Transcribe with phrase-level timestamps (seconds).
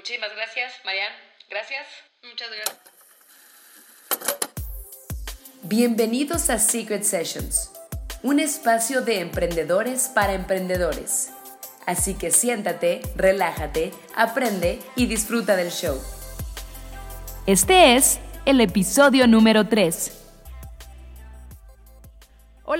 [0.00, 1.12] Muchísimas gracias, Marian.
[1.50, 1.86] Gracias.
[2.22, 2.78] Muchas gracias.
[5.64, 7.70] Bienvenidos a Secret Sessions,
[8.22, 11.28] un espacio de emprendedores para emprendedores.
[11.84, 16.02] Así que siéntate, relájate, aprende y disfruta del show.
[17.46, 20.19] Este es el episodio número 3.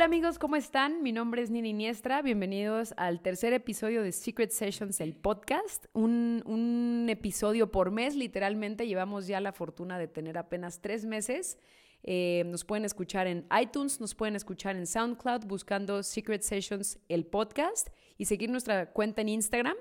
[0.01, 1.03] Hola amigos, ¿cómo están?
[1.03, 2.23] Mi nombre es Nini Iniestra.
[2.23, 5.85] Bienvenidos al tercer episodio de Secret Sessions, el podcast.
[5.93, 8.87] Un, un, episodio por mes, literalmente.
[8.87, 11.59] Llevamos ya la fortuna de tener apenas tres meses.
[12.03, 17.27] Eh, nos pueden escuchar en iTunes, nos pueden escuchar en SoundCloud buscando Secret Sessions, el
[17.27, 19.77] podcast, y seguir nuestra cuenta en Instagram.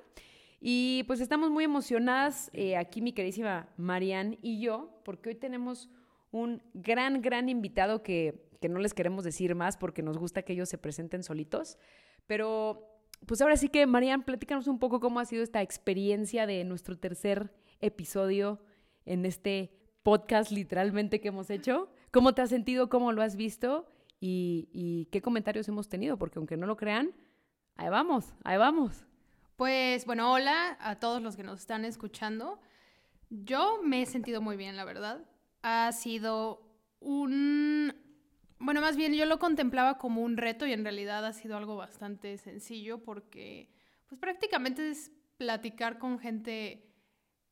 [0.59, 5.87] Y pues estamos muy emocionadas eh, aquí mi queridísima Marianne y yo, porque hoy tenemos
[6.31, 10.53] un gran, gran invitado que, que no les queremos decir más porque nos gusta que
[10.53, 11.77] ellos se presenten solitos.
[12.27, 12.89] Pero
[13.25, 16.97] pues ahora sí que, Marianne, platícanos un poco cómo ha sido esta experiencia de nuestro
[16.97, 18.59] tercer episodio
[19.05, 21.89] en este podcast literalmente que hemos hecho.
[22.11, 22.89] ¿Cómo te has sentido?
[22.89, 23.87] ¿Cómo lo has visto?
[24.21, 27.13] Y, qué comentarios hemos tenido, porque aunque no lo crean,
[27.75, 29.05] ahí vamos, ahí vamos.
[29.55, 32.59] Pues bueno, hola a todos los que nos están escuchando.
[33.29, 35.23] Yo me he sentido muy bien, la verdad.
[35.61, 36.61] Ha sido
[36.99, 37.93] un...
[38.59, 41.77] Bueno, más bien yo lo contemplaba como un reto y en realidad ha sido algo
[41.77, 43.69] bastante sencillo porque
[44.07, 46.85] pues prácticamente es platicar con gente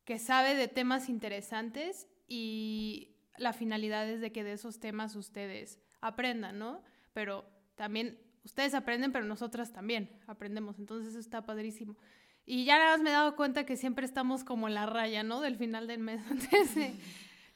[0.04, 5.80] que sabe de temas interesantes y la finalidad es de que de esos temas ustedes
[6.00, 6.82] aprendan, ¿no?
[7.14, 11.96] Pero también ustedes aprenden, pero nosotras también aprendemos, entonces eso está padrísimo.
[12.44, 15.22] Y ya nada más me he dado cuenta que siempre estamos como en la raya,
[15.22, 15.40] ¿no?
[15.40, 16.22] Del final del mes.
[16.30, 16.94] Entonces,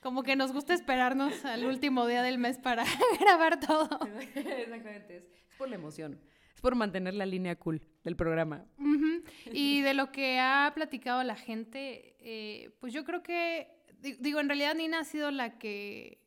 [0.02, 2.84] como que nos gusta esperarnos al último día del mes para
[3.20, 3.88] grabar todo.
[4.04, 6.20] Exactamente, es, por la emoción,
[6.54, 8.66] es por mantener la línea cool del programa.
[8.78, 9.24] Uh -huh.
[9.52, 14.48] Y de lo que ha platicado la gente, eh, pues yo creo que Digo, en
[14.48, 16.20] realidad Nina ha sido la que...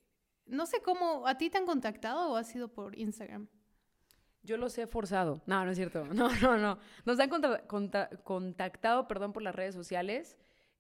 [0.46, 3.48] No sé cómo, ¿a ti te han contactado o ha sido por Instagram?
[4.44, 5.42] Yo los he forzado.
[5.46, 6.06] No, no es cierto.
[6.14, 6.78] No, no, no.
[7.04, 10.38] Nos han conta conta contactado, perdón, por las redes sociales.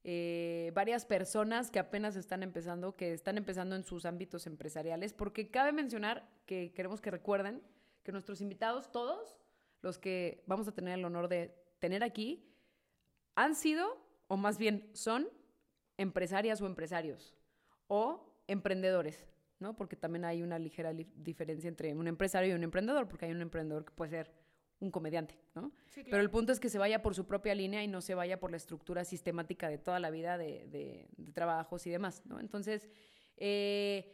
[0.08, 5.50] Eh, varias personas que apenas están empezando, que están empezando en sus ámbitos empresariales, porque
[5.50, 7.64] cabe mencionar que queremos que recuerden
[8.04, 9.40] que nuestros invitados, todos
[9.82, 12.48] los que vamos a tener el honor de tener aquí,
[13.34, 15.28] han sido, o más bien son,
[15.98, 17.34] empresarias o empresarios
[17.88, 19.26] o emprendedores,
[19.58, 19.76] ¿no?
[19.76, 23.42] Porque también hay una ligera diferencia entre un empresario y un emprendedor, porque hay un
[23.42, 24.32] emprendedor que puede ser
[24.80, 25.72] un comediante, ¿no?
[25.88, 26.10] Sí, claro.
[26.12, 28.40] Pero el punto es que se vaya por su propia línea y no se vaya
[28.40, 32.40] por la estructura sistemática de toda la vida de, de, de trabajos y demás, ¿no?
[32.40, 32.90] Entonces,
[33.38, 34.12] eh,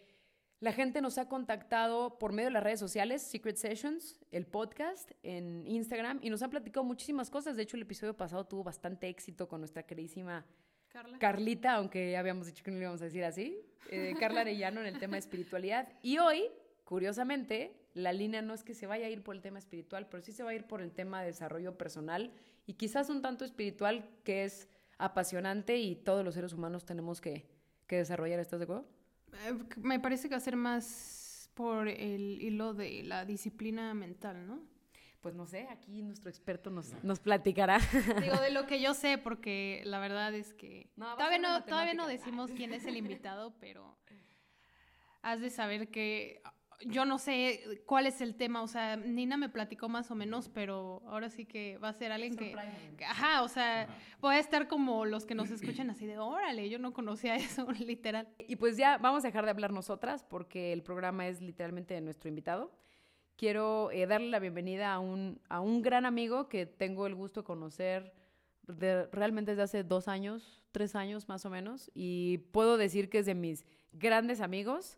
[0.59, 5.11] la gente nos ha contactado por medio de las redes sociales, Secret Sessions, el podcast
[5.23, 7.55] en Instagram, y nos han platicado muchísimas cosas.
[7.55, 10.45] De hecho, el episodio pasado tuvo bastante éxito con nuestra queridísima
[10.87, 11.17] Carla.
[11.17, 14.81] Carlita, aunque ya habíamos dicho que no le íbamos a decir así, eh, Carla Arellano
[14.81, 15.87] en el tema de espiritualidad.
[16.03, 16.43] Y hoy,
[16.83, 20.23] curiosamente, la línea no es que se vaya a ir por el tema espiritual, pero
[20.23, 22.31] sí se va a ir por el tema de desarrollo personal
[22.65, 27.47] y quizás un tanto espiritual que es apasionante y todos los seres humanos tenemos que,
[27.87, 28.39] que desarrollar.
[28.39, 28.85] ¿Estás de acuerdo?
[29.45, 34.47] Eh, me parece que va a ser más por el hilo de la disciplina mental,
[34.47, 34.71] ¿no?
[35.21, 37.79] pues no sé, aquí nuestro experto nos, nos platicará.
[38.21, 41.93] Digo, de lo que yo sé, porque la verdad es que no, todavía, no, todavía
[41.93, 43.95] no decimos quién es el invitado, pero
[45.21, 46.41] has de saber que
[46.85, 50.49] yo no sé cuál es el tema, o sea, Nina me platicó más o menos,
[50.49, 52.55] pero ahora sí que va a ser alguien que,
[52.97, 53.87] que, ajá, o sea,
[54.19, 58.27] puede estar como los que nos escuchan así de, órale, yo no conocía eso, literal.
[58.47, 62.01] Y pues ya vamos a dejar de hablar nosotras, porque el programa es literalmente de
[62.01, 62.71] nuestro invitado.
[63.35, 67.41] Quiero eh, darle la bienvenida a un, a un gran amigo que tengo el gusto
[67.41, 68.13] de conocer
[68.67, 73.19] de, realmente desde hace dos años, tres años más o menos, y puedo decir que
[73.19, 74.97] es de mis grandes amigos,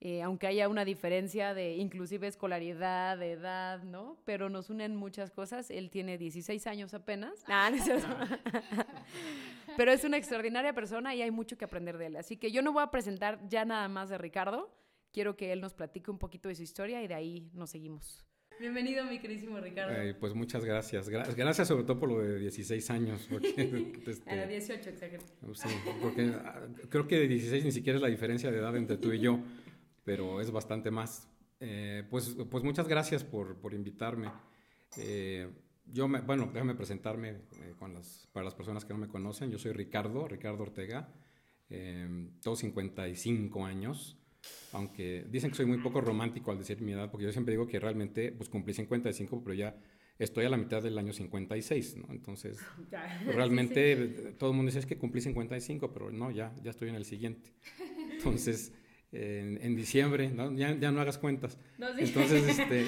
[0.00, 4.16] eh, aunque haya una diferencia de inclusive escolaridad, de edad, ¿no?
[4.24, 5.70] Pero nos unen muchas cosas.
[5.70, 7.44] Él tiene 16 años apenas.
[7.48, 8.06] Nah, no es cierto.
[9.76, 12.16] Pero es una extraordinaria persona y hay mucho que aprender de él.
[12.16, 14.70] Así que yo no voy a presentar ya nada más de Ricardo
[15.12, 18.24] quiero que él nos platique un poquito de su historia y de ahí nos seguimos.
[18.58, 19.94] Bienvenido, mi queridísimo Ricardo.
[19.94, 21.08] Eh, pues muchas gracias.
[21.08, 23.26] Gra gracias sobre todo por lo de 16 años.
[23.30, 23.48] Porque,
[24.06, 25.22] este, Era 18, exagero.
[25.54, 25.68] Sí,
[26.02, 26.30] porque
[26.90, 29.40] creo que 16 ni siquiera es la diferencia de edad entre tú y yo,
[30.10, 31.28] pero es bastante más.
[31.60, 34.28] Eh, pues, pues muchas gracias por, por invitarme.
[34.96, 35.48] Eh,
[35.86, 37.42] yo, me, bueno, déjame presentarme
[37.78, 39.52] con las, para las personas que no me conocen.
[39.52, 41.14] Yo soy Ricardo, Ricardo Ortega,
[41.68, 44.16] tengo 55 años
[44.72, 47.66] aunque dicen que soy muy poco romántico al decir mi edad, porque yo siempre digo
[47.66, 49.76] que realmente pues cumplí 55, pero ya
[50.18, 52.06] estoy a la mitad del año 56, ¿no?
[52.10, 52.58] Entonces,
[53.26, 56.94] realmente todo el mundo dice es que cumplí 55, pero no, ya, ya estoy en
[56.94, 57.52] el siguiente.
[58.16, 58.72] Entonces,
[59.12, 60.52] en, diciembre, ¿no?
[60.52, 61.58] Ya, ya, no hagas cuentas.
[61.98, 62.86] Entonces, este, eh,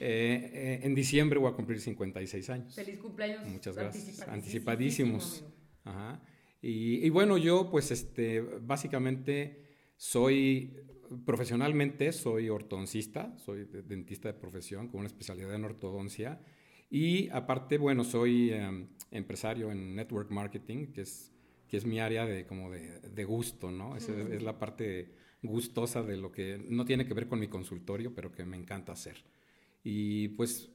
[0.00, 2.74] eh, en diciembre voy a cumplir 56 años.
[2.74, 3.46] Feliz cumpleaños.
[3.48, 4.28] Muchas gracias.
[4.28, 5.44] Anticipadísimos.
[5.84, 6.22] Ajá.
[6.62, 9.66] Y, y, bueno, yo pues este, básicamente
[9.96, 10.74] soy,
[11.24, 16.40] profesionalmente soy ortodoncista, soy dentista de profesión con una especialidad en ortodoncia.
[16.88, 21.32] Y aparte, bueno, soy em, empresario en network marketing, que es,
[21.68, 23.96] que es mi área de, como de, de gusto, ¿no?
[23.96, 28.14] Es, es, la parte gustosa de lo que no tiene que ver con mi consultorio,
[28.14, 29.16] pero que me encanta hacer.
[29.82, 30.70] Y pues,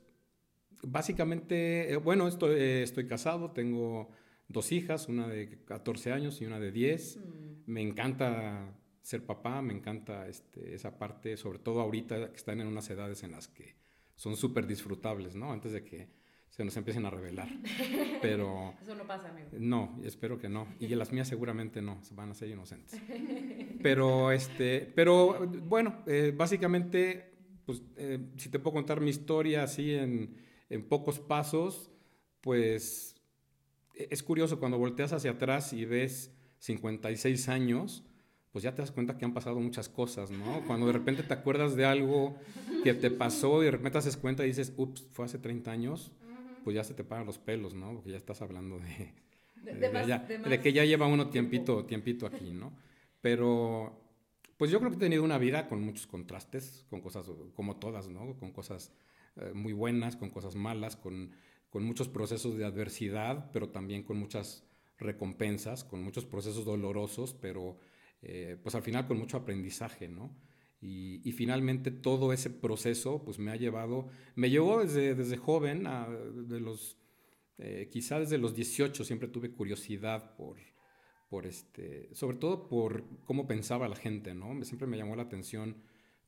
[0.83, 4.09] básicamente, eh, bueno, estoy, eh, estoy casado, tengo
[4.47, 7.17] dos hijas, una de 14 años y una de 10.
[7.17, 7.71] Mm.
[7.71, 12.67] Me encanta ser papá, me encanta este, esa parte, sobre todo ahorita que están en
[12.67, 13.75] unas edades en las que
[14.15, 15.51] son súper disfrutables, ¿no?
[15.51, 16.07] Antes de que
[16.51, 17.48] se nos empiecen a revelar.
[18.21, 18.75] Pero...
[18.81, 19.48] Eso no pasa, amigo.
[19.57, 20.68] No, espero que no.
[20.80, 23.01] Y las mías seguramente no, van a ser inocentes.
[23.81, 27.33] Pero, este, pero bueno, eh, básicamente,
[27.65, 30.36] pues, eh, si te puedo contar mi historia así en,
[30.69, 31.89] en pocos pasos,
[32.42, 33.15] pues
[33.95, 38.04] e, es curioso cuando volteas hacia atrás y ves 56 años,
[38.51, 40.63] pues ya te das cuenta que han pasado muchas cosas, ¿no?
[40.68, 42.36] Cuando de repente te acuerdas de algo
[42.83, 45.71] que te pasó y de repente te das cuenta y dices, ups, fue hace 30
[45.71, 46.12] años,
[46.63, 47.93] pues ya se te paran los pelos, ¿no?
[47.93, 49.13] Porque ya estás hablando de,
[50.49, 52.73] de, que ya lleva uno tiempito, tiempito aquí, ¿no?
[53.21, 54.01] Pero,
[54.57, 57.25] pues yo creo que he tenido una vida con muchos contrastes, con cosas
[57.55, 58.35] como todas, ¿no?
[58.37, 58.91] Con cosas
[59.35, 61.31] eh, muy buenas, con cosas malas, con,
[61.69, 64.65] con muchos procesos de adversidad, pero también con muchas
[64.97, 67.79] recompensas, con muchos procesos dolorosos, pero
[68.21, 70.35] eh, pues al final con mucho aprendizaje, ¿no?
[70.83, 75.88] Y, finalmente todo ese proceso pues me ha llevado, me llevó desde, desde joven,
[76.48, 76.98] de los,
[77.60, 80.57] eh, quizá desde los 18 siempre tuve curiosidad por,
[81.30, 84.63] por este, sobre todo por cómo pensaba la gente, ¿no?
[84.66, 85.78] Siempre me llamó la atención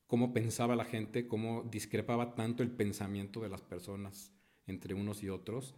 [0.06, 4.32] cómo pensaba la gente, cómo discrepaba tanto el pensamiento de las personas
[4.68, 5.74] entre unos y otros.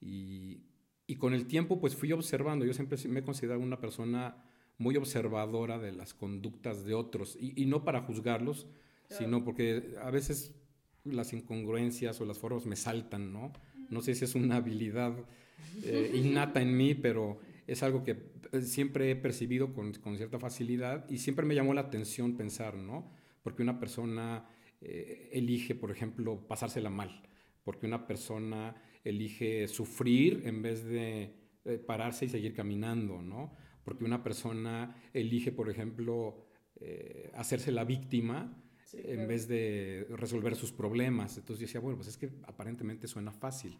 [0.00, 0.62] Y,
[1.06, 4.42] y con el tiempo pues fui observando, yo siempre me he considerado una persona
[4.78, 8.66] muy observadora de las conductas de otros y, no para juzgarlos,
[9.08, 10.54] sino porque a veces
[11.04, 13.52] las incongruencias o las formas me saltan, ¿no?
[13.90, 15.14] No sé si es una habilidad
[15.84, 20.38] eh, innata en mí, pero es algo que eh, siempre he percibido con, con, cierta
[20.38, 23.12] facilidad y siempre me llamó la atención pensar, ¿no?
[23.42, 24.48] Porque una persona
[24.80, 27.22] eh, elige, por ejemplo, pasársela mal,
[27.62, 28.74] porque una persona
[29.04, 31.34] elige sufrir en vez de
[31.86, 33.54] pararse y seguir caminando, ¿no?
[33.84, 36.46] Porque una persona elige, por ejemplo,
[36.80, 38.60] eh, hacerse la víctima
[38.92, 41.36] en vez de resolver sus problemas.
[41.36, 43.78] Entonces yo decía, bueno, pues es que aparentemente suena fácil.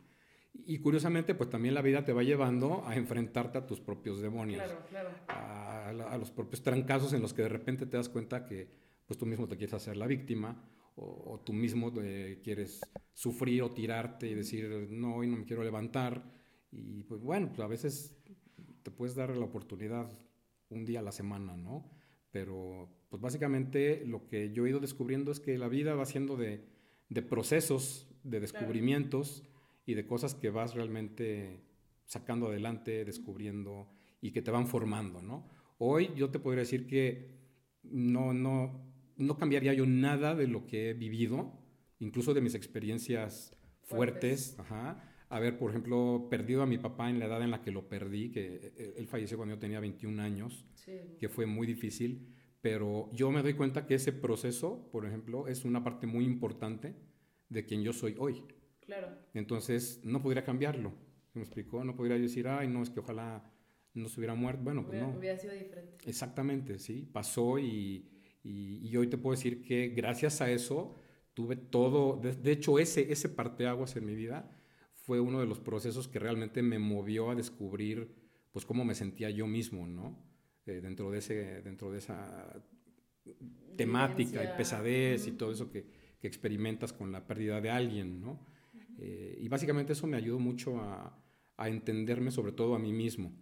[0.53, 4.63] Y curiosamente, pues también la vida te va llevando a enfrentarte a tus propios demonios,
[4.63, 6.09] claro, claro.
[6.09, 8.69] A, los propios trancazos en los que de repente te das cuenta que
[9.05, 10.65] pues tú mismo te quieres hacer la víctima
[10.97, 12.81] o, tú mismo eh, quieres
[13.13, 16.25] sufrir o tirarte y decir, no, hoy no me quiero levantar.
[16.71, 18.17] Y pues bueno, pues a veces
[18.85, 20.13] te puedes dar la oportunidad
[20.69, 21.91] un día a la semana, ¿no?
[22.31, 26.37] Pero pues básicamente lo que yo he ido descubriendo es que la vida va siendo
[26.37, 26.65] de,
[27.09, 29.43] de procesos, de descubrimientos
[29.87, 31.65] y de cosas que vas realmente
[32.05, 33.89] sacando adelante, descubriendo
[34.21, 35.49] y que te van formando, ¿no?
[35.79, 37.35] Hoy yo te podría decir que
[37.83, 38.85] no, no,
[39.17, 41.53] no cambiaría yo nada de lo que he vivido,
[41.99, 44.59] incluso de mis experiencias fuertes, fuertes.
[44.59, 47.89] Ajá, haber, por ejemplo, perdido a mi papá en la edad en la que lo
[47.89, 50.67] perdí, que eh, él falleció cuando yo tenía 21 años,
[51.19, 52.29] que fue muy difícil,
[52.61, 56.95] pero yo me doy cuenta que ese proceso, por ejemplo, es una parte muy importante
[57.49, 58.43] de quien yo soy hoy.
[58.81, 59.09] Claro.
[59.33, 60.93] Entonces, no podría cambiarlo.
[61.35, 61.85] ¿Me explicó?
[61.85, 63.51] No podría decir, ay, no, es que ojalá
[63.95, 64.63] no se hubiera muerto.
[64.63, 65.11] Bueno, pues no.
[65.11, 65.97] Hubiera sido diferente.
[66.09, 67.09] Exactamente, sí.
[67.13, 68.09] Pasó y,
[68.43, 70.97] y, hoy te puedo decir que gracias a eso
[71.33, 74.51] tuve todo, de, de hecho, ese, ese parteaguas en mi vida
[75.05, 78.15] fue uno de los procesos que realmente me movió a descubrir
[78.53, 80.19] pues cómo me sentía yo mismo, ¿no?
[80.65, 82.65] Eh, dentro, de ese, dentro de esa
[83.77, 85.85] temática y pesadez y todo eso que,
[86.19, 88.47] que, experimentas con la pérdida de alguien, ¿no?
[88.99, 91.21] Eh, y básicamente eso me ayudó mucho a,
[91.57, 93.33] a, entenderme sobre todo a mí mismo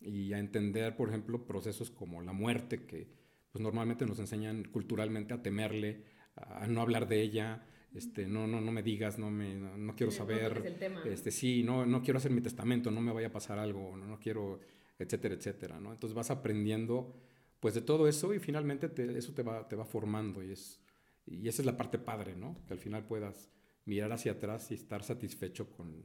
[0.00, 3.08] y a entender, por ejemplo, procesos como la muerte, que
[3.50, 6.04] pues normalmente nos enseñan culturalmente a temerle,
[6.36, 10.10] a no hablar de ella, este, no, no, no me digas, no, me, no, quiero
[10.10, 13.96] saber, este, sí, no, no quiero hacer mi testamento, no me vaya a pasar algo,
[13.96, 14.58] no, no quiero,
[14.98, 15.92] etcétera, etcétera, ¿no?
[15.92, 17.14] Entonces vas aprendiendo,
[17.60, 20.80] pues, de todo eso y finalmente eso te va, te va formando y, es,
[21.24, 22.56] y esa es la parte padre, ¿no?
[22.66, 23.48] Que al final puedas
[23.84, 26.02] mirar hacia atrás y estar satisfecho con,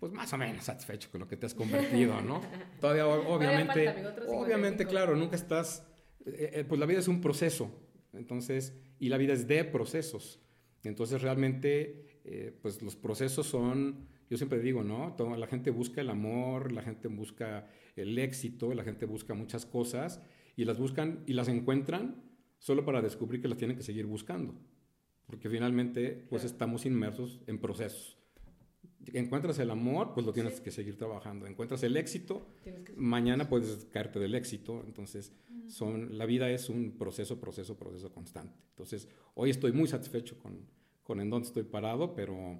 [0.00, 2.42] pues más o menos satisfecho con lo que te has convertido, ¿no?
[2.80, 3.94] Todavía obviamente,
[4.26, 5.86] obviamente, claro, nunca estás,
[6.26, 7.70] eh, eh, pues la vida es un proceso,
[8.12, 10.40] entonces, y la vida es de procesos.
[10.88, 15.16] Entonces realmente, eh, pues los procesos son, yo siempre digo, ¿no?
[15.36, 20.20] la gente busca el amor, la gente busca el éxito, la gente busca muchas cosas
[20.56, 22.22] y las buscan y las encuentran
[22.58, 24.54] solo para descubrir que las tienen que seguir buscando.
[25.26, 28.18] Porque finalmente, pues estamos inmersos en procesos.
[29.12, 31.46] Encuentras el amor, pues lo tienes que seguir trabajando.
[31.46, 32.46] Encuentras el éxito,
[32.96, 34.82] mañana puedes caerte del éxito.
[34.86, 35.32] Entonces,
[35.68, 38.58] son, la vida es un proceso, proceso, proceso constante.
[38.70, 40.66] Entonces, hoy estoy muy satisfecho con,
[41.02, 42.58] con en dónde estoy parado, pero,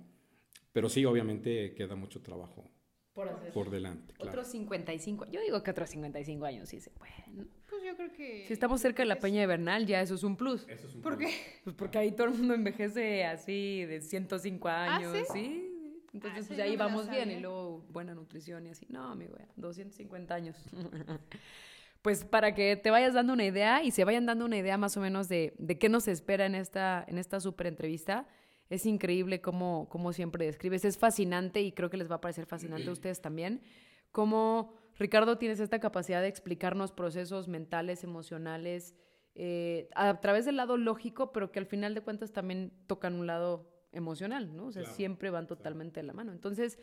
[0.73, 2.71] pero sí, obviamente queda mucho trabajo
[3.13, 4.15] por, por delante.
[4.19, 7.49] Otros 55, yo digo que otros 55 años sí se pueden.
[7.69, 8.45] Pues yo creo que...
[8.47, 10.67] Si estamos cerca de la Peña de Bernal, ya eso es un plus.
[10.69, 11.33] Eso es un ¿Por qué?
[11.65, 15.74] Pues porque ahí todo el mundo envejece así de 105 ¿Ah, años, ¿sí?
[16.15, 17.31] Entonces, ah, pues ahí vamos bien.
[17.31, 18.87] Y luego, buena nutrición y así.
[18.89, 20.57] No, amigo, 250 años.
[22.03, 24.97] pues para que te vayas dando una idea y se vayan dando una idea más
[24.97, 28.27] o menos de, de qué nos espera en esta, en esta súper entrevista
[28.71, 30.85] es increíble cómo, cómo siempre describes.
[30.85, 33.63] Es fascinante y creo que les va a parecer fascinante a ustedes también.
[34.11, 38.95] Cómo, Ricardo, tienes esta capacidad de explicarnos procesos mentales, emocionales,
[39.35, 43.27] eh, a través del lado lógico, pero que al final de cuentas también tocan un
[43.27, 44.67] lado emocional, ¿no?
[44.67, 46.33] O sea, siempre van totalmente de la mano.
[46.33, 46.79] Entonces,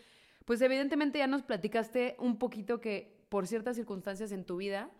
[0.46, 4.92] pues evidentemente ya nos platicaste un poquito que por ciertas circunstancias en tu vida,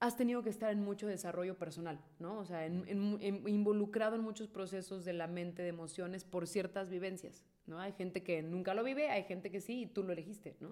[0.00, 2.38] has tenido que estar en mucho desarrollo personal, ¿no?
[2.38, 7.78] O sea, involucrado en muchos procesos de la mente, de emociones, por ciertas vivencias, ¿no?
[7.78, 10.70] Hay gente que nunca lo vive, hay gente que sí, y tú lo elegiste, ¿no?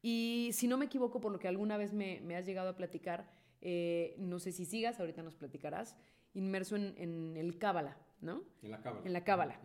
[0.00, 3.28] Y si no me equivoco, por lo que alguna vez me, has llegado a platicar,
[3.60, 5.96] eh, no sé si sigas, ahorita nos platicarás,
[6.32, 8.42] inmerso en, el Cábala, ¿no?
[8.62, 9.06] En la Cábala.
[9.06, 9.60] En la Cábala.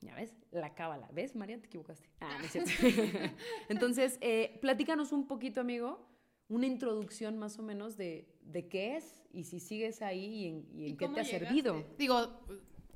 [0.00, 1.08] Ya ves, la cábala.
[1.12, 1.58] ¿Ves, María?
[1.58, 2.08] Te equivocaste.
[2.20, 2.70] Ah, no es cierto.
[3.68, 6.06] Entonces, eh, platícanos un poquito, amigo,
[6.48, 10.96] una introducción más o menos de, de qué es y si sigues ahí y en,
[10.96, 11.84] qué te ha servido.
[11.98, 12.40] Digo,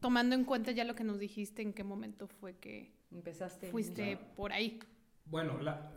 [0.01, 3.71] tomando en cuenta ya lo que nos dijiste, ¿en qué momento fue que empezaste?
[3.71, 4.79] Fuiste por ahí.
[5.25, 5.93] Bueno, la,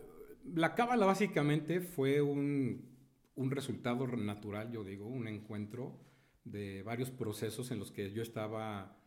[0.53, 2.89] la cábala básicamente fue un,
[3.36, 6.00] un resultado natural, yo digo, un encuentro
[6.43, 8.97] de varios procesos en los que yo estaba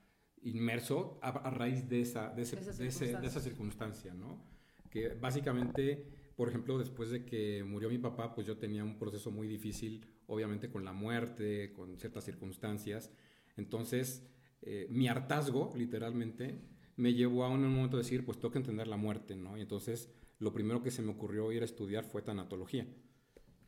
[0.42, 4.44] inmerso a, raíz de esa, de, ese, de, de esa circunstancia, ¿no?
[4.90, 9.30] Que básicamente por ejemplo, después de que murió mi papá, pues yo tenía un proceso
[9.30, 13.10] muy difícil, obviamente con la muerte, con ciertas circunstancias.
[13.56, 14.22] Entonces,
[14.60, 16.60] eh, mi hartazgo, literalmente,
[16.96, 19.56] me llevó a un momento de decir, pues tengo que entender la muerte, ¿no?
[19.56, 22.86] Y entonces, lo primero que se me ocurrió ir a estudiar fue tanatología.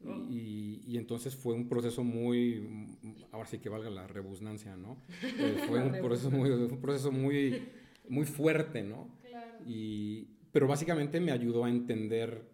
[0.04, 0.26] Oh.
[0.30, 2.96] Y, entonces fue un proceso muy,
[3.32, 5.02] ahora sí que valga la rebusnancia, ¿no?
[5.22, 7.68] Eh, fue un proceso muy, un proceso muy,
[8.08, 9.16] muy fuerte, ¿no?
[9.28, 9.58] Claro.
[9.66, 12.48] Y, pero básicamente me ayudó a entender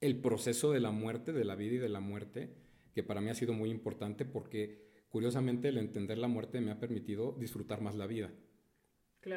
[0.00, 2.54] el proceso de la muerte, de la vida y de la muerte,
[2.94, 6.78] que para mí ha sido muy importante porque curiosamente el entender la muerte me ha
[6.78, 8.30] permitido disfrutar más la vida.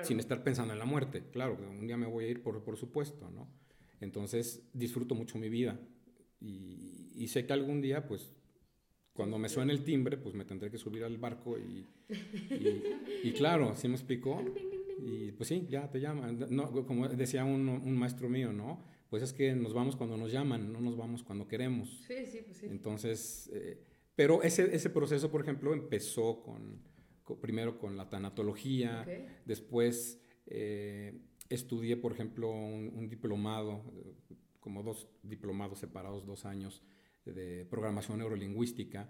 [0.04, 2.78] Sin estar pensando en la muerte, claro, un día me voy a ir por, por
[2.78, 3.50] supuesto, ¿no?
[4.00, 5.80] Entonces disfruto mucho mi vida
[6.42, 8.34] y, sé que algún día, pues,
[9.14, 11.86] cuando me suene el timbre, pues me tendré que subir al barco y,
[13.24, 14.44] y, claro, ¿sí me explicó?
[15.00, 16.48] Y pues sí, ya te llaman.
[16.50, 18.84] No, como decía un, un maestro mío, ¿no?
[19.12, 22.02] pues es que nos vamos cuando nos llaman, no nos vamos cuando queremos.
[22.08, 22.68] Sí, sí, pues sí.
[22.68, 23.78] Entonces, eh,
[24.16, 26.82] pero ese, ese proceso, por ejemplo, empezó con,
[27.42, 29.06] primero con la tanatología,
[29.46, 31.20] después eh,
[31.50, 33.84] estudié, por ejemplo, un, diplomado,
[34.62, 36.82] como dos diplomados separados, dos años
[37.26, 39.10] de programación neurolingüística.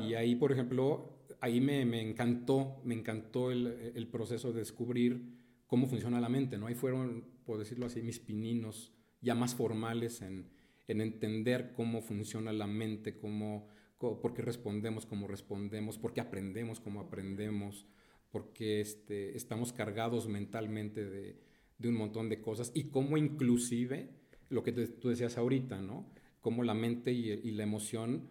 [0.00, 5.40] Y ahí, por ejemplo, ahí me, me encantó, me encantó el, el, proceso de descubrir
[5.66, 6.66] cómo funciona la mente, ¿no?
[6.66, 10.50] Ahí fueron, por decirlo así, mis pininos ya más formales en,
[10.88, 17.00] entender cómo funciona la mente, cómo, por qué respondemos como respondemos, por qué aprendemos como
[17.00, 17.86] aprendemos,
[18.30, 21.40] porque este, estamos cargados mentalmente de,
[21.84, 24.10] un montón de cosas y cómo inclusive,
[24.52, 26.06] lo que tú decías ahorita, ¿no?
[26.40, 28.28] Cómo la mente y, la emoción,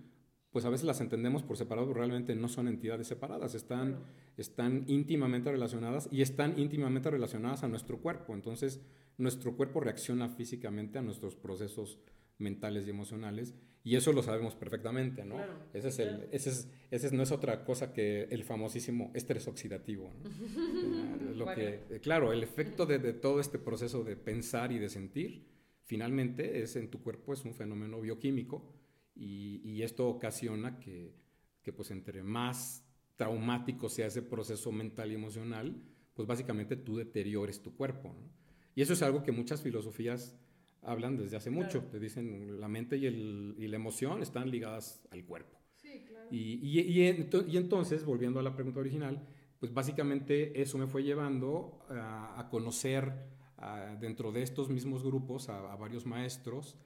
[0.51, 4.03] pues a veces las entendemos por separado, pero realmente no son entidades separadas, están,
[4.37, 8.33] están íntimamente relacionadas y están íntimamente relacionadas a nuestro cuerpo.
[8.33, 8.81] Entonces,
[9.17, 11.99] nuestro cuerpo reacciona físicamente a nuestros procesos
[12.37, 15.37] mentales y emocionales y eso lo sabemos perfectamente, ¿no?
[15.73, 20.11] ese, es el, ese, es, ese no es otra cosa que el famosísimo estrés oxidativo,
[21.35, 25.50] Lo que, claro, el efecto de, de, todo este proceso de pensar y de sentir,
[25.83, 28.73] finalmente es en tu cuerpo, es un fenómeno bioquímico
[29.15, 31.15] y, y esto ocasiona que,
[31.61, 32.85] que, pues entre más
[33.15, 35.81] traumático sea ese proceso mental y emocional,
[36.13, 38.09] pues básicamente tú deteriores tu cuerpo.
[38.09, 38.29] ¿no?
[38.75, 40.37] Y eso es algo que muchas filosofías
[40.81, 41.83] hablan desde hace mucho.
[41.91, 45.59] Te dicen la mente y, el, y, la emoción están ligadas al cuerpo.
[45.75, 46.27] Sí, claro.
[46.31, 49.27] Y, y, y, y, entonces, volviendo a la pregunta original,
[49.59, 53.13] pues básicamente eso me fue llevando a, a conocer
[53.61, 56.77] a, dentro de estos mismos grupos a, a, varios maestros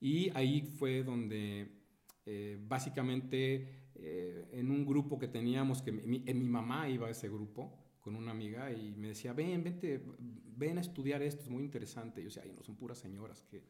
[0.00, 1.84] y ahí fue donde
[2.26, 7.28] eh, básicamente eh, en un grupo que teníamos, que mi, mi, mamá iba a ese
[7.28, 11.62] grupo con una amiga y me decía, ven, vente, ven a estudiar esto, es muy
[11.62, 12.20] interesante.
[12.20, 13.62] Y yo decía, ay, no, son puras señoras, qué,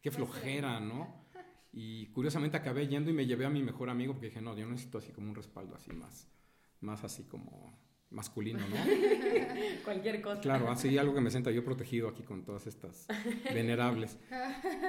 [0.00, 1.26] qué flojera, ¿no?
[1.72, 4.66] Y curiosamente acabé yendo y me llevé a mi mejor amigo porque dije, no, yo
[4.66, 6.28] necesito así como un respaldo así más,
[6.80, 7.78] más así como
[8.10, 8.76] masculino, ¿no?
[9.84, 10.40] Cualquier cosa.
[10.40, 13.06] Claro, así algo que me sienta yo protegido aquí con todas estas
[13.54, 14.18] venerables.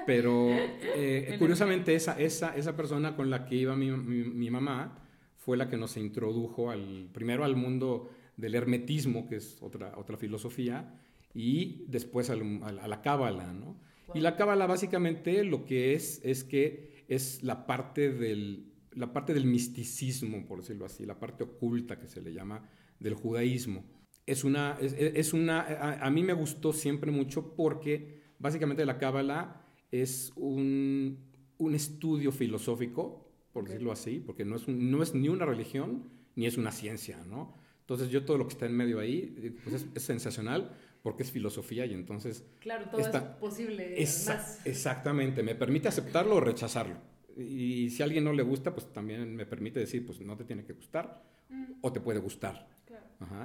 [0.05, 4.97] Pero eh, curiosamente esa, esa, esa persona con la que iba mi, mi, mi, mamá
[5.37, 10.17] fue la que nos introdujo al, primero al mundo del hermetismo, que es otra, otra
[10.17, 10.95] filosofía,
[11.33, 13.77] y después al, a, la cábala, ¿no?
[14.07, 14.15] Wow.
[14.17, 19.33] Y la cábala básicamente lo que es es que es la parte del, la parte
[19.33, 22.67] del misticismo, por decirlo así, la parte oculta que se le llama
[23.01, 23.84] del judaísmo.
[24.25, 28.98] Es una, es, es una a, a, mí me gustó siempre mucho porque básicamente la
[28.98, 31.17] cábala es un,
[31.58, 33.74] un, estudio filosófico, por okay.
[33.74, 37.24] decirlo así, porque no es, un, no es ni una religión ni es una ciencia,
[37.25, 37.58] ¿no?
[37.81, 41.31] Entonces yo todo lo que está en medio ahí pues es, es sensacional porque es
[41.31, 42.46] filosofía y entonces...
[42.60, 44.01] Claro, todo está, es posible.
[44.01, 44.65] Exa más.
[44.65, 46.96] Exactamente, me permite aceptarlo o rechazarlo.
[47.36, 50.43] Y si a alguien no le gusta, pues también me permite decir, pues no te
[50.43, 51.74] tiene que gustar mm.
[51.81, 52.67] o te puede gustar.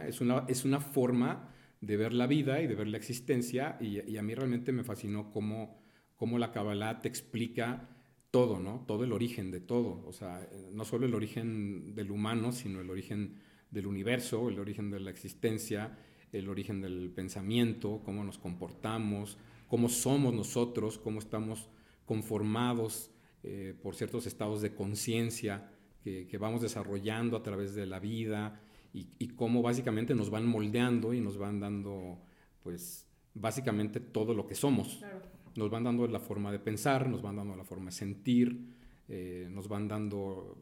[0.06, 4.00] Es, una, es una forma de ver la vida y de ver la existencia y,
[4.10, 5.78] y a mí realmente me fascinó cómo,
[6.16, 7.88] cómo la Kabbalah te explica
[8.30, 8.84] todo, ¿no?
[8.86, 10.04] Todo el origen de todo.
[10.06, 13.40] O sea, no solo el origen del humano, sino el origen
[13.70, 15.98] del universo, el origen de la existencia,
[16.32, 21.68] el origen del pensamiento, cómo nos comportamos, cómo somos nosotros, cómo estamos
[22.04, 23.10] conformados
[23.42, 25.70] eh, por ciertos estados de conciencia
[26.02, 28.60] que, que, vamos desarrollando a través de la vida
[28.96, 32.18] y, y, cómo básicamente nos van moldeando y nos van dando,
[32.62, 34.96] pues, básicamente todo lo que somos.
[34.96, 35.20] Claro.
[35.54, 38.74] Nos van dando la forma de pensar, nos van dando la forma de sentir,
[39.08, 40.56] eh, nos van dando,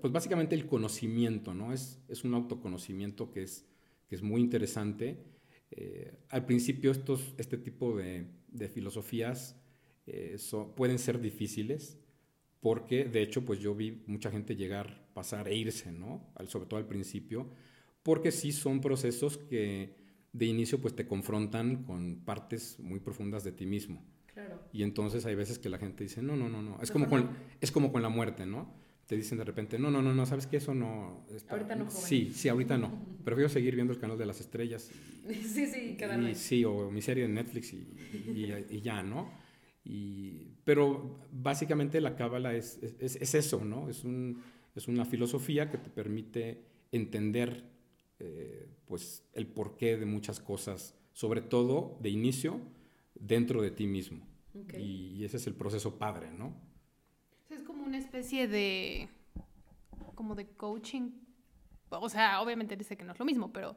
[0.00, 1.72] pues, básicamente el conocimiento, ¿no?
[1.72, 3.64] Es, es un autoconocimiento que es,
[4.08, 5.22] que es muy interesante.
[5.70, 9.56] Eh, al principio estos, este tipo de, de filosofías
[10.06, 12.01] eh, so, pueden ser difíciles
[12.62, 16.32] porque de hecho pues yo vi mucha gente llegar, pasar e irse, ¿no?
[16.36, 17.50] Al, sobre todo al principio,
[18.04, 19.96] porque sí son procesos que
[20.32, 24.04] de inicio pues te confrontan con partes muy profundas de ti mismo.
[24.32, 24.60] Claro.
[24.72, 27.30] Y entonces hay veces que la gente dice, no, no, no, no, es, como con,
[27.60, 28.72] es como con la muerte, ¿no?
[29.06, 30.58] Te dicen de repente, no, no, no, no, ¿sabes qué?
[30.58, 31.26] Eso no...
[31.34, 31.54] Está...
[31.54, 32.00] Ahorita no, joven.
[32.00, 32.92] Sí, sí, ahorita no.
[33.24, 34.88] Prefiero seguir viendo el canal de las estrellas.
[35.28, 36.30] Y, sí, sí, quedarme.
[36.30, 37.88] Y, sí, o mi serie de Netflix y,
[38.70, 39.42] y ya, ¿no?
[39.84, 43.88] Y, pero básicamente la cábala es, es, es, eso, ¿no?
[43.88, 44.42] Es, un,
[44.74, 47.64] es una filosofía que te permite entender
[48.20, 52.60] eh, pues, el porqué de muchas cosas, sobre todo de inicio
[53.14, 54.26] dentro de ti mismo.
[54.54, 54.82] Okay.
[54.82, 56.54] Y, y, ese es el proceso padre, ¿no?
[57.50, 59.08] Es como una especie de,
[60.14, 61.10] como de coaching.
[61.90, 63.76] O sea, obviamente dice que no es lo mismo, pero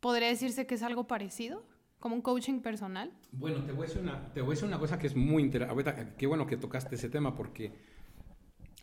[0.00, 1.64] podría decirse que es algo parecido
[2.00, 3.12] como un coaching personal?
[3.32, 5.42] Bueno, te voy a decir una, te voy a decir una cosa que es muy
[5.42, 6.14] interesante.
[6.16, 7.72] Qué bueno que tocaste ese tema porque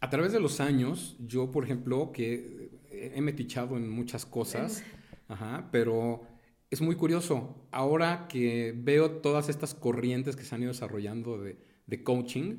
[0.02, 4.84] a través de los años, yo, por ejemplo, que he metichado en muchas cosas,
[5.30, 6.24] ajá, pero
[6.70, 7.68] es muy curioso.
[7.72, 12.58] Ahora que veo todas estas corrientes que se han ido desarrollando de, de coaching,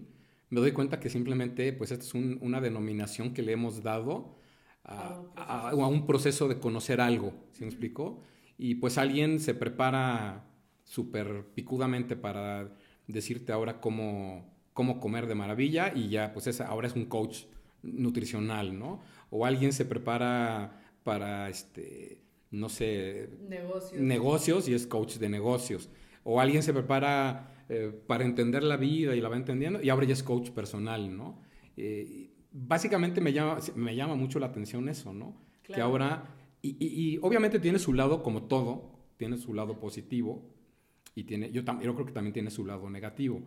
[0.50, 4.36] me doy cuenta que simplemente, pues, esta es un, una denominación que le hemos dado
[4.84, 8.22] a, a, a, un proceso de conocer algo, ¿sí me explicó?
[8.58, 10.44] Y pues alguien se prepara
[10.84, 12.70] súper picudamente para
[13.06, 17.44] decirte ahora cómo, cómo comer de maravilla y ya pues es, ahora es un coach
[17.82, 19.00] nutricional, ¿no?
[19.30, 25.90] O alguien se prepara para, este, no sé, negocios, negocios y es coach de negocios.
[26.22, 30.06] O alguien se prepara eh, para entender la vida y la va entendiendo y ahora
[30.06, 31.42] ya es coach personal, ¿no?
[31.76, 35.36] Eh, básicamente me llama, me llama mucho la atención eso, ¿no?
[35.62, 35.74] Claro.
[35.74, 36.33] Que ahora
[36.64, 40.50] y, y, y, obviamente tiene su lado, como todo, tiene su lado positivo
[41.14, 43.42] y tiene, yo, yo creo que también tiene su lado negativo.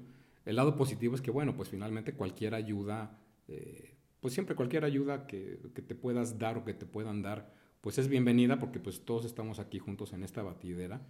[0.45, 5.25] El lado positivo es que, bueno, pues finalmente cualquier ayuda, eh, pues siempre cualquier ayuda
[5.25, 7.51] que, que, te puedas dar o que te puedan dar,
[7.81, 11.01] pues es bienvenida porque pues todos estamos aquí juntos en esta batidera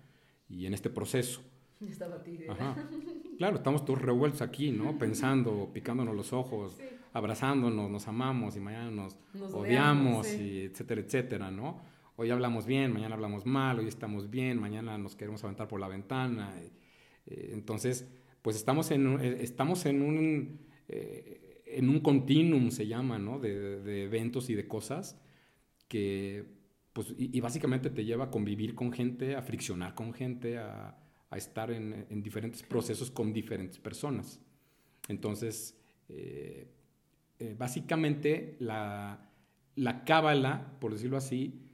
[0.47, 1.41] y en este proceso.
[1.85, 2.53] Esta batidera.
[2.53, 2.89] Ajá.
[3.37, 4.97] Claro, estamos todos revueltos aquí, ¿no?
[4.99, 6.85] Pensando, picándonos los ojos, sí.
[7.11, 10.41] abrazándonos, nos amamos y mañana nos, nos odiamos, odiamos sí.
[10.41, 11.96] y etcétera, etcétera, ¿no?
[12.17, 15.87] Hoy hablamos bien, mañana hablamos mal, hoy estamos bien, mañana nos queremos aventar por la
[15.87, 16.53] ventana.
[17.25, 18.07] Eh, entonces,
[18.41, 23.39] pues estamos en, eh, estamos en un, eh, en un continuum, se llama, ¿no?
[23.39, 25.21] De, eventos y de cosas
[25.87, 26.43] que,
[26.91, 30.97] pues, y, básicamente te lleva a convivir con gente, a friccionar con gente, a,
[31.35, 34.41] estar en, en, diferentes procesos con diferentes personas.
[35.07, 35.77] Entonces,
[37.57, 39.29] básicamente la,
[39.75, 41.66] la cábala, por decirlo así,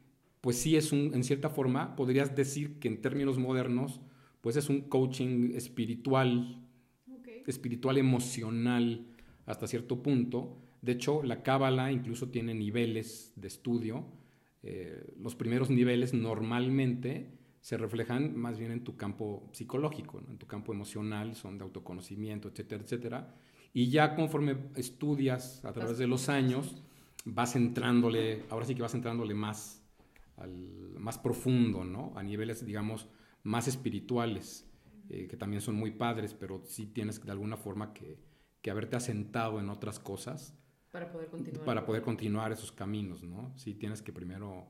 [0.44, 4.02] pues sí es un, en cierta forma, podrías decir que en términos modernos,
[4.42, 6.62] pues es un coaching espiritual,
[7.48, 9.08] espiritual emocional
[9.46, 10.58] hasta cierto punto.
[10.82, 14.06] De hecho, la cábala incluso tiene niveles de estudio.
[14.64, 17.30] Eh, los primeros niveles normalmente
[17.62, 22.50] se reflejan más bien en tu campo psicológico, en tu campo emocional, son de autoconocimiento,
[22.50, 23.36] etcétera, etcétera.
[23.74, 26.84] Y ya conforme estudias a través de los años,
[27.24, 29.83] vas entrándole, ahora sí que vas entrándole más,
[30.44, 32.14] al, más profundo, ¿no?
[32.16, 33.10] A niveles, digamos,
[33.44, 34.70] más espirituales,
[35.10, 38.20] eh, que también son muy padres, pero sí tienes de alguna forma que,
[38.62, 40.58] que haberte asentado en otras cosas.
[40.92, 41.66] Para poder continuar.
[41.66, 43.52] Para poder continuar esos caminos, ¿no?
[43.58, 44.68] Sí tienes que primero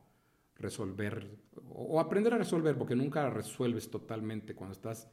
[0.55, 1.37] resolver
[1.69, 5.09] o, aprender a resolver, porque nunca resuelves totalmente cuando estás,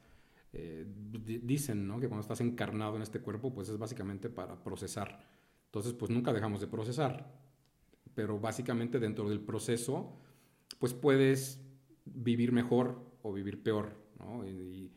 [0.53, 1.99] eh, dicen, ¿no?
[1.99, 5.27] Que cuando estás encarnado en este cuerpo, pues es básicamente para procesar.
[5.65, 7.31] Entonces, pues nunca dejamos de procesar,
[8.13, 10.17] pero básicamente dentro del proceso,
[10.81, 11.61] pues puedes
[12.05, 14.43] vivir mejor o vivir peor, ¿no?
[14.45, 14.91] Y,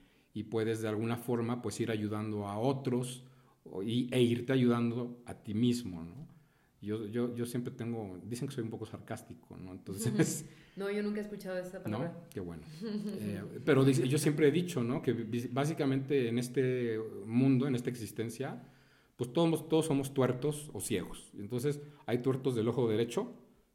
[0.50, 3.24] puedes de alguna forma pues ir ayudando a otros
[3.84, 6.28] y, e irte ayudando a ti mismo, ¿no?
[6.80, 9.72] Yo, yo, yo, siempre tengo, dicen que soy un poco sarcástico, ¿no?
[9.72, 10.44] Entonces...
[10.76, 12.08] No, yo nunca he escuchado esa palabra.
[12.08, 12.64] No, qué bueno.
[12.82, 15.02] Eh, pero yo siempre he dicho, ¿no?
[15.02, 15.12] Que
[15.52, 18.60] básicamente en este mundo, en esta existencia,
[19.14, 21.30] pues todos, todos somos tuertos o ciegos.
[21.38, 23.32] Entonces hay tuertos del ojo derecho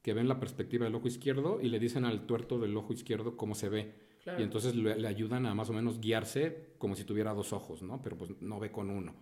[0.09, 3.37] que ven la perspectiva del ojo izquierdo y le dicen al tuerto del ojo izquierdo
[3.37, 3.93] cómo se ve.
[4.39, 8.01] Y entonces le, ayudan a más o menos guiarse como si tuviera dos ojos, ¿no?
[8.01, 9.13] Pero pues no ve con uno.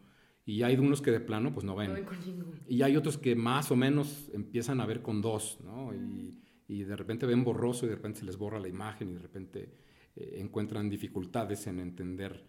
[0.45, 1.93] Y hay unos que de plano pues no ven.
[1.93, 2.57] No con ninguno.
[2.69, 5.93] Y hay otros que más o menos empiezan a ver con dos, ¿no?
[5.93, 9.13] Y, y, de repente ven borroso y de repente se les borra la imagen y
[9.13, 9.73] de repente
[10.15, 12.45] eh, encuentran dificultades en entender.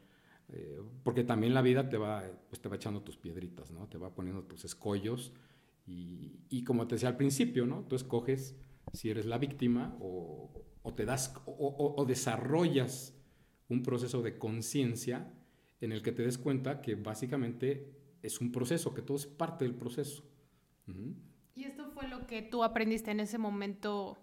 [0.50, 3.88] Eh, porque también la vida te va, pues te va echando tus piedritas, ¿no?
[3.88, 5.32] Te va poniendo tus escollos
[5.88, 7.84] y, como te decía al principio, ¿no?
[7.84, 8.56] Tú escoges
[8.92, 13.14] si eres la víctima o, te das o, desarrollas
[13.68, 15.32] un proceso de conciencia
[15.80, 19.64] en el que te des cuenta que básicamente es un proceso, que todo es parte
[19.64, 20.24] del proceso.
[21.54, 24.18] ¿Y esto fue lo que tú aprendiste en ese momento,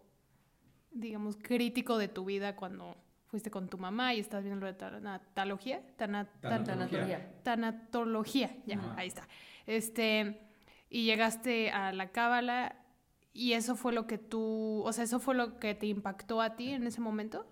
[0.91, 2.95] digamos, crítico de tu vida cuando
[3.27, 5.81] fuiste con tu mamá y estás viendo lo de tanatología?
[5.95, 7.41] tanatología.
[7.43, 9.27] Tanatología, ya, ahí está.
[9.67, 10.44] Este,
[10.95, 12.81] y llegaste a la cábala
[13.33, 16.55] y eso fue lo que tú, o sea, eso fue lo que te impactó a
[16.55, 17.45] ti en ese momento.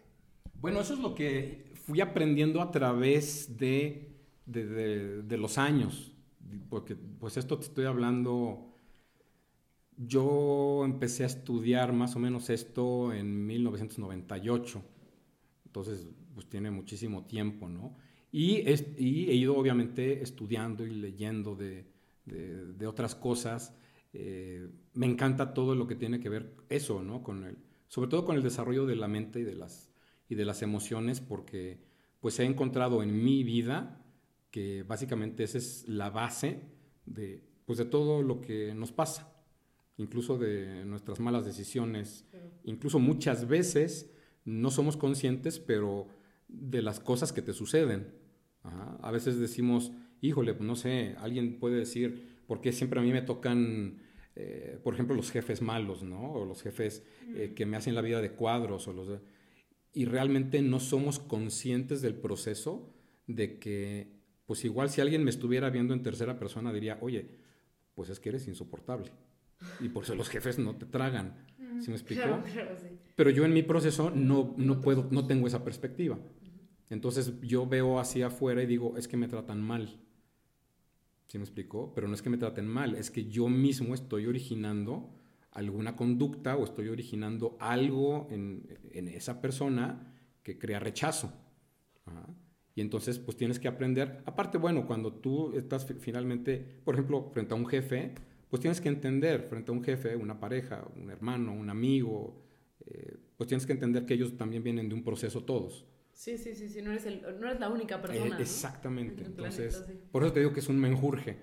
[0.62, 6.14] Bueno, eso es lo que fui aprendiendo a través de, de, los años,
[6.70, 8.78] porque pues esto te estoy hablando,
[9.98, 14.82] yo empecé a estudiar más o menos esto en 1998,
[15.66, 17.98] entonces pues tiene muchísimo tiempo, ¿no?
[18.32, 18.62] Y,
[18.98, 21.93] y he ido obviamente estudiando y leyendo de,
[22.26, 23.76] de, otras cosas.
[24.14, 27.24] Eh, me encanta todo lo que tiene que ver eso, ¿no?
[27.24, 27.58] Con el,
[27.88, 29.92] sobre todo con el desarrollo de la mente y de las,
[30.30, 31.80] y de las emociones, porque
[32.20, 34.04] pues he encontrado en mi vida
[34.50, 36.62] que básicamente esa es la base
[37.06, 39.36] de, pues, de todo lo que nos pasa,
[39.98, 42.26] incluso de nuestras malas decisiones,
[42.64, 44.14] incluso muchas veces
[44.46, 46.08] no somos conscientes, pero
[46.48, 48.14] de las cosas que te suceden.
[49.02, 49.92] A veces decimos,
[50.24, 54.02] híjole, pues no sé, alguien puede decir, ¿por qué siempre a mí me tocan,
[54.36, 56.32] eh, por ejemplo, los jefes malos, ¿no?
[56.32, 57.06] O los jefes
[57.36, 59.10] eh, que me hacen la vida de cuadros, o los
[59.94, 62.96] y realmente no somos conscientes del proceso
[63.28, 64.14] de que,
[64.46, 67.30] pues igual si alguien me estuviera viendo en tercera persona diría, oye,
[67.94, 69.12] pues es que eres insoportable.
[69.80, 71.46] Y por eso los jefes no te tragan.
[71.80, 72.42] ¿Sí me explico?
[73.16, 76.18] Pero yo en mi proceso no, no puedo, no tengo esa perspectiva.
[76.90, 80.00] Entonces yo veo hacia afuera y digo, es que me tratan mal.
[81.34, 81.92] ¿Sí me explicó?
[81.96, 85.10] Pero no es que me traten mal, es que yo mismo estoy originando
[85.50, 91.34] alguna conducta o estoy originando algo en, en esa persona que crea rechazo.
[92.76, 94.22] Y entonces, pues tienes que aprender.
[94.28, 98.14] Aparte, bueno, cuando tú estás finalmente, por ejemplo, frente a un jefe,
[98.48, 102.44] pues tienes que entender, frente a un jefe, una pareja, un hermano, un amigo,
[102.86, 105.88] eh, pues tienes que entender que ellos también vienen de un proceso todos.
[106.14, 108.38] Sí, sí, sí, sí, no eres, el, no eres la única persona.
[108.40, 111.38] exactamente, entonces, por eso te digo que es un menjurje.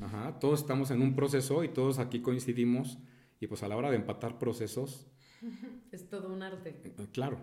[0.00, 2.98] Ajá, todos estamos en un proceso y todos aquí coincidimos
[3.40, 5.06] y pues a la hora de empatar procesos,
[5.92, 6.80] Es todo un arte.
[6.84, 7.38] Eh, Claro,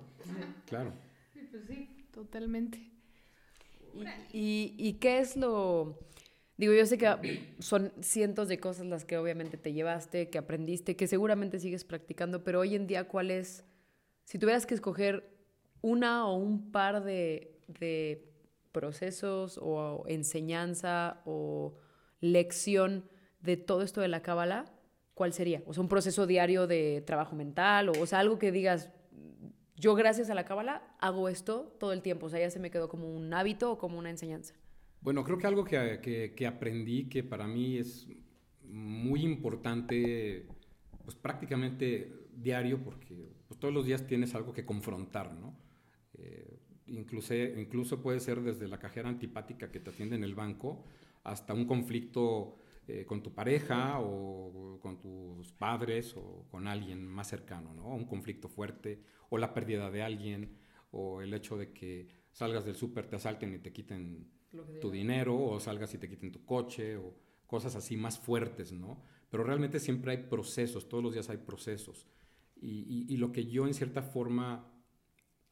[0.68, 0.94] claro.
[1.52, 2.80] Pues sí, totalmente.
[4.32, 6.00] ¿Y, y, y qué es lo...?
[6.58, 10.96] Digo, yo sé que son cientos de cosas las que obviamente te llevaste, que aprendiste,
[10.96, 13.64] que seguramente sigues practicando, pero hoy en día, ¿cuál es,
[14.24, 15.33] si tuvieras que escoger
[15.84, 18.26] una o un par de, de
[18.72, 21.76] procesos o enseñanza o
[22.22, 23.06] lección
[23.42, 24.66] de todo esto de la cábala,
[25.14, 25.62] ¿cuál sería?
[25.68, 28.90] O sea, un proceso diario de trabajo mental, o, o sea, algo que digas,
[29.76, 32.72] yo gracias a la cábala hago esto todo el tiempo, o sea, ya se me
[32.72, 34.56] quedó como un hábito o como una enseñanza.
[35.02, 38.08] Bueno, creo que algo que, que- que aprendí que para mí es
[38.64, 40.48] muy importante,
[41.04, 45.54] pues prácticamente diario, porque pues, todos los días tienes algo que confrontar, ¿no?
[46.26, 50.84] Eh, incluso, incluso puede ser desde la cajera antipática que te atiende en el banco
[51.24, 52.56] hasta un conflicto
[52.88, 57.88] eh, con tu pareja o con tus padres o con alguien más cercano, ¿no?
[57.96, 60.58] Un conflicto fuerte o la pérdida de alguien
[60.92, 64.28] o el hecho de que salgas del súper, te asalten y te quiten
[64.82, 67.16] tu dinero o salgas y te quiten tu coche o
[67.48, 69.02] cosas así más fuertes, ¿no?
[69.30, 72.06] Pero realmente siempre hay procesos, todos los días hay procesos.
[72.62, 74.73] Y, y- y lo que yo en cierta forma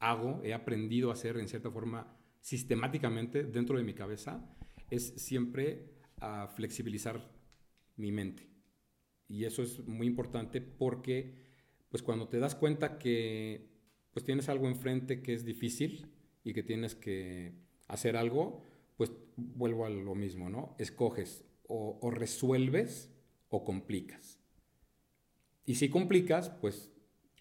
[0.02, 4.44] hago, he aprendido a hacer en cierta forma sistemáticamente dentro de mi cabeza,
[4.90, 7.30] es siempre a flexibilizar
[7.96, 8.50] mi mente.
[9.28, 11.34] Y eso es muy importante porque
[11.88, 13.70] pues cuando te das cuenta que
[14.12, 16.12] pues tienes algo enfrente que es difícil
[16.42, 17.54] y que tienes que
[17.86, 18.64] hacer algo,
[18.96, 20.74] pues vuelvo a lo mismo, ¿no?
[20.78, 23.14] Escoges o, o resuelves
[23.48, 24.40] o complicas.
[25.64, 26.92] Y si complicas, pues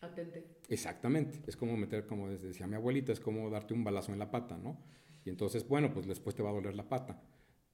[0.02, 0.43] Atente.
[0.72, 4.32] Exactamente, es como meter, como decía mi abuelita, es como darte un balazo en la
[4.32, 4.80] pata, ¿no?
[5.26, 7.22] Y entonces, bueno, pues después te va a doler la pata.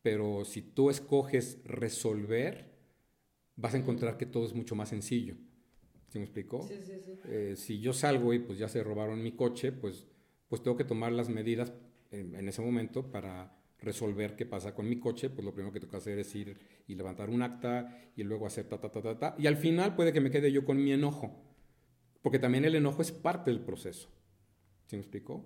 [0.02, 2.72] Pero si tú escoges resolver,
[3.56, 5.36] vas a encontrar que todo es mucho más sencillo.
[6.10, 6.64] ¿Sí me explicó?
[6.64, 7.14] Sí, sí, sí.
[7.30, 10.08] Eh, si yo salgo y pues ya se robaron mi coche, pues,
[10.50, 11.74] pues tengo que tomar las medidas
[12.12, 15.80] en, en ese momento para resolver qué pasa con mi coche, pues lo primero que
[15.82, 19.02] tengo que hacer es ir y levantar un acta y luego hacer ta, ta, ta,
[19.02, 19.36] ta, ta.
[19.38, 21.44] Y al final puede que me quede yo con mi enojo,
[22.22, 24.10] porque también el enojo es parte del proceso.
[24.88, 25.46] ¿Sí me explicó?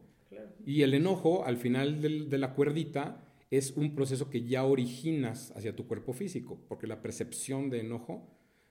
[0.65, 5.51] Y el enojo, al final del- de la cuerdita, es un proceso que ya originas
[5.55, 8.29] hacia tu cuerpo físico, porque la percepción de enojo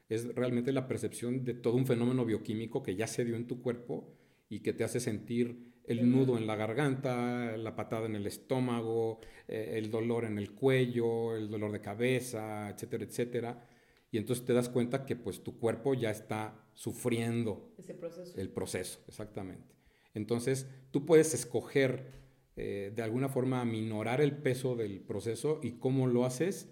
[0.09, 3.61] es realmente la percepción de todo un fenómeno bioquímico que ya se dio en tu
[3.63, 4.13] cuerpo
[4.49, 9.21] y que te hace sentir el nudo en la garganta, la patada en el estómago,
[9.49, 13.69] eh, el dolor en el cuello, el dolor de cabeza, etcétera, etcétera.
[14.11, 18.39] Y entonces te das cuenta que pues tu cuerpo ya está sufriendo Ese proceso.
[18.41, 19.75] el proceso, exactamente.
[20.15, 22.21] Entonces, tú puedes escoger
[22.57, 26.69] eh, de alguna forma aminorar el peso del proceso y cómo lo haces,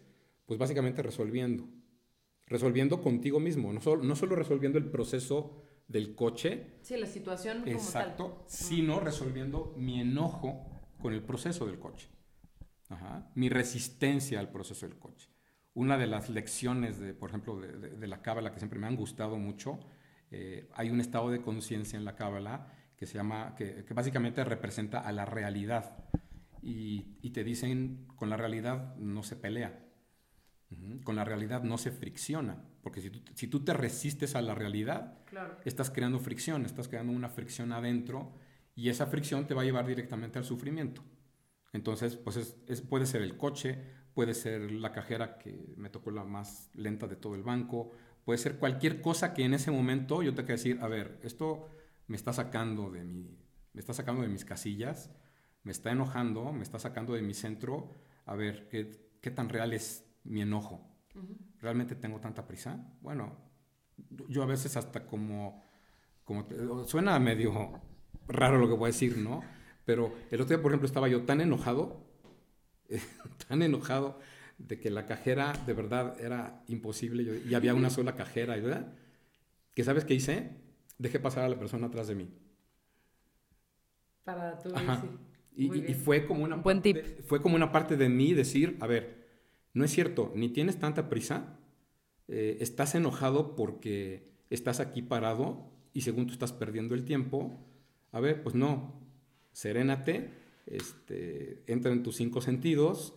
[0.46, 1.68] pues básicamente resolviendo.
[2.46, 7.60] Resolviendo contigo mismo, no solo, no solo resolviendo el proceso del coche, Sí, la situación
[7.60, 10.66] como exacto, sino resolviendo mi enojo
[11.00, 12.08] con el proceso del coche.
[12.88, 15.28] Ajá, Mi resistencia al proceso del coche.
[15.78, 18.86] Una de las lecciones, de, por ejemplo, de, de- de la cábala que siempre me
[18.88, 19.78] han gustado mucho,
[20.30, 24.42] eh, hay un estado de conciencia en la cábala que se llama, que, que básicamente
[24.44, 25.84] representa a la realidad.
[26.62, 29.84] Y, y te dicen, con la realidad no se pelea.
[31.04, 34.54] Con la realidad no se fricciona, porque si tú, si tú te resistes a la
[34.54, 35.14] realidad.
[35.26, 35.56] Claro.
[35.64, 38.32] estás creando fricción, estás creando una fricción adentro
[38.74, 41.02] y esa fricción te va a llevar directamente al sufrimiento.
[41.72, 43.78] Entonces, pues es- es- puede ser el coche,
[44.18, 47.92] puede ser la cajera que me tocó la más lenta de todo el banco,
[48.24, 51.68] puede ser cualquier cosa que en ese momento yo tenga que decir, a ver, esto
[52.08, 53.38] me está sacando de mi,
[53.74, 55.12] me está sacando de mis casillas,
[55.62, 57.94] me está enojando, me está sacando de mi centro,
[58.26, 60.84] a ver, ¿qué, qué tan real es mi enojo?
[61.60, 62.92] ¿Realmente tengo tanta prisa?
[63.00, 63.36] Bueno,
[64.28, 65.62] yo a veces hasta como,
[66.24, 66.44] como
[66.88, 67.80] suena medio
[68.26, 69.44] raro lo que voy a decir, ¿no?
[69.84, 72.07] Pero el otro día, por ejemplo, estaba yo tan enojado,
[73.48, 74.18] tan enojado
[74.58, 78.92] de que la cajera de verdad era imposible yo- y había una sola cajera, ¿verdad?
[79.74, 80.50] Que sabes qué hice?
[80.98, 82.28] Dejé pasar a la persona atrás de mí.
[84.24, 85.02] Para tú Ajá.
[85.56, 86.96] Y, fue como una Buen parte tip.
[87.16, 89.26] de- fue como una parte de mí decir, a ver,
[89.74, 91.58] no es cierto, ni tienes tanta prisa,
[92.28, 97.58] eh, estás enojado porque estás aquí parado y según tú estás perdiendo el tiempo,
[98.12, 99.00] a ver, pues no,
[99.52, 100.30] serénate,
[100.70, 103.14] este, entra en tus cinco sentidos.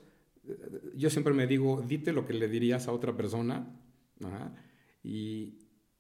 [0.96, 3.80] Yo siempre me digo, dite lo que le dirías a otra persona,
[4.24, 4.56] ajá,
[5.04, 5.60] y,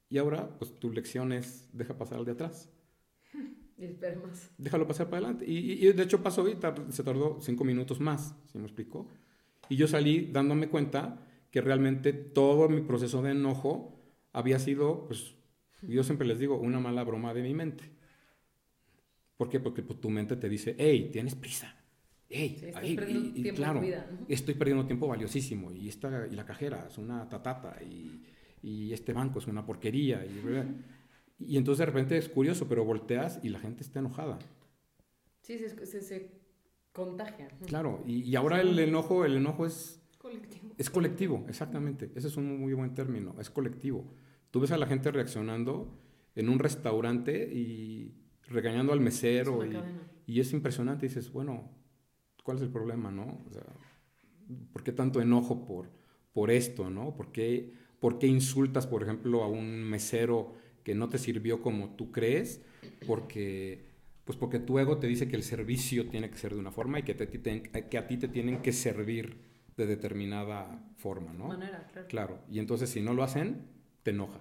[0.09, 2.69] y ahora, pues tu lección es, deja pasar al de atrás
[3.77, 4.51] Y espera más.
[4.57, 5.45] déjalo pasar para adelante.
[5.47, 6.57] Y, de hecho pasó y
[6.89, 9.07] se tardó cinco minutos más, ¿sí me explicó?
[9.69, 13.99] Y yo salí dándome cuenta que realmente todo mi proceso de enojo
[14.33, 15.35] había sido pues,
[15.81, 17.83] yo siempre les digo, una mala broma de mi mente.
[19.41, 19.59] ¿Por qué?
[19.59, 21.75] Porque pues, tu mente te dice, hey, tienes prisa.
[22.29, 23.81] Hey, Sí, ahí, y- y claro,
[24.27, 25.71] estoy perdiendo tiempo valiosísimo.
[25.71, 27.75] Y, esta, y la cajera es una tatata.
[27.81, 28.21] Y,
[28.61, 30.23] y este banco es una porquería.
[30.23, 30.43] Y,
[31.53, 34.37] y entonces de repente es curioso, pero volteas y la gente está enojada.
[35.41, 36.31] Sí, se, se, se
[36.93, 37.47] contagia.
[37.65, 40.69] Claro, y, y ahora el enojo, el enojo es, Colectivo.
[40.77, 42.11] es colectivo, exactamente.
[42.13, 44.05] Ese es un muy buen término, es colectivo.
[44.51, 45.97] Tú ves a la gente reaccionando
[46.35, 48.20] en un restaurante y
[48.51, 49.71] regañando al mesero Es
[50.27, 51.07] y, y es impresionante.
[51.07, 51.69] Dices, bueno,
[52.43, 53.43] ¿cuál es el problema, no?
[53.49, 53.63] O sea,
[54.73, 55.89] ¿por qué tanto enojo por,
[56.33, 57.15] por esto, no?
[57.15, 61.95] ¿Por qué, ¿Por qué insultas, por ejemplo, a un mesero que no te sirvió como
[61.95, 62.61] tú crees?
[63.05, 63.85] Porque,
[64.25, 66.99] pues porque tu ego te dice que el servicio tiene que ser de una forma
[66.99, 69.37] y que, te- te- que a ti te tienen que servir
[69.77, 71.47] de determinada forma, ¿no?
[71.47, 72.07] Manera, claro.
[72.07, 73.65] Claro, y entonces si no lo hacen,
[74.03, 74.39] te enoja,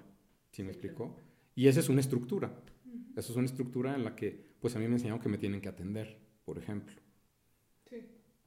[0.50, 1.16] ¿sí me Sí, explico?
[1.54, 2.52] Y esa es una estructura,
[3.16, 5.60] esa es una estructura en la que, pues a mí me enseñaron que me tienen
[5.60, 6.94] que atender, por ejemplo.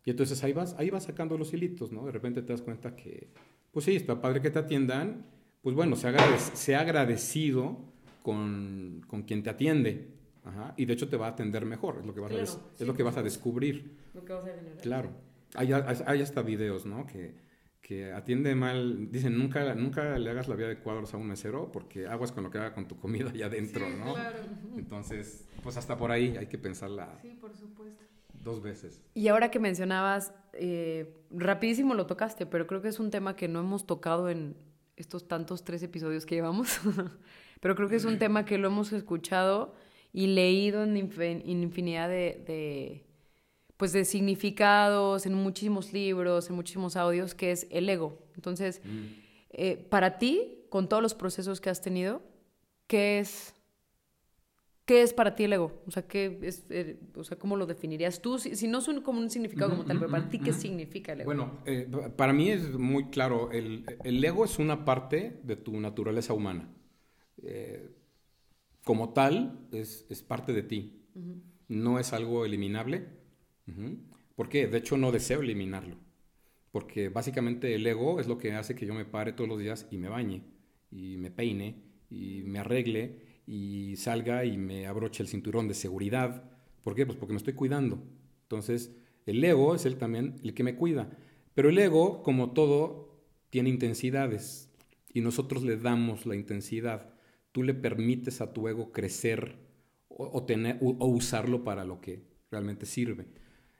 [0.05, 2.05] Y entonces ahí vas, ahí vas sacando los hilitos, ¿no?
[2.05, 3.29] De repente te das cuenta que,
[3.71, 5.25] pues sí, está padre que te atiendan,
[5.61, 7.77] pues bueno, sea, agradec- sea agradecido
[8.21, 10.09] con, con quien te atiende,
[10.43, 12.59] ajá, y de hecho te va a atender mejor, es lo que vas, a, es
[12.75, 13.95] sí, lo que vas a descubrir.
[14.13, 14.77] Lo que vas a generar.
[14.81, 15.11] Claro.
[15.55, 17.05] Hay, hay hasta videos, ¿no?
[17.07, 17.35] Que,
[17.83, 19.11] que atiende mal.
[19.11, 22.43] Dicen, nunca, nunca le hagas la vida de cuadros a un mesero porque aguas con
[22.43, 24.13] lo que haga con tu comida allá adentro, ¿no?
[24.15, 24.37] Claro.
[24.77, 28.01] Entonces, pues hasta por ahí hay que pensarla Sí, por supuesto.
[28.43, 29.01] dos veces.
[29.13, 33.47] Y ahora que mencionabas, eh, rapidísimo lo tocaste, pero creo que es un tema que
[33.47, 34.55] no hemos tocado en
[34.95, 36.79] estos tantos tres episodios que llevamos,
[37.59, 39.75] pero creo que es un tema que lo hemos escuchado
[40.13, 43.05] y leído en, infi- en infinidad de, de,
[43.77, 48.19] pues de significados, en muchísimos libros, en muchísimos audios, que es el ego.
[48.35, 48.81] Entonces,
[49.49, 52.21] eh, para ti, con todos los procesos que has tenido,
[52.87, 53.53] ¿qué es,
[54.85, 55.81] qué es para ti el ego?
[55.87, 58.37] O sea, ¿qué es, eh, o sea ¿cómo lo definirías tú?
[58.37, 61.13] Si, si no es un, como un significado como tal, pero para ti, ¿qué significa
[61.13, 61.27] el ego?
[61.27, 65.79] Bueno, eh, para mí es muy claro, el, el ego es una parte de tu
[65.79, 66.69] naturaleza humana.
[68.83, 71.01] Como tal, es, es parte de ti.
[71.67, 73.22] No es algo eliminable.
[74.35, 74.67] ¿Por qué?
[74.67, 75.97] De hecho, no deseo eliminarlo.
[76.71, 79.87] Porque básicamente el ego es lo que hace que yo me pare todos los días
[79.91, 80.41] y me bañe,
[80.91, 86.49] y me peine, y me arregle, y salga y me abroche el cinturón de seguridad.
[86.83, 87.05] ¿Por qué?
[87.05, 88.03] Pues porque me estoy cuidando.
[88.43, 88.95] Entonces,
[89.25, 91.09] el ego es el también el que me cuida.
[91.53, 94.71] Pero el ego, como todo, tiene intensidades
[95.13, 97.13] y nosotros le damos la intensidad.
[97.51, 99.57] Tú le permites a tu ego crecer
[100.07, 103.27] o, o tener, o, o usarlo para lo que realmente sirve.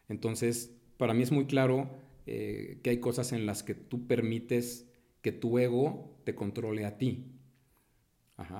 [0.09, 1.89] Entonces, para mí es muy claro
[2.25, 4.89] eh, que hay cosas en las que tú permites
[5.21, 7.29] que tu ego te controle a ti.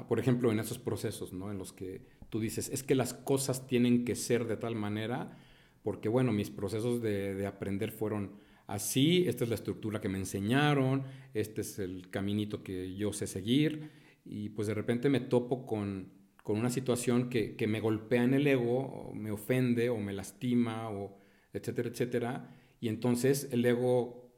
[0.08, 1.52] Por ejemplo, en esos procesos, ¿no?
[1.52, 5.38] En los que tú dices, es que las cosas tienen que ser de tal manera,
[5.82, 10.20] porque bueno, mis procesos de, de aprender fueron así, esta es la estructura que me
[10.20, 11.04] enseñaron,
[11.34, 13.92] este es el caminito que yo sé seguir,
[14.24, 18.34] y pues de repente me topo con, con una situación que, que me golpea en
[18.34, 21.18] el ego, me ofende, o me lastima, o
[21.54, 24.32] etcétera, etcétera, y entonces el ego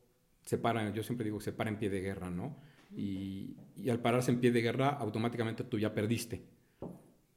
[0.44, 2.58] se para, yo siempre digo, se para en pie de guerra, ¿no?
[2.96, 6.44] Y, y al pararse en pie de guerra, automáticamente tú ya perdiste.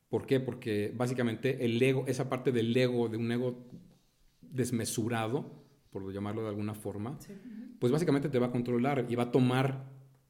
[0.09, 0.41] ¿Por qué?
[0.41, 3.67] Porque básicamente el ego, esa parte del ego, de un ego
[4.41, 7.19] desmesurado, por llamarlo de alguna forma,
[7.79, 9.87] pues básicamente te va a controlar y va a tomar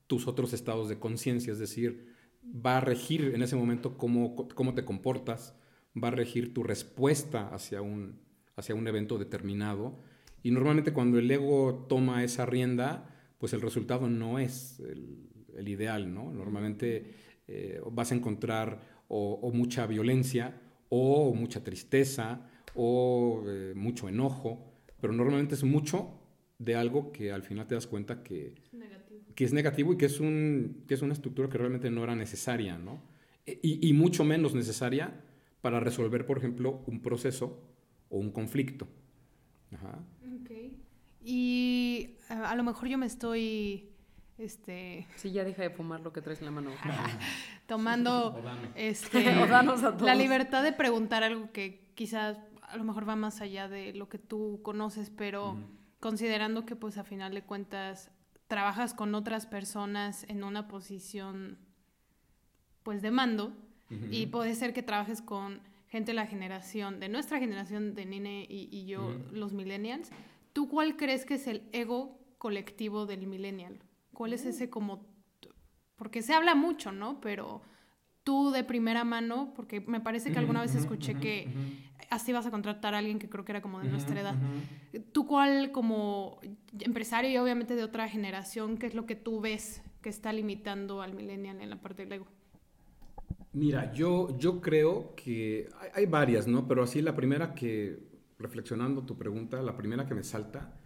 [0.07, 4.75] tus otros estados de conciencia, es decir, va a regir en ese momento cómo, cómo
[4.75, 5.55] te comportas,
[6.03, 8.21] va a regir tu respuesta hacia un,
[8.59, 10.01] hacia un evento determinado.
[10.43, 15.69] Y normalmente cuando el ego toma esa rienda, pues el resultado no es el, el
[15.69, 16.33] ideal, ¿no?
[16.33, 17.15] Normalmente
[17.47, 24.75] eh, vas a encontrar o, o, mucha violencia, o mucha tristeza, o eh, mucho enojo,
[25.01, 26.21] pero normalmente es mucho
[26.59, 29.21] de algo que al final te das cuenta que, Negativo.
[29.37, 32.17] que es negativo y que es, un, que es una estructura que realmente no era
[32.17, 33.01] necesaria, ¿no?
[33.47, 35.25] Y, y mucho menos necesaria
[35.61, 37.63] para resolver, por ejemplo, un proceso
[38.11, 38.89] o un conflicto.
[39.75, 39.99] Ajá.
[40.41, 40.51] Ok.
[41.25, 43.91] Y a, a lo mejor yo me estoy,
[44.39, 46.71] este, Sí, ya deja de fumar lo que traes en la mano.
[47.67, 48.41] tomando,
[48.75, 50.03] este, O danos a todos.
[50.07, 54.09] la libertad de preguntar algo que quizás a lo mejor va más allá de lo
[54.09, 55.57] que tú conoces, pero
[56.01, 58.11] considerando que pues a final de cuentas
[58.47, 61.59] trabajas con otras personas en una posición
[62.83, 63.53] pues de mando
[64.11, 68.47] y puede ser que trabajes con gente de la generación, de nuestra generación, de Nine
[68.49, 70.11] y, y yo, los millennials.
[70.53, 73.79] ¿Tú cuál crees que es el ego colectivo del millennial?
[74.13, 75.07] ¿Cuál es ese como...
[75.97, 77.21] Porque se habla mucho, ¿no?
[77.21, 77.63] Pero
[78.29, 81.49] tú de primera mano, porque me parece que alguna vez escuché que
[82.11, 84.35] así vas a contratar a alguien que creo que era como de nuestra edad.
[85.13, 86.39] ¿Tú cuál como
[86.81, 91.01] empresario y obviamente de otra generación, qué es lo que tú ves que está limitando
[91.01, 92.27] al millennial en la parte del ego?
[93.59, 96.69] Mira, yo, yo creo que hay, hay varias, ¿no?
[96.69, 97.99] Pero así la primera que,
[98.39, 100.79] reflexionando tu pregunta, la primera que me salta,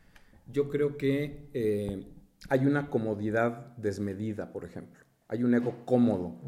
[0.51, 2.07] yo creo que eh,
[2.49, 5.05] hay una comodidad desmedida, por ejemplo.
[5.29, 6.41] Hay un ego cómodo.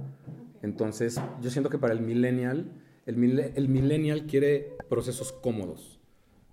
[0.62, 2.72] Entonces, yo siento que para el millennial,
[3.04, 6.00] el, el millennial quiere procesos cómodos.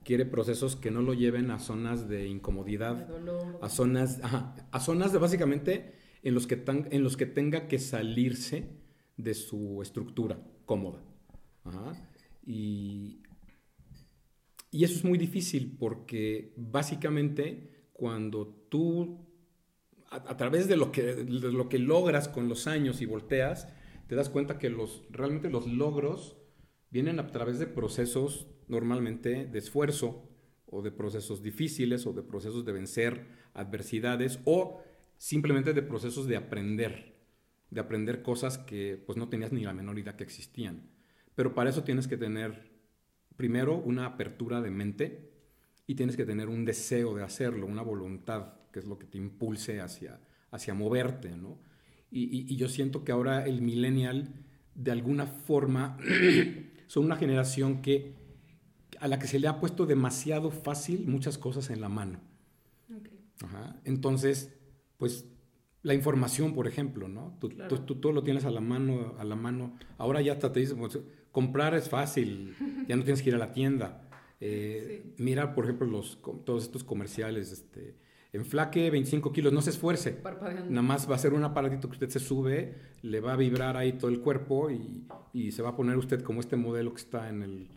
[0.03, 3.07] Quiere procesos que no lo lleven a zonas de incomodidad,
[3.61, 5.93] a zonas, ajá, a zonas de básicamente
[6.23, 8.80] en los, que tan- en los que tenga que salirse
[9.23, 11.03] de su estructura cómoda.
[12.45, 13.21] Y,
[14.71, 19.27] y eso es muy difícil porque básicamente cuando tú,
[20.09, 23.67] a, a través de lo, que, de lo que logras con los años y volteas,
[24.07, 26.37] te das cuenta que los, realmente los logros
[26.89, 30.27] vienen a través de procesos normalmente de esfuerzo
[30.65, 34.81] o de procesos difíciles o de procesos de vencer adversidades o
[35.17, 37.20] simplemente de procesos de aprender,
[37.71, 40.83] de aprender cosas que pues no tenías ni la menor idea que existían.
[41.35, 42.71] Pero para eso tienes que tener
[43.37, 45.31] primero una apertura de mente
[45.87, 49.17] y tienes que tener un deseo de hacerlo, una voluntad, que es lo que te
[49.17, 50.19] impulse hacia,
[50.51, 51.59] hacia moverte, ¿no?
[52.11, 54.33] Y, y- y yo siento que ahora el millennial,
[54.75, 55.97] de alguna forma,
[56.87, 58.13] son una generación que,
[58.99, 62.19] a la que se le ha puesto demasiado fácil muchas cosas en la mano.
[63.43, 63.79] Ajá.
[63.85, 64.53] Entonces,
[64.97, 65.25] pues
[65.83, 67.37] la información, por ejemplo, ¿no?
[67.39, 69.75] Tú, tú- tú todo lo tienes a la mano, a la mano.
[69.97, 70.99] Ahora ya hasta te dicen, pues,
[71.31, 72.55] comprar es fácil,
[72.87, 74.07] ya no tienes que ir a la tienda.
[74.39, 77.95] Eh, Mira, por ejemplo, los, todos estos comerciales, este,
[78.33, 80.11] enflaque 25 kilos, no se esfuerce.
[80.11, 80.69] Parpadeando.
[80.69, 83.75] Nada más va a ser un aparatito que usted se sube, le va a vibrar
[83.77, 87.01] ahí todo el cuerpo y, y se va a poner usted como este modelo que
[87.01, 87.67] está en, el,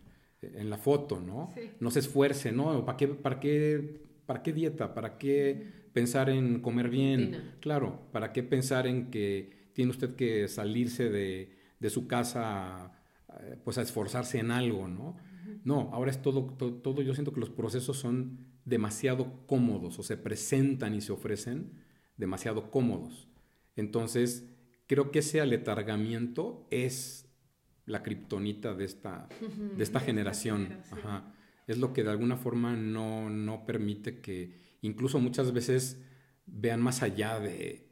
[0.43, 1.51] en la foto, ¿no?
[1.55, 1.71] Sí.
[1.81, 2.85] No se esfuerce, ¿no?
[2.85, 4.95] ¿Para qué, para qué, para qué dieta?
[4.95, 7.33] ¿Para qué pensar en comer bien?
[7.33, 7.57] Rutina.
[7.61, 12.93] Claro, ¿para qué pensar en que tiene usted que salirse de, de su casa
[13.41, 15.17] eh, pues a esforzarse en algo, ¿no?
[15.65, 20.03] No, ahora es todo, todo, todo, yo siento que los procesos son demasiado cómodos o
[20.03, 21.73] se presentan y se ofrecen
[22.17, 23.29] demasiado cómodos.
[23.77, 24.51] Entonces,
[24.87, 27.31] creo que ese aletargamiento es
[27.87, 29.29] la kriptonita de esta,
[29.77, 30.79] de esta generación.
[30.91, 31.35] Ajá.
[31.67, 36.01] Es lo que de alguna forma no, no permite que incluso muchas veces
[36.47, 37.89] vean más allá de,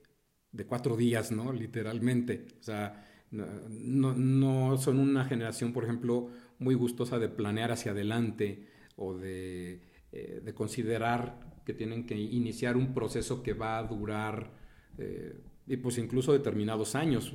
[0.68, 1.52] cuatro días, ¿no?
[1.52, 2.46] Literalmente.
[2.60, 6.28] O sea, no, son una generación, por ejemplo,
[6.58, 9.80] muy gustosa de planear hacia adelante o de,
[10.12, 14.52] eh, de considerar que tienen que iniciar un proceso que va a durar,
[14.98, 17.34] eh, y pues incluso determinados años.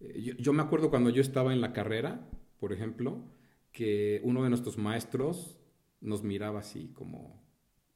[0.00, 2.26] Eh, yo me acuerdo cuando yo estaba en la carrera,
[2.58, 3.22] por ejemplo,
[3.70, 5.58] que uno de nuestros maestros
[6.00, 7.41] nos miraba así como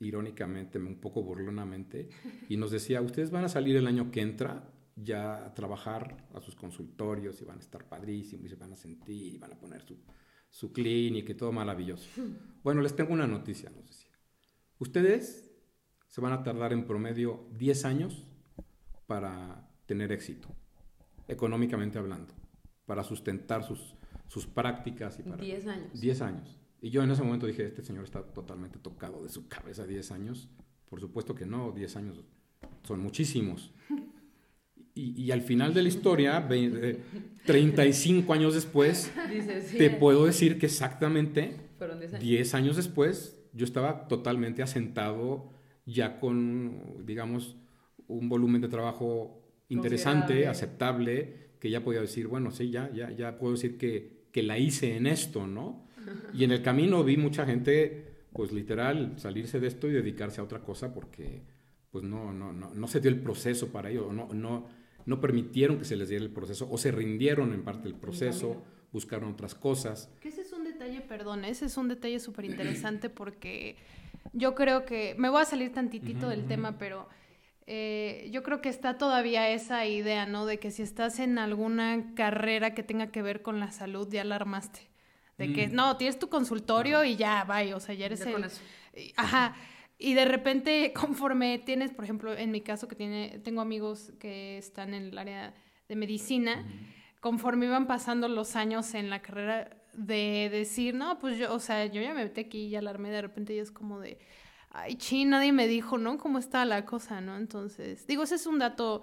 [0.01, 2.09] irónicamente, un poco burlonamente,
[2.49, 6.41] y nos decía, ustedes van a salir el año que entra ya a trabajar a
[6.41, 9.59] sus consultorios y van a estar padrísimos y se van a sentir y van a
[9.59, 9.99] poner su,
[10.51, 12.09] su clínica y todo maravilloso.
[12.67, 14.11] Bueno, les tengo una noticia, nos decía.
[14.81, 15.53] Ustedes
[16.09, 18.25] se van a tardar en promedio 10 años
[19.07, 20.49] para tener éxito,
[21.29, 22.35] económicamente hablando,
[22.85, 23.95] para sustentar sus,
[24.27, 25.37] sus prácticas y para...
[25.37, 26.01] 10 años.
[26.01, 26.59] 10 años.
[26.83, 30.11] Y yo en ese momento dije, este señor está totalmente tocado de su cabeza, 10
[30.13, 30.49] años.
[30.89, 32.21] Por supuesto que no, 10 años
[32.85, 33.73] son muchísimos.
[34.95, 37.01] Y, y al final de la historia, ve- eh,
[37.45, 42.25] 35 años después, Dices, sí, te puedo decir que exactamente Fueron 10 años.
[42.25, 45.51] 10 años después, yo estaba totalmente asentado
[45.85, 47.57] ya con, digamos,
[48.09, 53.39] un volumen de trabajo interesante, aceptable, que ya podía decir, bueno, sí, ya, ya, ya
[53.39, 55.86] puedo decir que, que la hice en esto, ¿no?
[56.33, 60.45] Y en el camino vi mucha gente, pues literal, salirse de esto y dedicarse a
[60.45, 61.43] otra cosa porque,
[61.91, 64.67] pues no, no, no, no se dio el proceso para ello, no, no,
[65.05, 68.63] no permitieron que se les diera el proceso, o se rindieron en parte del proceso,
[68.93, 70.11] buscaron otras cosas.
[70.21, 73.77] Que ese es un detalle, perdón, ese es un detalle súper interesante porque
[74.33, 77.09] yo creo que, me voy a salir tantitito del tema, pero
[77.67, 80.47] eh, yo creo que está todavía esa idea, ¿no?
[80.47, 84.25] De que si estás en alguna carrera que tenga que ver con la salud, ya
[84.25, 84.81] la armaste.
[85.39, 85.75] De que, Mm.
[85.75, 88.33] no, tienes tu consultorio y ya, vaya, o sea, ya eres Ya el...
[88.33, 88.61] con eso.
[88.95, 89.55] y- Ajá.
[89.99, 94.59] Y de repente, conforme tienes, por ejemplo, en mi caso, que tiene, tengo amigos que
[94.59, 95.55] están en el área
[95.89, 96.65] de medicina,
[97.21, 101.87] conforme iban pasando los años en la carrera de decir, no, pues yo, o sea,
[101.87, 104.19] yo ya me metí aquí y ya la armé, de repente ya es como de,
[104.71, 106.19] ay, chi, nadie me dijo, ¿no?
[106.19, 107.37] ¿Cómo está la cosa, ¿no?
[107.37, 109.01] Entonces, digo, ese es un dato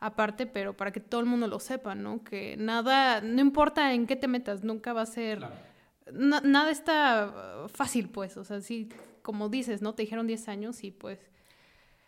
[0.00, 2.24] aparte, pero para que todo el mundo lo sepa, ¿no?
[2.24, 5.40] Que nada, no importa en qué te metas, nunca va a ser...
[6.12, 8.88] na- nada está uh, fácil, pues, o sea, sí,
[9.22, 9.94] como dices, ¿no?
[9.94, 11.18] Te dijeron 10 años y pues...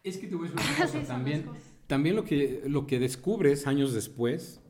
[0.03, 1.45] Es que te voy a decir una cosa, Sí, también,
[1.87, 4.61] también lo que, lo que descubres años después,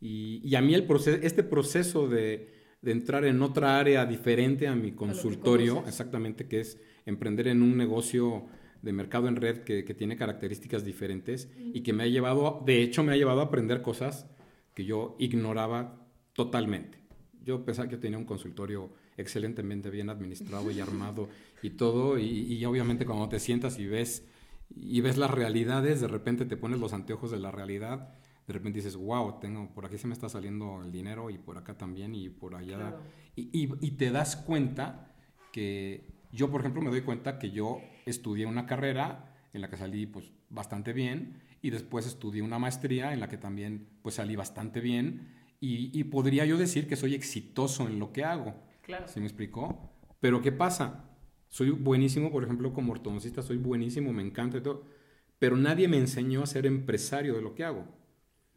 [0.00, 4.68] y, y a mí el proceso, este proceso de, de entrar en otra área diferente
[4.68, 8.46] a mi consultorio, exactamente, que es emprender en un negocio
[8.82, 12.82] de mercado en red que, que tiene características diferentes y que me ha llevado, de
[12.82, 14.28] hecho me ha llevado a aprender cosas
[14.74, 17.03] que yo ignoraba totalmente.
[17.44, 21.28] Yo pensaba que tenía un consultorio excelentemente bien administrado y armado
[21.62, 24.26] y todo, y, y obviamente cuando te sientas y ves,
[24.74, 28.08] y ves las realidades, de repente te pones los anteojos de la realidad,
[28.46, 31.56] de repente dices, wow, tengo, por aquí se me está saliendo el dinero y por
[31.58, 32.76] acá también y por allá.
[32.76, 33.00] Claro.
[33.36, 35.14] Y, y- y te das cuenta
[35.52, 39.76] que yo, por ejemplo, me doy cuenta que yo estudié una carrera en la que
[39.76, 44.36] salí pues bastante bien y después estudié una maestría en la que también pues salí
[44.36, 45.28] bastante bien
[45.64, 48.54] y, y podría yo decir que soy exitoso en lo que hago.
[48.82, 49.06] Claro.
[49.08, 49.90] ¿Sí me explicó?
[50.20, 51.04] Pero ¿qué pasa?
[51.48, 54.84] Soy buenísimo, por ejemplo, como ortodoncista, soy buenísimo, me encanta y todo,
[55.38, 57.86] pero nadie me enseñó a ser empresario de lo que hago.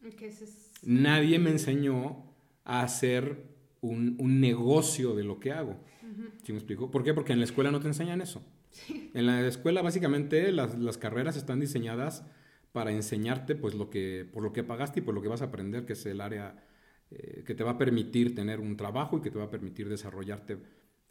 [0.03, 2.25] Ese es- Nadie me enseñó
[2.63, 3.43] a hacer
[3.81, 5.77] un, un negocio de lo que hago.
[6.43, 6.89] ¿Sí me explico?
[6.89, 7.13] ¿Por qué?
[7.13, 8.41] Porque en la escuela no te enseñan eso.
[9.13, 12.23] En la escuela básicamente las, las carreras están diseñadas
[12.71, 15.45] para enseñarte pues lo que, por lo que pagaste y por lo que vas a
[15.45, 16.63] aprender, que es el área
[17.11, 19.87] eh, que te va a permitir tener un trabajo y que te va a permitir
[19.89, 20.57] desarrollarte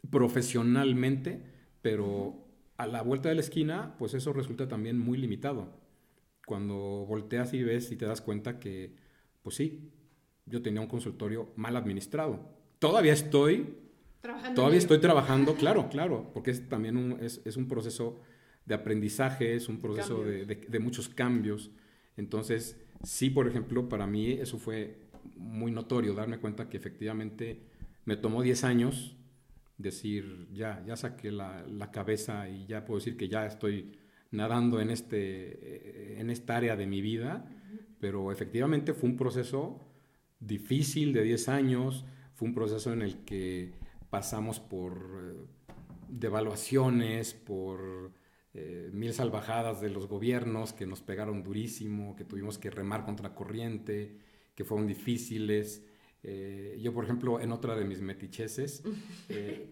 [0.09, 1.41] profesionalmente,
[1.81, 2.45] pero
[2.77, 5.69] a la vuelta de la esquina pues eso resulta también muy limitado.
[6.45, 8.95] Cuando volteas y ves y te das cuenta que
[9.41, 9.91] pues sí,
[10.45, 12.39] yo tenía un consultorio mal administrado.
[12.79, 13.75] Todavía estoy
[14.21, 18.19] Trabajando Todavía estoy trabajando, claro, claro, porque es también un, es, es un proceso
[18.65, 21.69] de aprendizaje, es un proceso de, de- de muchos cambios.
[22.17, 24.97] Entonces, sí, por ejemplo, para mí eso fue
[25.35, 27.61] muy notorio, darme cuenta que efectivamente
[28.05, 29.17] me tomó 10 años
[29.77, 33.97] decir, ya, ya saqué la, la cabeza y ya puedo decir que ya estoy
[34.31, 37.45] nadando en, este, eh, en esta área de mi vida,
[37.99, 39.81] pero efectivamente fue un proceso
[40.39, 42.05] difícil de 10 años,
[42.35, 43.73] fue un proceso en el que
[44.09, 45.45] pasamos por eh,
[46.09, 48.11] devaluaciones, por
[48.53, 53.33] eh, mil salvajadas de los gobiernos que nos pegaron durísimo, que tuvimos que remar contra
[53.33, 54.17] corriente,
[54.57, 55.85] que fueron difíciles.
[56.23, 58.83] Eh, yo, por ejemplo, en otra de mis meticheses,
[59.29, 59.69] eh,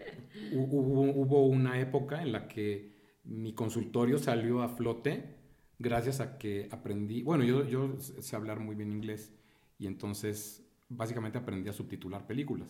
[0.53, 5.33] hu- hubo, hubo una época en la que mi consultorio salió a flote
[5.79, 9.33] gracias a que aprendí, bueno, yo, yo sé hablar muy bien inglés
[9.79, 12.69] y entonces básicamente aprendí a subtitular películas.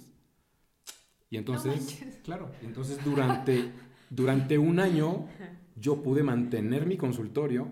[1.29, 3.71] Y entonces, claro, y entonces durante,
[4.09, 5.27] durante un año
[5.75, 7.67] yo pude mantener mi consultorio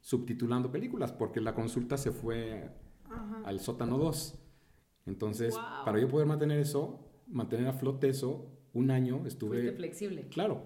[0.00, 2.70] subtitulando películas porque la consulta se fue
[3.44, 4.38] al sótano 2.
[5.06, 5.84] Entonces, Wow.
[5.84, 9.60] para yo poder mantener eso, mantener a flote eso, un año estuve...
[9.60, 10.28] Fuiste flexible.
[10.28, 10.62] Claro,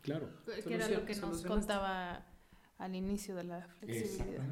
[0.00, 0.28] claro.
[0.66, 2.26] que era lo que nos contaba
[2.78, 4.44] al inicio de la flexibilidad.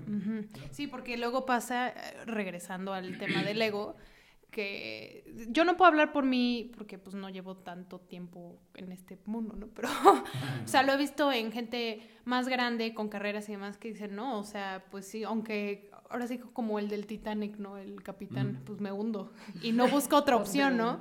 [0.72, 3.96] Sí, porque luego pasa, eh, regresando al tema del ego,
[4.50, 9.18] que yo no puedo hablar por mí porque pues no llevo tanto tiempo en este
[9.26, 9.68] mundo, ¿no?
[9.68, 9.88] Pero,
[10.64, 14.14] o sea, lo he visto en gente más grande con carreras y demás que dicen,
[14.14, 17.76] no, o sea, pues sí, aunque ahora sí como el del Titanic, ¿no?
[17.78, 19.32] El capitán, pues me hundo
[19.62, 21.00] y no busco otra opción, ¿no?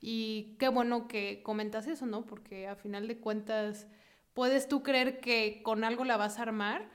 [0.00, 2.26] Y qué bueno que comentas eso, ¿no?
[2.26, 3.86] Porque a final de cuentas
[4.34, 6.88] puedes tú creer que con algo la vas a armar,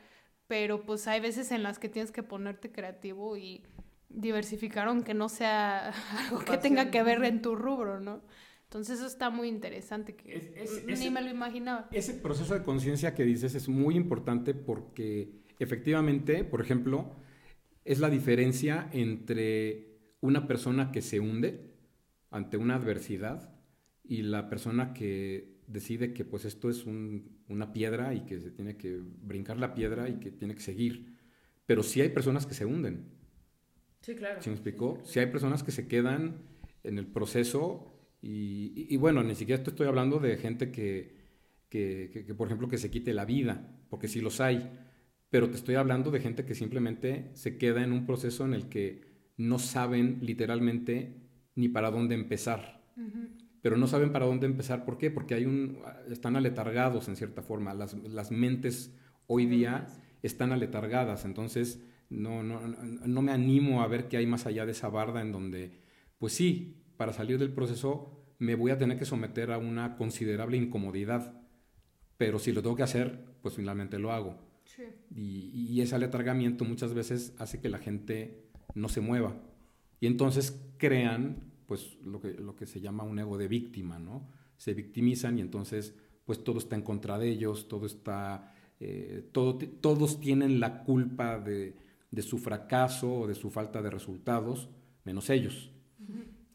[0.48, 3.64] pero pues hay veces en las que tienes que ponerte creativo y
[4.10, 5.90] diversificar aunque no sea
[6.30, 8.22] algo que tenga que ver en tu rubro, ¿no?
[8.66, 11.90] Entonces eso está muy interesante, que Es- es- ni ese- me lo imaginaba.
[11.92, 17.12] Ese proceso de conciencia que dices es muy importante porque efectivamente, por ejemplo,
[17.86, 19.88] es la diferencia entre
[20.22, 21.72] una persona que se hunde
[22.30, 23.54] ante una adversidad
[24.04, 28.52] y la persona que decide que pues esto es un- una piedra y que se
[28.52, 31.18] tiene que brincar la piedra y que tiene que seguir.
[31.66, 33.06] Pero sí hay personas que se hunden.
[34.02, 34.42] Sí, claro.
[34.42, 35.00] ¿Sí me explicó?
[35.04, 36.42] Si hay personas que se quedan
[36.84, 41.16] en el proceso y, y- y bueno, ni siquiera estoy hablando de gente que,
[41.70, 44.72] que, que- que, por ejemplo, que se quite la vida, porque sí los hay,
[45.32, 48.68] pero te estoy hablando de gente que simplemente se queda en un proceso en el
[48.68, 49.02] que
[49.38, 51.16] no saben literalmente
[51.56, 52.84] ni para dónde empezar.
[53.62, 55.10] Pero no saben para dónde empezar, ¿por qué?
[55.10, 55.80] Porque hay un,
[56.10, 58.94] están aletargados en cierta forma, las, las mentes
[59.26, 59.88] hoy día
[60.22, 64.66] están aletargadas, entonces no, no, no, no me animo a ver qué hay más allá
[64.66, 65.80] de esa barda en donde,
[66.20, 70.58] pues sí, para salir del proceso me voy a tener que someter a una considerable
[70.58, 71.42] incomodidad,
[72.18, 74.51] pero si lo tengo que hacer, pues finalmente lo hago.
[75.16, 79.36] Y, y ese aletargamiento muchas veces hace que la gente no se mueva.
[80.00, 84.28] Y entonces crean pues lo que, lo que se llama un ego de víctima, ¿no?
[84.58, 85.96] Se victimizan y entonces
[86.26, 91.40] pues todo está en contra de ellos, todo está, eh, todo, todos tienen la culpa
[91.40, 91.78] de,
[92.12, 94.70] de, su fracaso o de su falta de resultados,
[95.06, 95.72] menos ellos.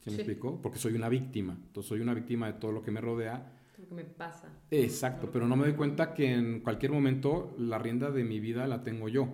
[0.01, 0.61] ¿Se me explicó?
[0.61, 3.56] Porque soy una víctima, entonces soy una víctima de todo lo que me rodea.
[3.79, 4.49] Lo que me pasa.
[4.71, 8.67] Exacto, pero no me doy cuenta que en cualquier momento la rienda de mi vida
[8.67, 9.29] la tengo yo.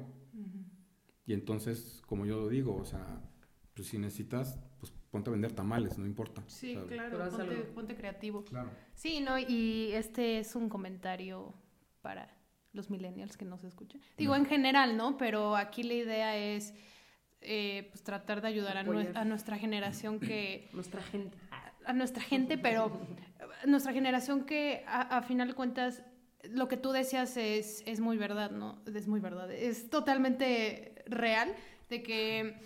[1.24, 3.20] Y entonces, como yo lo digo, o sea,
[3.74, 6.43] pues si necesitas, pues ponte a vender tamales, no importa.
[6.49, 8.45] Sí, claro, ponte, ponte, creativo.
[8.45, 8.70] Claro.
[8.95, 11.55] Sí, no, y este es un comentario
[12.01, 12.28] para
[12.72, 14.01] los millennials que nos escuchan.
[14.18, 15.16] Digo, en general, ¿no?
[15.16, 16.74] Pero aquí la idea es
[17.40, 20.68] eh, pues tratar de ayudar a, a, nuestra generación que...
[20.72, 21.36] nuestra gente.
[21.84, 22.92] A, nuestra gente, pero
[23.66, 26.02] nuestra generación que a, a final de cuentas
[26.50, 28.82] lo que tú decías es, es muy verdad, ¿no?
[28.92, 29.50] Es muy verdad.
[29.52, 31.54] Es totalmente real
[31.88, 32.60] de que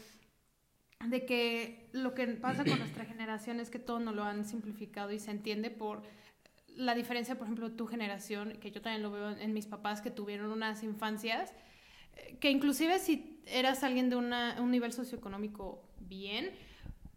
[1.04, 5.12] de que lo que pasa con nuestra generación es que todo nos lo han simplificado
[5.12, 6.02] y se entiende por
[6.68, 10.10] la diferencia, por ejemplo, tu generación, que yo también lo veo en mis papás que
[10.10, 11.54] tuvieron unas infancias,
[12.16, 16.50] eh, que inclusive si eras alguien de una, un nivel socioeconómico bien,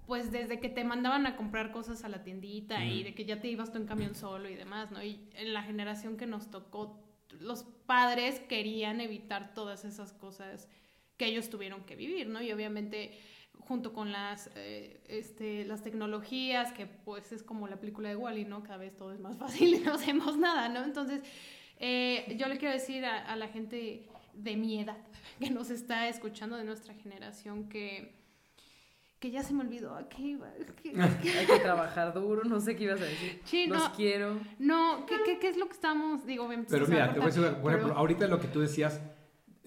[0.09, 3.39] pues desde que te mandaban a comprar cosas a la tiendita y de que ya
[3.39, 5.03] te ibas tú en camión solo y demás, ¿no?
[5.03, 6.99] Y en la generación que nos tocó,
[7.39, 10.67] los padres querían evitar todas esas cosas
[11.15, 12.41] que ellos tuvieron que vivir, ¿no?
[12.41, 13.19] Y obviamente
[13.59, 18.45] junto con las, eh, este, las tecnologías, que pues es como la película de Wally,
[18.45, 18.63] ¿no?
[18.63, 20.83] Cada vez todo es más fácil y no hacemos nada, ¿no?
[20.83, 21.21] Entonces,
[21.77, 24.97] eh, yo le quiero decir a, la gente de mi edad
[25.39, 28.18] que nos está escuchando de nuestra generación que
[29.19, 30.47] que ya se me olvidó a qué iba.
[30.47, 33.41] Hay que trabajar duro, no sé qué ibas a decir.
[33.43, 34.39] Sí, Los quiero.
[34.59, 37.55] No, ¿qué, ¿qué, qué, es lo que estamos, digo, Pero mira, te voy a decir,
[37.61, 39.01] por ejemplo, ahorita lo que tú decías,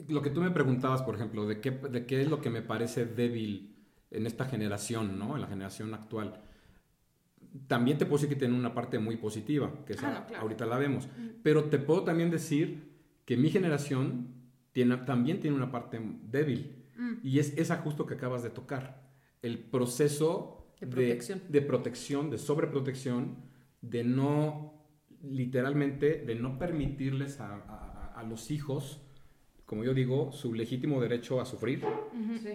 [0.08, 2.62] lo que tú me preguntabas, por ejemplo, de qué, de qué es lo que me
[2.62, 3.76] parece débil
[4.10, 5.34] en esta generación, ¿no?
[5.34, 6.40] En la generación actual.
[7.66, 11.06] También te puedo decir que tiene una parte muy positiva, que ah, ahorita la vemos.
[11.06, 11.40] Mm.
[11.42, 12.90] Pero te puedo también decir
[13.26, 14.28] que mi generación
[14.72, 16.86] tiene, también tiene una parte débil.
[16.96, 17.14] Mm.
[17.22, 19.02] Y es esa justo que acabas de tocar.
[19.42, 23.36] El proceso de protección, de, protección, de sobreprotección,
[23.80, 24.86] de no,
[25.22, 29.02] literalmente, de no permitirles a, a los hijos
[29.72, 31.82] como yo digo, su legítimo derecho a sufrir,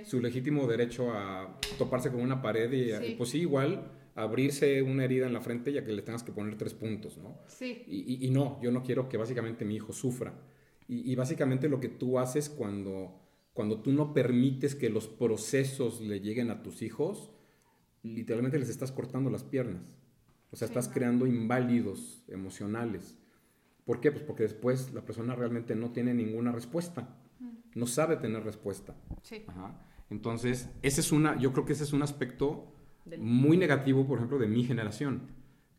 [0.06, 5.26] su legítimo derecho a toparse con una pared y, pues sí, igual abrirse una herida
[5.26, 7.40] en la frente ya que le tengas que poner tres puntos, ¿no?
[7.48, 7.84] Sí.
[7.88, 10.32] Y, no, yo no quiero que básicamente mi hijo sufra.
[10.88, 13.20] Y, básicamente lo que tú haces cuando,
[13.58, 17.32] cuando tú no permites que los procesos le lleguen a tus hijos,
[18.04, 19.82] literalmente les estás cortando las piernas.
[20.52, 23.18] O sea, estás creando inválidos emocionales.
[23.84, 24.12] ¿Por qué?
[24.12, 27.18] Pues porque después la persona realmente no tiene ninguna respuesta,
[27.74, 28.96] no sabe tener respuesta.
[29.24, 29.44] Sí.
[30.12, 32.76] Entonces, ese es una, yo creo que ese es un aspecto
[33.18, 35.32] muy negativo, por ejemplo, de mi generación,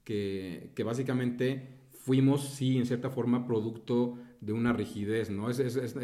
[0.03, 5.51] que, que básicamente fuimos, sí, en cierta forma, producto de una rigidez, ¿no?
[5.51, 5.97] Es, es, es,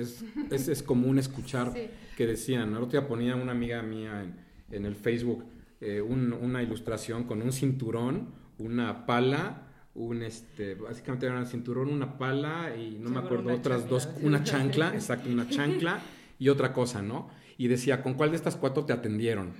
[0.51, 1.73] es, es común escuchar
[2.17, 4.35] que decían, el otro día ponía una amiga mía en,
[4.71, 5.45] en el Facebook
[5.81, 8.29] eh, un, una ilustración con un cinturón,
[8.59, 9.65] una pala
[9.95, 14.43] un este básicamente era un cinturón, una pala y no me acuerdo otras dos, una
[14.45, 16.01] chancla, exacto, una chancla
[16.39, 17.31] y otra cosa, ¿no?
[17.57, 19.53] Y decía, ¿con cuál de estas cuatro te atendieron?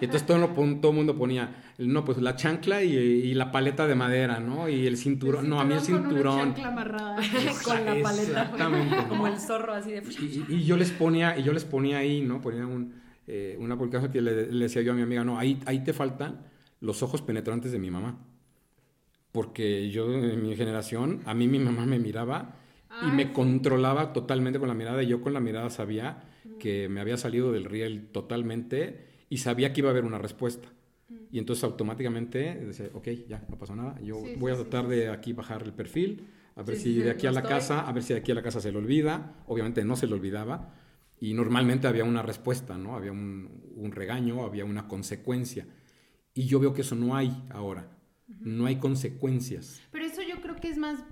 [0.00, 3.94] Y entonces todo, todo el mundo ponía, no, pues la chancla y, la paleta de
[3.94, 4.68] madera, ¿no?
[4.68, 6.38] Y el cinturón, no, a mí el cinturón.
[6.38, 7.16] Con chancla amarrada.
[7.64, 8.42] con la paleta.
[8.42, 8.96] Exactamente.
[9.08, 10.02] Como el zorro así de...
[10.48, 12.40] Y, yo les ponía, y yo les ponía ahí, ¿no?
[12.40, 12.94] Ponía un,
[13.26, 15.92] eh, una publicación que le, le, decía yo a mi amiga, no, ahí, ahí te
[15.92, 16.46] faltan
[16.80, 18.18] los ojos penetrantes de mi mamá
[19.32, 22.56] porque yo en mi generación, a mí mi mamá me miraba
[23.06, 26.24] y me controlaba totalmente con la mirada y yo con la mirada sabía
[26.58, 30.68] que me había salido del riel totalmente y sabía que iba a haber una respuesta.
[31.32, 35.32] Y entonces automáticamente decía, ok, ya, no pasó nada, yo voy a tratar de aquí
[35.32, 36.26] bajar el perfil,
[36.56, 38.42] a ver si de aquí a la casa, a ver si de aquí a la
[38.42, 40.74] casa se le olvida, obviamente no se le olvidaba,
[41.20, 42.96] y normalmente había una respuesta, ¿no?
[42.96, 45.66] Había un, un regaño, había una consecuencia.
[46.32, 48.00] Y yo veo que eso no hay ahora
[48.40, 49.82] no hay consecuencias.
[49.90, 51.02] Pero eso yo creo que es más,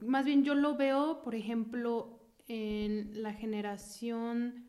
[0.00, 4.64] más bien yo lo veo, por ejemplo, en la generación,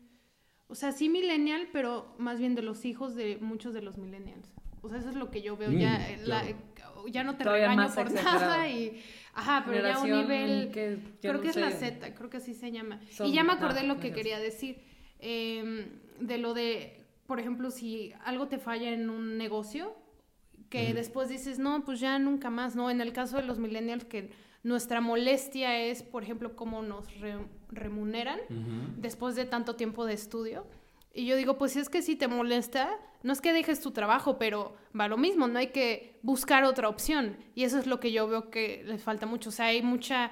[0.68, 4.52] o sea, sí millennial, pero más bien de los hijos de muchos de los millennials.
[4.82, 5.70] O sea, eso es lo que yo veo.
[5.72, 9.02] ya, mm, ya no te regaño por nada y...
[9.34, 10.70] Ajá, pero ya un nivel...
[11.20, 13.00] creo que es la Z, creo que así se llama.
[13.24, 14.78] y ya me acordé lo que quería decir.
[15.18, 15.86] Em,
[16.20, 19.94] de lo de, por ejemplo, si algo te falla en un negocio,
[20.70, 22.90] que después dices, no, pues ya nunca más, ¿no?
[22.90, 24.30] En el caso de los millennials que
[24.62, 28.38] nuestra molestia es, por ejemplo, cómo nos re- remuneran
[28.98, 30.66] después de tanto tiempo de estudio.
[31.12, 32.90] Y yo digo, pues si es que si te molesta,
[33.22, 36.88] no es que dejes tu trabajo, pero va lo mismo, no hay que buscar otra
[36.88, 37.38] opción.
[37.54, 39.48] Y eso es lo que yo veo que les falta mucho.
[39.48, 40.30] O sea, hay mucha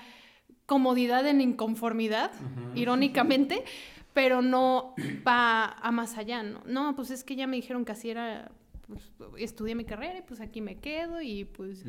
[0.66, 2.32] comodidad en inconformidad,
[2.74, 3.64] irónicamente,
[4.12, 4.94] pero no
[5.26, 6.62] va a más allá, ¿no?
[6.66, 8.52] No, pues es que ya me dijeron que así era,
[8.86, 11.84] pues estudié mi carrera y pues aquí me quedo y pues,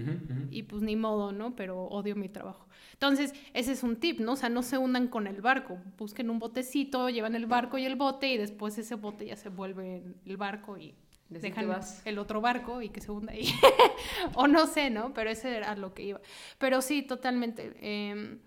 [0.50, 1.56] y pues ni modo, ¿no?
[1.56, 2.68] Pero odio mi trabajo.
[2.94, 4.34] Entonces, ese es un tip, ¿no?
[4.34, 7.86] O sea, no se hundan con el barco, busquen un botecito, llevan el barco y
[7.86, 10.96] el bote y después ese bote ya se vuelve el barco y
[11.30, 12.02] dejan vas.
[12.06, 13.48] el otro barco y que se hunda ahí.
[14.36, 15.14] o no sé, ¿no?
[15.14, 16.22] Pero ese era lo que iba.
[16.58, 17.74] Pero sí, totalmente.
[17.82, 18.40] em,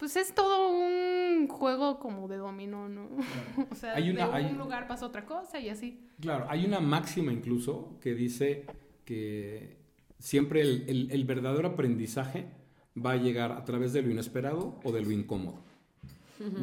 [0.00, 3.08] pues es todo un juego como de dominó, ¿no?
[3.70, 6.00] o sea, Hay una- de hay- un lugar pasa otra cosa y así.
[6.20, 8.64] Claro, hay una máxima incluso que dice
[9.04, 9.76] que
[10.18, 12.46] siempre el, el- el verdadero aprendizaje
[12.96, 15.60] va a llegar a través de lo inesperado o de lo incómodo.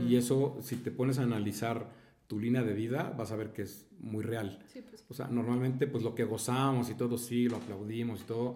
[0.07, 1.88] Y eso, si te pones a analizar
[2.25, 4.57] tu línea de vida, vas a ver que es muy real.
[4.73, 5.05] Sí, pues.
[5.07, 8.55] O sea, normalmente pues lo que gozamos y todo, sí, lo aplaudimos y todo,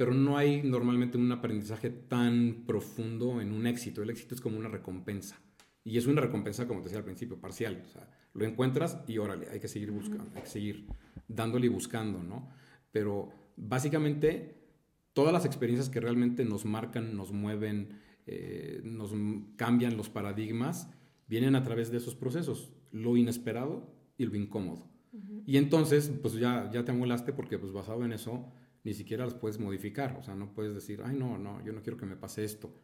[0.00, 4.02] pero no hay normalmente un aprendizaje tan profundo en un éxito.
[4.02, 5.38] El éxito es como una recompensa.
[5.84, 7.82] Y es una recompensa, como te decía al principio, parcial.
[7.84, 10.86] O sea, lo encuentras y órale, hay que seguir buscando, hay que seguir
[11.28, 12.48] dándole y buscando, ¿no?
[12.90, 13.28] Pero
[13.58, 14.64] básicamente
[15.12, 19.12] todas las experiencias que realmente nos marcan, nos mueven, eh, nos
[19.56, 20.88] cambian los paradigmas,
[21.28, 24.88] vienen a través de esos procesos, lo inesperado y lo incómodo.
[25.44, 28.50] Y entonces, pues ya, ya te amolaste porque pues basado en eso,
[28.84, 30.16] ni siquiera las puedes modificar.
[30.18, 32.74] O sea, no puedes decir, ay, no, no, yo no quiero que me pase esto.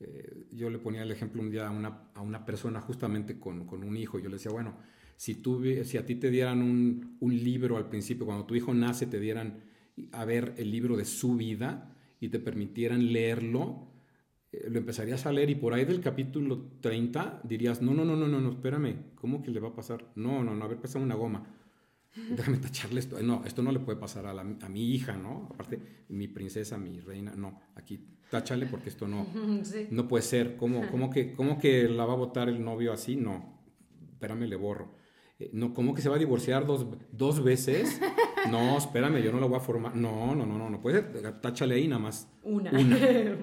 [0.00, 3.66] Eh, yo le ponía el ejemplo un día a una, a una persona justamente con,
[3.66, 4.18] con un hijo.
[4.18, 4.76] Yo le decía, bueno,
[5.16, 8.74] si, tú, si a ti te dieran un, un libro al principio, cuando tu hijo
[8.74, 9.62] nace, te dieran
[10.12, 13.88] a ver el libro de su vida y te permitieran leerlo,
[14.52, 18.16] eh, lo empezarías a leer y por ahí del capítulo 30 dirías, no, no, no,
[18.16, 20.10] no, no, no, espérame, ¿cómo que le va a pasar?
[20.14, 21.46] No, no, no, a ver, pásame una goma.
[22.36, 23.20] Déjame tacharle esto.
[23.22, 25.48] No, esto no le puede pasar a, la- a mi hija, ¿no?
[25.52, 28.00] Aparte, mi princesa, mi reina, no, aquí
[28.30, 29.26] táchale porque esto no,
[29.64, 29.88] Sí.
[29.90, 30.56] no puede ser.
[30.56, 33.16] ¿Cómo, cómo, que, ¿Cómo que la va a votar el novio así?
[33.16, 33.60] No,
[34.12, 34.94] espérame, le borro.
[35.38, 38.00] Eh, no, ¿Cómo que se va a divorciar dos, dos veces?
[38.50, 39.96] No, espérame, yo no la voy a formar.
[39.96, 41.40] No, no, no, no, no puede ser.
[41.40, 42.28] Táchale ahí nada más.
[42.42, 42.70] Una.
[42.72, 42.96] Una.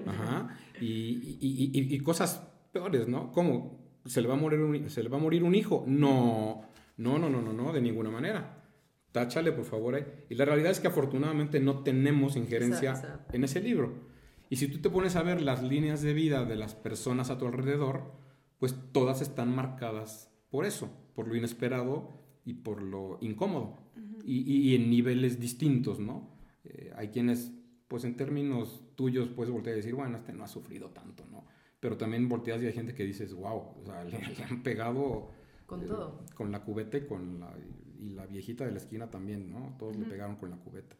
[0.06, 0.58] Ajá.
[0.80, 3.32] Y, y- y- y- y cosas peores, ¿no?
[3.32, 3.80] ¿Cómo?
[4.06, 5.84] ¿Se le, va a morir un, ¿Se le va a morir un hijo?
[5.86, 6.62] No,
[6.96, 8.59] no, no, no, no, no, de ninguna manera.
[9.12, 9.94] Táchale, por favor.
[9.94, 10.04] ahí.
[10.28, 13.36] Y la realidad es que afortunadamente no tenemos injerencia Exacto, exacto.
[13.36, 13.92] en ese libro.
[14.48, 17.38] Y si tú te pones a ver las líneas de vida de las personas a
[17.38, 18.12] tu alrededor,
[18.58, 22.10] pues todas están marcadas por eso, por lo inesperado
[22.44, 23.78] y por lo incómodo.
[24.24, 26.36] y, y- y en niveles distintos, ¿no?
[26.64, 27.52] Eh, hay quienes,
[27.88, 31.46] pues en términos tuyos, puedes voltear y decir, bueno, este no ha sufrido tanto, ¿no?
[31.80, 35.30] Pero también volteas y hay gente que dices, wow, o sea, le, le han pegado
[35.66, 36.20] Con eh, todo.
[36.34, 37.56] con la cubeta y con la,
[38.00, 39.76] y la viejita de la esquina también, ¿no?
[39.78, 40.96] Todos le pegaron con la cubeta.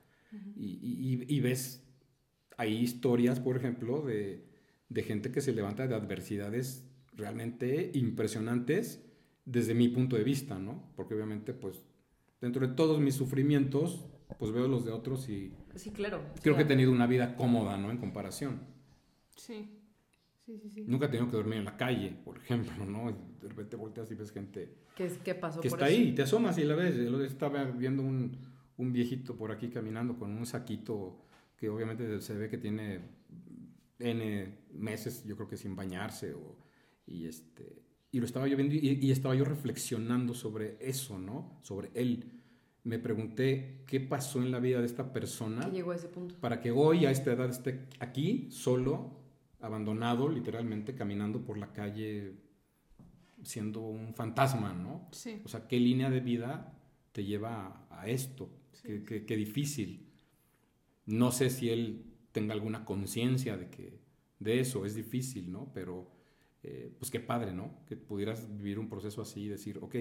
[0.57, 1.83] y, y- y- y ves,
[2.57, 4.45] hay historias, por ejemplo, de,
[4.89, 6.85] de gente que se levanta de adversidades
[7.17, 9.05] realmente impresionantes
[9.45, 10.85] desde mi punto de vista, ¿no?
[10.95, 11.83] Porque obviamente, pues,
[12.41, 14.05] dentro de todos mis sufrimientos,
[14.39, 16.23] pues veo los de otros y Sí, claro.
[16.43, 17.91] creo que he tenido una vida cómoda, ¿no?
[17.91, 18.61] En comparación.
[19.37, 19.69] Sí.
[20.47, 20.85] Sí, sí, sí.
[20.87, 23.17] Nunca he tenido que dormir en la calle, por ejemplo, ¿no?
[23.41, 25.99] De repente volteas y ves gente ¿Qué, qué pasó que por está eso?
[26.01, 26.97] ahí, y te asomas y la ves.
[26.97, 28.37] Yo estaba viendo un,
[28.77, 31.25] un viejito por aquí caminando con un saquito
[31.57, 33.01] que obviamente se ve que tiene
[33.99, 36.57] N meses, yo creo que sin bañarse, o,
[37.07, 41.59] y, este, y lo estaba yo viendo y, y estaba yo reflexionando sobre eso, ¿no?
[41.63, 42.33] Sobre él.
[42.83, 46.35] Me pregunté qué pasó en la vida de esta persona ¿Qué llegó a ese punto?
[46.41, 49.19] para que hoy a esta edad esté aquí, solo,
[49.61, 52.33] abandonado, literalmente, caminando por la calle,
[53.45, 55.09] siendo un fantasma, ¿no?
[55.13, 55.41] Sí.
[55.45, 56.79] O sea, ¿qué línea de vida
[57.13, 58.51] te lleva a, a esto?
[58.83, 60.07] Qué, qué- qué difícil.
[61.07, 64.01] No sé si él tenga alguna conciencia de que
[64.39, 65.71] de eso es difícil, ¿no?
[65.75, 66.11] Pero,
[66.63, 67.85] eh, pues qué padre, ¿no?
[67.87, 69.97] Que pudieras vivir un proceso así y decir, ok,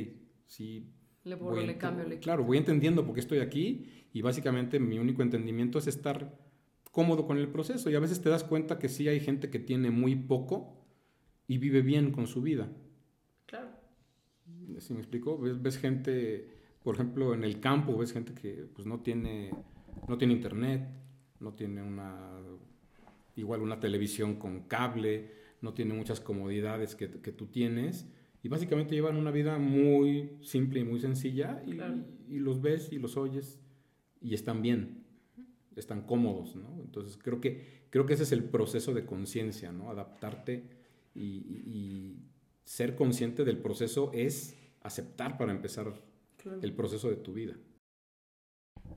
[0.46, 0.90] sí.
[1.24, 5.00] Le borro, le cambio, le Claro, voy entendiendo por qué estoy aquí y básicamente mi
[5.00, 6.38] único entendimiento es estar
[6.92, 9.60] cómodo con el proceso y a veces te das cuenta que sí hay gente que
[9.60, 10.86] tiene muy poco
[11.48, 12.70] y vive bien con su vida.
[13.50, 13.70] Claro.
[14.80, 15.38] ¿Sí me explico?
[15.40, 16.48] Ves, ves gente,
[16.84, 19.52] por ejemplo, en el campo, ves gente que pues, no, tiene,
[20.08, 20.88] no tiene internet,
[21.40, 22.40] no tiene una,
[23.36, 25.32] igual una televisión con cable,
[25.62, 28.08] no tiene muchas comodidades que, que tú tienes,
[28.44, 31.96] y básicamente llevan una vida muy simple y muy sencilla, y, Claro.
[32.30, 33.60] y los ves y los oyes
[34.22, 35.04] y están bien.
[35.76, 36.82] están cómodos, ¿no?
[36.82, 39.90] Entonces creo que, creo que ese es el proceso de conciencia, ¿no?
[39.90, 40.66] Adaptarte
[41.16, 42.29] y, y,
[42.70, 45.92] ser consciente del proceso es aceptar para empezar
[46.62, 47.56] el proceso de tu vida.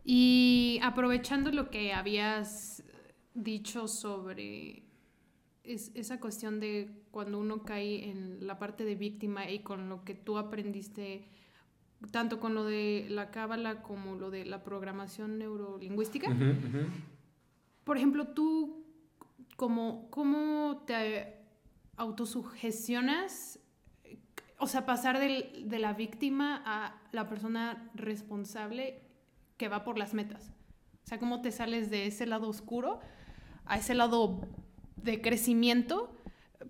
[0.04, 2.84] Y aprovechando lo que habías
[3.32, 4.82] dicho sobre
[5.64, 10.14] esa cuestión de cuando uno cae en la parte de víctima y con lo que
[10.14, 11.24] tú aprendiste,
[12.10, 16.28] tanto con lo de la cábala como lo de la programación neurolingüística.
[17.84, 18.84] Por ejemplo, tú,
[19.56, 21.38] como, ¿cómo te
[21.96, 23.60] autosugestionas?
[24.62, 29.02] O sea, pasar de la víctima a la persona responsable
[29.56, 30.52] que va por las metas.
[31.04, 33.00] O sea, ¿cómo te sales de ese lado oscuro
[33.66, 34.40] a ese lado
[34.94, 36.14] de crecimiento,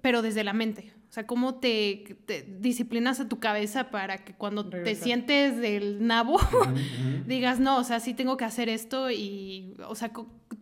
[0.01, 0.95] pero desde la mente?
[1.11, 2.17] O sea, ¿cómo te,
[2.61, 6.39] disciplinas a tu cabeza para que cuando te sientes del nabo
[7.27, 10.13] digas, no, o sea, sí tengo que hacer esto y, o sea,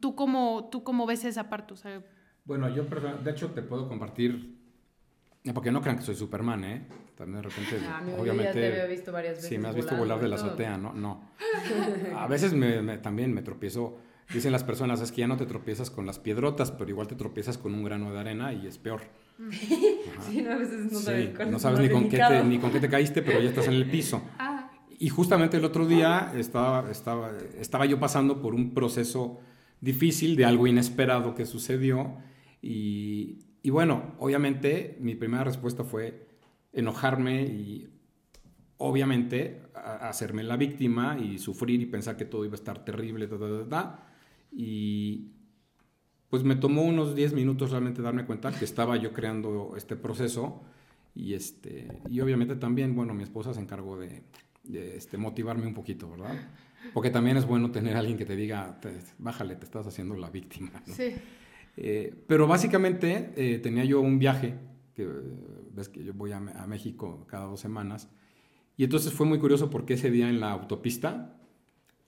[0.00, 1.74] ¿tú cómo, tú cómo ves esa parte?
[1.74, 2.02] O sea,
[2.44, 4.58] bueno, yo, de hecho, te puedo compartir,
[5.54, 6.88] porque no crean que soy Superman, ¿eh?
[7.20, 8.46] También de repente, ah, obviamente...
[8.46, 10.94] Ya te he visto varias veces Sí, me has visto volar de la azotea, ¿no?
[10.94, 11.20] No.
[12.16, 13.98] A veces me, también me tropiezo.
[14.32, 17.16] Dicen las personas, es que ya no te tropiezas con las piedrotas, pero igual te
[17.16, 19.02] tropiezas con un grano de arena y es peor.
[20.30, 22.80] Sí, no, a veces no sabes, no sabes ni, con qué te, ni con qué
[22.80, 24.22] te caíste, pero ya estás en el piso.
[24.38, 24.70] Ah.
[24.98, 29.40] Y justamente el otro día estaba, estaba, estaba yo pasando por un proceso
[29.82, 32.16] difícil de algo inesperado que sucedió
[32.62, 36.29] y, y bueno, obviamente mi primera respuesta fue
[36.72, 37.88] enojarme y
[38.78, 43.28] obviamente hacerme la víctima y sufrir y pensar que todo iba a estar terrible,
[44.52, 45.32] y
[46.28, 50.62] pues me tomó unos 10 minutos realmente darme cuenta que estaba yo creando este proceso
[51.14, 54.22] y, este, y obviamente también, bueno, mi esposa se encargó de,
[54.72, 56.34] este, motivarme un poquito, ¿verdad?
[56.94, 58.78] Porque también es bueno tener a alguien que te diga,
[59.18, 60.70] bájale, te estás haciendo la víctima.
[60.86, 61.14] Sí.
[61.76, 64.54] Eh, pero básicamente eh, tenía yo un viaje,
[65.06, 65.22] que
[65.72, 68.08] ves que yo voy a, a México cada dos semanas,
[68.76, 71.36] y entonces fue muy curioso porque ese día en la autopista,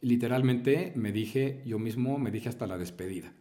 [0.01, 3.34] literalmente me dije, yo mismo me dije hasta la despedida.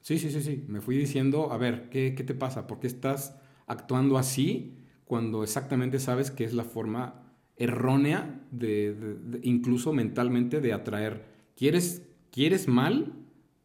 [0.00, 2.66] Sí, sí, sí, sí, me fui diciendo, a ver, ¿qué, qué te pasa?
[2.66, 3.36] ¿Por qué estás
[3.66, 11.24] actuando así cuando exactamente sabes que es la forma errónea, de, incluso mentalmente, de atraer?
[11.56, 13.14] ¿Quieres, ¿Quieres mal?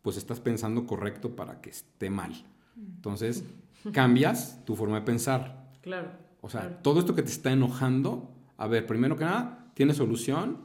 [0.01, 2.45] Pues estás pensando correcto para que esté mal.
[2.77, 3.43] Entonces,
[3.91, 5.69] cambias tu forma de pensar.
[5.81, 6.11] Claro.
[6.41, 10.57] O sea, todo esto que te está enojando a ver, primero que nada, ¿tiene solución?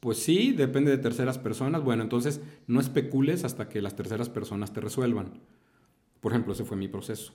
[0.00, 1.84] Pues sí, depende de terceras personas.
[1.84, 5.40] Bueno, entonces no especules hasta que las terceras personas te resuelvan.
[6.20, 7.34] Por ejemplo, ese fue mi proceso.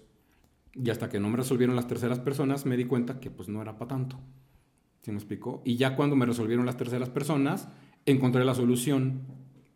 [0.74, 3.62] Y hasta que no me resolvieron las terceras personas, me di cuenta que pues no
[3.62, 4.20] era para tanto.
[5.02, 5.62] ¿Sí me explicó?
[5.64, 7.70] Y ya cuando me resolvieron las terceras personas,
[8.06, 9.22] encontré la solución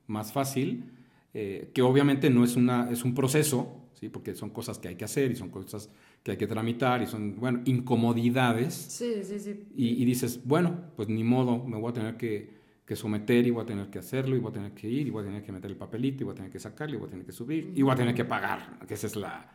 [0.06, 0.92] más fácil,
[1.34, 4.10] eh, que obviamente no es, una, es un proceso, ¿sí?
[4.10, 5.90] porque son cosas que hay que hacer y son cosas
[6.24, 8.74] que hay que tramitar y son, bueno, incomodidades.
[8.74, 9.64] Sí, sí, sí.
[9.76, 12.50] Y, dices, bueno, pues ni modo, me voy a tener que,
[12.86, 15.10] que, someter y voy a tener que hacerlo y voy a tener que ir y
[15.10, 17.08] voy a tener que meter el papelito y voy a tener que sacarlo y voy
[17.08, 19.52] a tener que subir y voy a tener que pagar, que esa es la...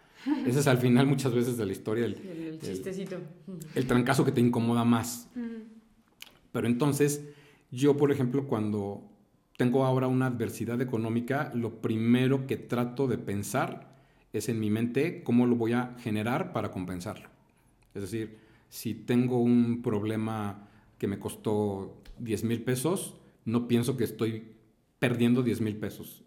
[0.46, 2.14] Ese es al final muchas veces de la historia el,
[2.52, 3.16] el, chistecito.
[3.74, 5.30] El, trancazo que te incomoda más.
[6.52, 7.24] Pero entonces,
[7.70, 9.02] yo, por ejemplo, cuando
[9.56, 13.89] tengo ahora una adversidad económica, lo primero que trato de pensar
[14.32, 17.28] es en mi mente cómo lo voy a generar para compensarlo.
[17.94, 20.68] Es decir, si tengo un problema
[20.98, 24.44] que me costó 10 mil pesos, no pienso que estoy
[24.98, 26.22] perdiendo 10 mil pesos.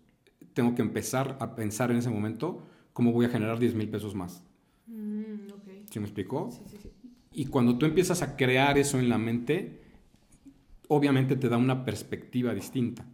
[0.53, 4.15] Tengo que empezar a pensar en ese momento cómo voy a generar 10 mil pesos
[4.15, 4.43] más.
[4.87, 5.47] Mm,
[5.89, 6.49] ¿Sí me explicó?
[6.51, 6.91] Sí, sí, sí.
[7.31, 9.81] Y cuando tú empiezas a crear eso en la mente,
[10.87, 13.05] obviamente te da una perspectiva distinta.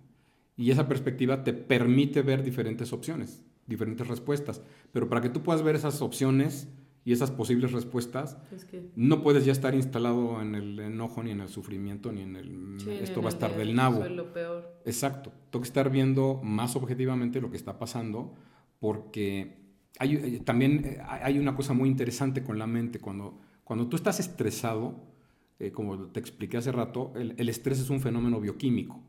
[0.58, 4.61] Y esa perspectiva te permite ver diferentes opciones diferentes respuestas.
[4.91, 6.67] Pero para que tú puedas ver esas opciones
[7.05, 8.38] y esas posibles respuestas,
[8.95, 12.78] no puedes ya estar instalado en el enojo, ni en el sufrimiento, ni en el
[13.01, 14.03] esto va a estar del nabo.
[14.05, 14.82] lo peor.
[14.86, 15.32] Exacto.
[15.49, 18.36] Tengo que estar viendo más objetivamente lo que está pasando,
[18.80, 19.57] porque
[19.97, 22.99] hay, eh, también eh, hay una cosa muy interesante con la mente.
[22.99, 24.95] Cuando, cuando tú estás estresado,
[25.59, 29.01] eh, como te expliqué hace rato, el, el, estrés es un fenómeno bioquímico.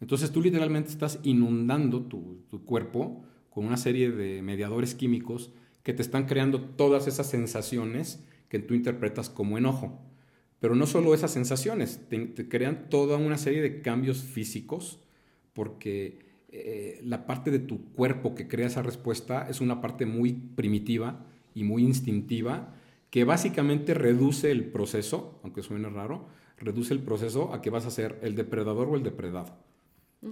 [0.00, 3.24] Entonces tú literalmente estás inundando tu, tu cuerpo
[3.58, 5.50] con una serie de mediadores químicos
[5.82, 10.00] que te están creando todas esas sensaciones que tú interpretas como enojo.
[10.60, 15.00] Pero no solo esas sensaciones, te, crean toda una serie de cambios físicos
[15.54, 16.20] porque
[16.52, 21.26] eh, la parte de tu cuerpo que crea esa respuesta es una parte muy primitiva
[21.52, 22.76] y muy instintiva
[23.10, 26.28] que básicamente reduce el proceso, aunque suene raro,
[26.58, 29.56] reduce el proceso a que vas a ser el depredador o el depredado.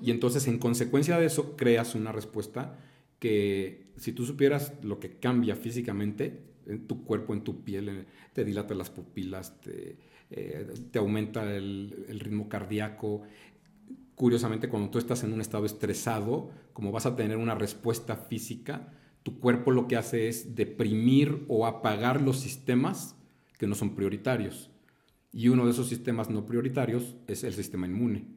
[0.01, 2.79] Y entonces, en consecuencia de eso, creas una respuesta
[3.19, 8.45] que si tú supieras lo que cambia físicamente en tu cuerpo, en tu piel, te
[8.45, 9.99] dilata las pupilas, te,
[10.31, 13.23] eh, aumenta el, ritmo cardíaco.
[14.15, 18.93] Curiosamente, cuando tú estás en un estado estresado, como vas a tener una respuesta física,
[19.23, 23.17] tu cuerpo lo que hace es deprimir o apagar los sistemas
[23.59, 24.71] que no son prioritarios.
[25.33, 28.29] Y uno de esos sistemas no prioritarios es el sistema inmune.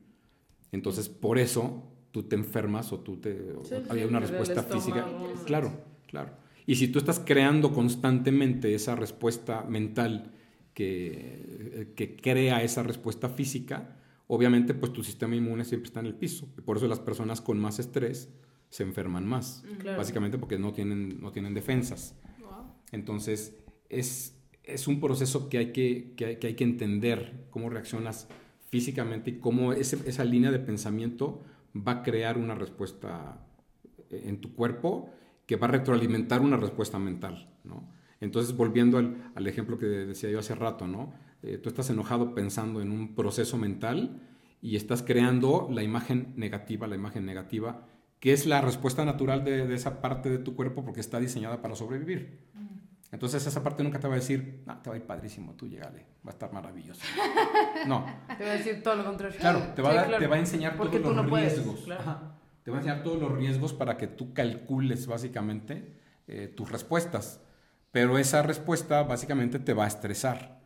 [0.71, 3.53] Entonces, por eso tú te enfermas o tú te...
[3.89, 5.07] hay una respuesta física.
[5.45, 5.72] Claro,
[6.07, 6.32] claro.
[6.66, 10.32] Y si tú estás creando constantemente esa respuesta mental
[10.74, 13.97] que, que crea esa respuesta física,
[14.28, 16.47] obviamente pues tu sistema inmune siempre está en el piso.
[16.66, 18.30] Por eso las personas con más estrés
[18.70, 19.64] se enferman más.
[19.97, 22.16] Básicamente porque no tienen, no tienen defensas.
[22.91, 23.55] Entonces,
[23.89, 28.28] es, es un proceso que hay que, que, hay que entender cómo reaccionas
[28.70, 31.43] físicamente y cómo esa línea de pensamiento
[31.76, 33.45] va a crear una respuesta
[34.09, 35.09] eh, en tu cuerpo
[35.45, 37.89] que va a retroalimentar una respuesta mental, ¿no?
[38.22, 41.13] Entonces, volviendo al, al ejemplo que decía yo hace rato, ¿no?
[41.41, 44.22] Eh, tú estás enojado pensando en un proceso mental
[44.61, 47.88] y estás creando la imagen negativa, la imagen negativa,
[48.20, 51.61] que es la respuesta natural de, de esa parte de tu cuerpo porque está diseñada
[51.61, 52.39] para sobrevivir.
[53.12, 55.68] Entonces esa parte nunca te va a decir, no, te va a ir padrísimo, tú
[55.68, 57.01] llegale, va a estar maravilloso.
[57.88, 58.05] No.
[58.38, 59.39] Te va a decir todo lo contrario.
[59.39, 61.86] Claro, te va, a, te va a enseñar todos los riesgos.
[62.64, 65.93] Te va a enseñar todos los riesgos para que tú calcules básicamente
[66.28, 67.41] eh, tus respuestas.
[67.91, 70.60] Pero esa respuesta básicamente te va a estresar.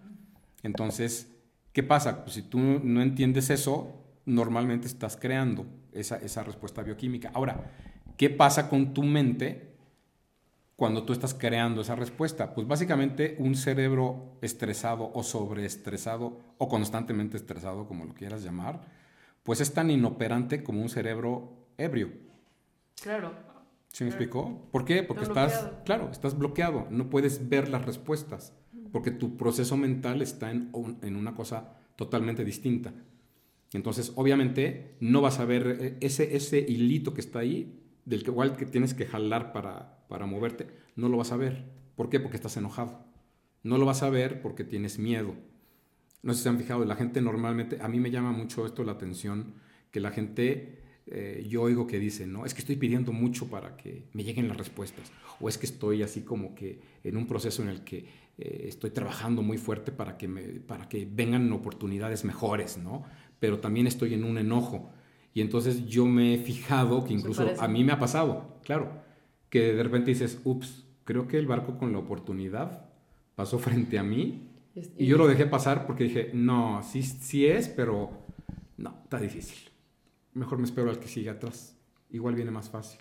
[0.64, 1.32] Entonces,
[1.72, 2.24] ¿qué pasa?
[2.24, 7.32] Pues si tú no entiendes eso, normalmente estás creando esa, esa respuesta bioquímica.
[7.34, 7.72] Ahora,
[8.18, 9.73] ¿qué pasa con tu mente
[10.76, 12.54] cuando tú estás creando esa respuesta?
[12.54, 18.82] Pues básicamente un cerebro estresado o sobreestresado o constantemente estresado, como lo quieras llamar,
[19.44, 22.12] pues es tan inoperante como un cerebro ebrio.
[23.02, 23.34] Claro.
[23.92, 24.68] ¿Sí me explicó?
[24.72, 25.04] ¿Por qué?
[25.04, 28.54] Porque estás, claro, estás bloqueado, no puedes ver las respuestas,
[28.92, 30.72] porque tu proceso mental está en,
[31.04, 32.92] en una cosa totalmente distinta.
[33.72, 38.56] Entonces, obviamente, no vas a ver eh, ese, ese hilito que está ahí, del igual
[38.58, 41.66] que tienes que jalar para, para moverte, no lo vas a ver.
[41.96, 42.20] ¿Por qué?
[42.20, 43.06] Porque estás enojado.
[43.64, 45.36] No lo vas a ver porque tienes miedo.
[46.22, 48.84] No sé si se han fijado, la gente normalmente, a mí me llama mucho esto
[48.84, 49.56] la atención,
[49.92, 53.76] que la gente, eh, yo oigo que dice, no, es que estoy pidiendo mucho para
[53.76, 57.62] que me lleguen las respuestas, o es que estoy así como que en un proceso
[57.62, 58.06] en el que
[58.38, 60.28] eh, estoy trabajando muy fuerte para que,
[60.66, 63.04] para que vengan oportunidades mejores, ¿no?
[63.40, 64.94] Pero también estoy en un enojo.
[65.34, 68.92] Y entonces yo me he fijado que incluso a mí me ha pasado, claro,
[69.50, 72.90] que de repente dices, ups, creo que el barco con la oportunidad
[73.36, 74.50] pasó frente a mí
[74.98, 78.12] y, yo lo dejé pasar porque dije, no, sí, sí es, pero
[78.78, 79.70] no, está difícil.
[80.34, 81.78] Mejor me espero al que sigue atrás.
[82.10, 83.00] Igual viene más fácil.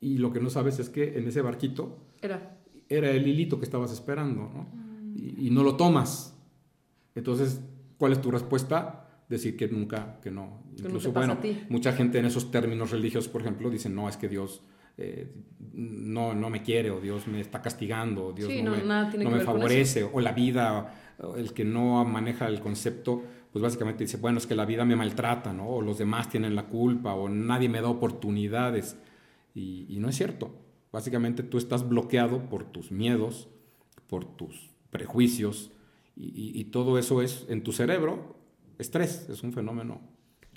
[0.00, 2.58] Y lo que no sabes es que en ese barquito era,
[2.88, 4.66] era el hilito que estabas esperando, ¿no?
[5.14, 6.36] Y, y no lo tomas.
[7.14, 7.60] Entonces,
[7.96, 9.03] ¿cuál es tu respuesta?
[9.28, 10.62] Decir que nunca, que no.
[10.76, 14.62] Incluso, bueno, mucha gente en esos términos religiosos, por ejemplo, dicen, no, es que Dios
[14.96, 15.28] eh,
[15.72, 19.40] no, no me quiere, o Dios me está castigando, o Dios no, me, no me
[19.40, 23.22] favorece, o la vida, el que no maneja el concepto,
[23.52, 25.68] pues básicamente dice, bueno, es que la vida me maltrata, ¿no?
[25.68, 28.96] O los demás tienen la culpa, o nadie me da oportunidades.
[29.54, 30.60] Y, no es cierto.
[30.92, 33.48] Básicamente tú estás bloqueado por tus miedos,
[34.08, 35.72] por tus prejuicios,
[36.16, 38.43] y, y todo eso es en tu cerebro
[38.78, 40.00] estrés, es un fenómeno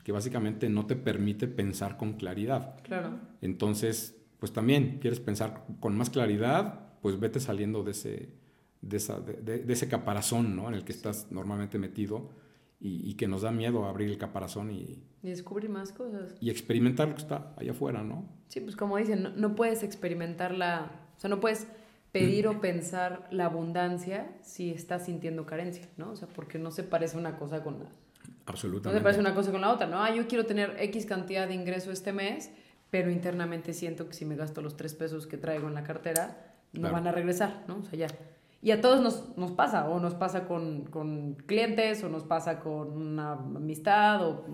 [0.04, 2.76] que básicamente no te permite pensar con claridad.
[2.84, 3.20] Claro.
[3.42, 8.30] Entonces, pues también quieres pensar con más claridad, pues vete saliendo de ese,
[8.82, 10.70] de, esa, de, ese caparazón ¿no?
[10.70, 12.30] en el que estás normalmente metido
[12.80, 16.36] y, que nos da miedo abrir el caparazón y, y descubrir más cosas.
[16.40, 18.30] Y experimentar lo que está allá afuera, ¿no?
[18.48, 21.68] Sí, pues como dicen, no, no puedes experimentar la, o sea, no puedes
[22.12, 26.12] pedir o pensar la abundancia si estás sintiendo carencia, ¿no?
[26.12, 27.90] O sea, porque no se parece una cosa con la
[28.48, 28.90] Absolutamente.
[28.90, 30.02] No se parece una cosa con la otra, ¿no?
[30.02, 32.50] Ah, yo quiero tener X cantidad de ingreso este mes,
[32.90, 36.56] pero internamente siento que si me gasto los tres pesos que traigo en la cartera,
[36.72, 37.78] no van a regresar, ¿no?
[37.80, 38.08] O sea, ya.
[38.62, 42.60] Y a todos nos, nos pasa, o nos pasa con, con, clientes, o nos pasa
[42.60, 44.46] con una amistad, o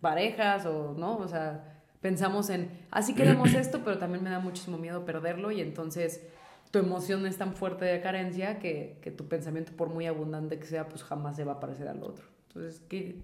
[0.00, 1.16] parejas, o, ¿no?
[1.16, 5.62] O sea, pensamos en, así queremos esto, pero también me da muchísimo miedo perderlo, y
[5.62, 6.22] entonces
[6.70, 10.66] tu emoción es tan fuerte de carencia que, que tu pensamiento, por muy abundante que
[10.66, 12.31] sea, pues jamás se va a parecer al otro.
[12.54, 13.16] Entonces, ¿qué?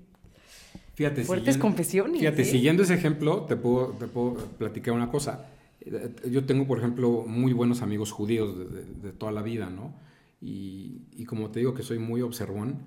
[0.95, 2.19] Fíjate, Fuertes confesiones.
[2.19, 2.45] Fíjate, ¿eh?
[2.45, 5.47] siguiendo ese ejemplo, te puedo, te puedo platicar una cosa.
[6.29, 8.55] Yo tengo, por ejemplo, muy buenos amigos judíos
[9.03, 9.95] de, toda la vida, ¿no?
[10.41, 12.79] Y, y, como te digo que soy muy observón,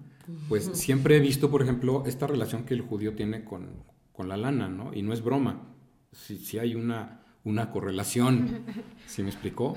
[0.49, 3.69] pues siempre he visto, por ejemplo, esta relación que el judío tiene con,
[4.11, 4.93] con la lana, ¿no?
[4.93, 5.69] Y no es broma.
[6.11, 8.63] Si, si hay una, una correlación,
[9.07, 9.75] ¿sí me explicó?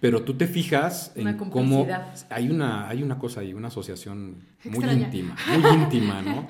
[0.00, 1.86] Pero tú te fijas en cómo
[2.30, 5.04] hay una, hay una cosa ahí, una asociación muy Extraña.
[5.04, 6.48] íntima, muy íntima, ¿no?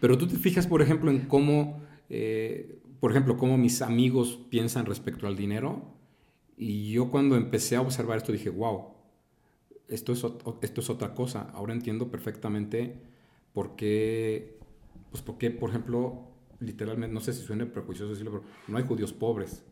[0.00, 4.86] Pero tú te fijas, por ejemplo, en cómo, eh, por ejemplo, cómo mis amigos piensan
[4.86, 5.94] respecto al dinero.
[6.56, 8.88] Y yo cuando empecé a observar esto dije, wow,
[9.88, 10.24] esto es,
[10.62, 11.48] esto es otra cosa.
[11.54, 13.00] Ahora entiendo perfectamente
[13.52, 14.58] por qué,
[15.10, 16.28] pues por qué, por ejemplo,
[16.58, 19.64] literalmente, no sé si suena prejuicioso decirlo, pero no hay judíos pobres.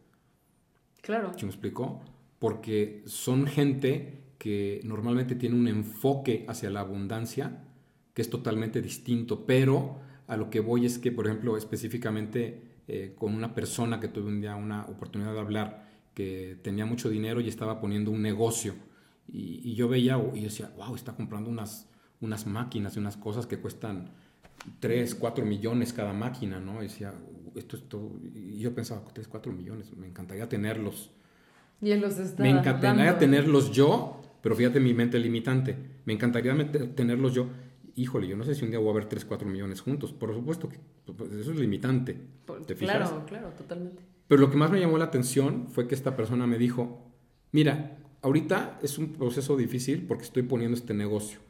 [1.02, 1.32] Claro.
[1.36, 2.00] ¿Sí me explicó?
[2.38, 7.64] Porque son gente que normalmente tiene un enfoque hacia la abundancia
[8.14, 13.14] que es totalmente distinto, pero a lo que voy es que, por ejemplo, específicamente eh,
[13.16, 17.40] con una persona que tuve un día una oportunidad de hablar que tenía mucho dinero
[17.40, 18.74] y estaba poniendo un negocio
[19.28, 21.86] y, yo veía y decía, wow, está comprando unas,
[22.20, 24.10] unas máquinas y unas cosas que cuestan
[24.80, 26.80] 3, 4 millones cada máquina, ¿no?
[26.82, 27.14] Y decía,
[27.58, 28.12] esto es todo.
[28.34, 31.10] Y yo pensaba, 3, 4 millones, me encantaría tenerlos.
[31.80, 33.18] Y él los está Me encantaría dando.
[33.18, 35.76] tenerlos yo, pero fíjate mi mente limitante.
[36.04, 36.54] Me encantaría
[36.94, 37.48] tenerlos yo.
[37.94, 40.12] Híjole, yo no sé si un día voy a ver 3, 4 millones juntos.
[40.12, 40.78] Por supuesto que
[41.12, 42.16] pues, eso es limitante.
[42.66, 42.96] ¿Te fijas?
[42.96, 44.02] Claro, claro, totalmente.
[44.26, 47.10] Pero lo que más me llamó la atención fue que esta persona me dijo,
[47.50, 51.40] mira, ahorita es un proceso difícil porque estoy poniendo este negocio.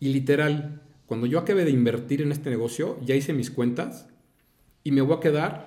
[0.00, 4.08] Y literal, cuando yo acabe de invertir en este negocio, ya hice mis cuentas
[4.84, 5.66] y me voy a quedar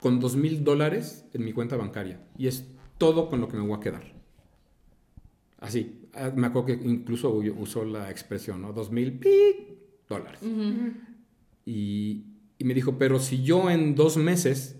[0.00, 2.20] con dos mil dólares en mi cuenta bancaria.
[2.36, 2.66] Y es
[2.98, 4.12] todo con lo que me voy a quedar.
[5.58, 6.08] Así.
[6.14, 8.72] Ah, Me acuerdo que incluso usó la expresión, ¿no?
[8.72, 9.20] Dos mil
[10.08, 10.40] dólares.
[11.64, 12.24] Y,
[12.58, 14.76] y me dijo, pero si yo en dos meses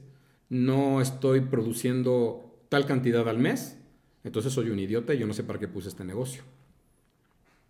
[0.49, 3.79] no estoy produciendo tal cantidad al mes,
[4.25, 6.43] entonces soy un idiota y yo no sé para qué puse este negocio.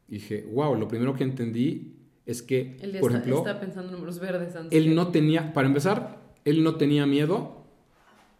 [0.08, 1.96] Y dije, wow, lo primero que entendí
[2.26, 4.76] es que, Él por está, ejemplo, está pensando en números verdes antes.
[4.76, 7.64] él que- no tenía, para empezar, él no tenía miedo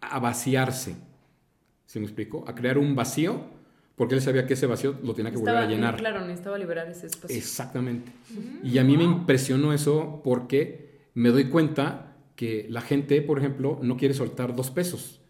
[0.01, 0.95] a vaciarse.
[1.85, 2.43] ¿Sí me explico?
[2.47, 3.41] A crear un vacío,
[3.95, 5.95] porque él sabía que ese vacío lo tenía que volver Estaba- a llenar.
[5.97, 7.35] Claro, necesitaba liberar ese espacio.
[7.37, 8.11] Exactamente.
[8.63, 13.77] Y a mí me impresionó eso porque me doy cuenta que la gente, por ejemplo,
[13.83, 15.21] no quiere soltar dos pesos.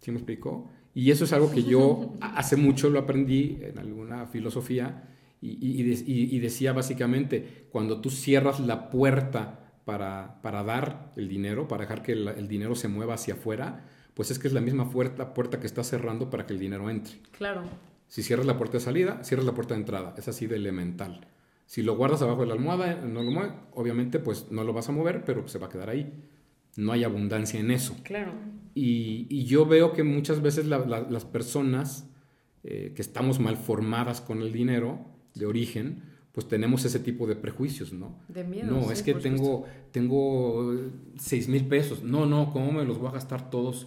[0.00, 0.68] ¿Sí me explico?
[0.94, 5.08] Y eso es algo que yo a- hace mucho lo aprendí en alguna filosofía
[5.44, 10.62] y, y- y de- y- y decía básicamente, cuando tú cierras la puerta para, para
[10.64, 13.84] dar el dinero, para dejar que el, el dinero se mueva hacia afuera,
[14.14, 16.88] pues es que es la misma puerta, puerta que estás cerrando para que el dinero
[16.88, 17.16] entre.
[17.36, 17.62] Claro.
[18.08, 20.14] Si cierras la puerta de salida, cierras la puerta de entrada.
[20.16, 21.26] Es así de elemental.
[21.66, 24.88] Si lo guardas abajo de la almohada, no lo mueves, obviamente pues no lo vas
[24.88, 26.12] a mover, pero se va a quedar ahí.
[26.76, 27.96] No hay abundancia en eso.
[28.04, 28.32] Claro.
[28.74, 32.08] Y, y yo veo que muchas veces la- la- las personas
[32.62, 37.36] eh, que estamos mal formadas con el dinero de origen, pues tenemos ese tipo de
[37.36, 38.18] prejuicios, ¿no?
[38.28, 38.70] De miedo.
[38.70, 42.02] No, sí, es que tengo, tengo eh, seis mil pesos.
[42.02, 43.86] No, no, ¿cómo me los voy a gastar todos?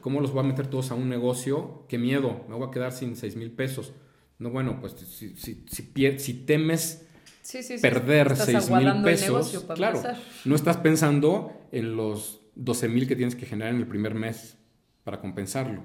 [0.00, 1.84] ¿Cómo los voy a meter todos a un negocio?
[1.88, 3.92] Qué miedo, me voy a quedar sin seis mil pesos.
[4.38, 7.06] No, bueno, pues si, si, si, temes
[7.42, 7.82] Sí, sí, sí.
[7.82, 10.02] perder Estás seis mil aguadando el pesos, claro,
[10.46, 14.56] no estás pensando en los 12 mil que tienes que generar en el primer mes
[15.02, 15.82] para compensarlo.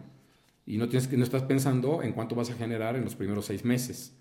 [0.65, 3.45] Y no, tienes que, no estás pensando en cuánto vas a generar en los primeros
[3.45, 4.15] seis meses.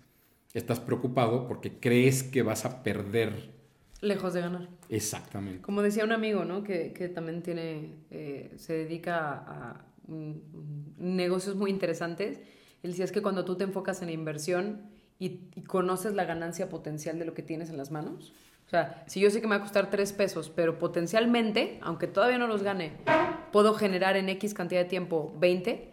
[0.53, 3.51] Estás preocupado porque crees que vas a perder.
[4.01, 4.69] Lejos de ganar.
[4.89, 5.61] Exactamente.
[5.61, 6.63] Como decía un amigo, ¿no?
[6.63, 9.85] Que, que también tiene, eh, se dedica a,
[10.97, 12.39] negocios muy interesantes.
[12.81, 14.81] Él decía es que cuando tú te enfocas en la inversión
[15.19, 18.33] y, y conoces la ganancia potencial de lo que tienes en las manos,
[18.65, 22.05] o sea, si yo sé que me va a costar tres pesos, pero potencialmente, aunque
[22.05, 22.91] todavía no los gane,
[23.51, 25.91] puedo generar en X cantidad de tiempo 20,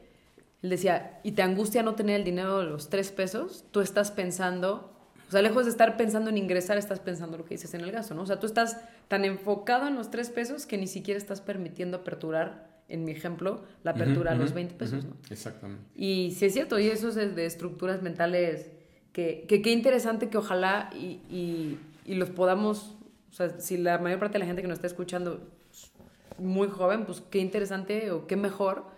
[0.66, 4.10] él decía, y te angustia no tener el dinero de los tres pesos, tú estás
[4.10, 4.92] pensando,
[5.28, 7.92] o sea, lejos de estar pensando en ingresar, estás pensando lo que dices en el
[7.92, 8.22] gasto, ¿no?
[8.22, 11.98] O sea, tú estás tan enfocado en los tres pesos que ni siquiera estás permitiendo
[11.98, 15.16] aperturar, en mi ejemplo, la apertura a los ujú, 20 pesos, ¿no?
[15.30, 15.84] Exactamente.
[15.94, 18.72] Y sí es cierto, y eso es de, estructuras mentales
[19.12, 22.96] que, que qué interesante que ojalá y, y, y los podamos,
[23.30, 25.92] o sea, si la mayor parte de la gente que nos está escuchando es
[26.38, 28.95] muy joven, pues qué interesante o qué mejor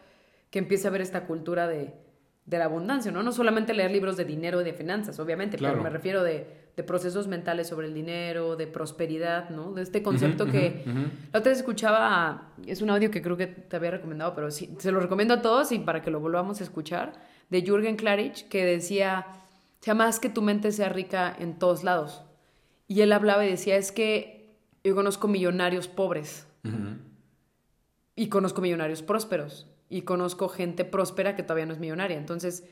[0.50, 1.94] que empiece a ver esta cultura de,
[2.46, 3.22] de la abundancia, ¿no?
[3.22, 5.74] No solamente leer libros de dinero y de finanzas, obviamente, Claro.
[5.74, 6.46] pero me refiero de,
[6.76, 9.72] de procesos mentales sobre el dinero, de prosperidad, ¿no?
[9.72, 10.84] De este concepto que...
[11.32, 14.74] La otra vez escuchaba, es un audio que creo que te había recomendado, pero sí,
[14.78, 17.12] se lo recomiendo a todos y para que lo volvamos a escuchar,
[17.50, 19.26] de Jürgen Klarich, que decía,
[19.80, 22.22] sea más que tu mente sea rica en todos lados.
[22.86, 24.54] Y él hablaba y decía, es que
[24.84, 26.46] yo conozco millonarios pobres
[28.16, 32.18] y conozco millonarios prósperos y conozco gente próspera que todavía no es millonaria.
[32.18, 32.64] Entonces,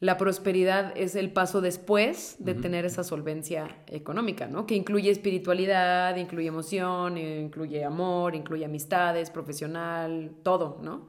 [0.00, 4.66] la prosperidad es el paso después de tener esa solvencia económica, ¿no?
[4.66, 11.08] Que incluye espiritualidad, incluye emoción, incluye amor, incluye amistades, profesional, todo, ¿no?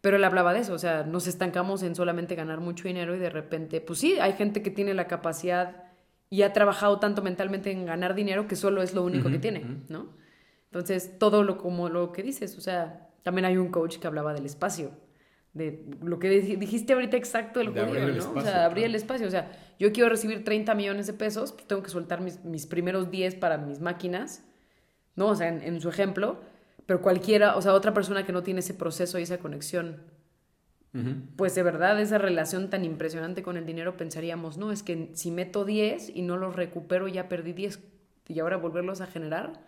[0.00, 3.18] Pero él hablaba de eso, o sea, nos estancamos en solamente ganar mucho dinero y
[3.18, 5.84] de repente, pues sí, hay gente que tiene la capacidad
[6.30, 9.82] y ha trabajado tanto mentalmente en ganar dinero que solo es lo único que tiene,
[9.88, 10.14] ¿no?
[10.66, 14.32] Entonces, todo lo como lo que dices, o sea, también hay un coach que hablaba
[14.32, 14.92] del espacio
[15.52, 18.32] de lo que dijiste ahorita exacto del judío, ¿no?
[18.38, 19.26] o sea, abrir el espacio.
[19.26, 19.50] O sea,
[19.80, 23.34] yo quiero recibir 30 millones de pesos, pues tengo que soltar mis, mis primeros 10
[23.34, 24.44] para mis máquinas,
[25.16, 25.26] ¿no?
[25.26, 26.40] O sea, en, su ejemplo,
[26.86, 30.02] pero cualquiera, o sea, otra persona que no tiene ese proceso y esa conexión,
[31.34, 35.32] pues de verdad esa relación tan impresionante con el dinero pensaríamos, no, es que si
[35.32, 37.80] meto 10 y no los recupero, ya perdí 10
[38.28, 39.60] y ahora volverlos a generar,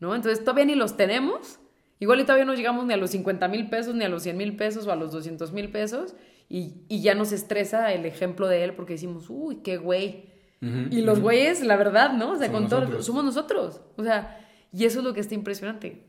[0.00, 0.14] ¿no?
[0.14, 1.60] Entonces todavía ni los tenemos
[2.00, 4.36] Igual y todavía no llegamos ni a los 50 mil pesos, ni a los 100
[4.36, 6.14] mil pesos o a los 200 mil pesos.
[6.48, 10.26] Y, y, ya nos estresa el ejemplo de él porque decimos, uy, qué güey.
[10.60, 12.32] y los güeyes, la verdad, ¿no?
[12.32, 13.06] O sea, somos con todo, nosotros.
[13.06, 13.80] somos nosotros.
[13.96, 16.04] O sea, y eso es lo que está impresionante.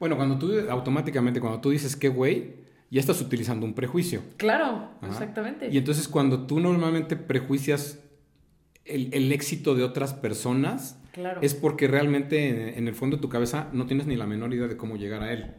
[0.00, 4.22] Bueno, cuando tú automáticamente, cuando tú dices qué güey, ya estás utilizando un prejuicio.
[4.36, 5.68] Claro, exactamente.
[5.70, 8.00] Y entonces cuando tú normalmente prejuicias
[8.84, 10.98] el, el éxito de otras personas,
[11.40, 14.66] es porque realmente en, el fondo de tu cabeza no tienes ni la menor idea
[14.66, 15.54] de cómo llegar a él.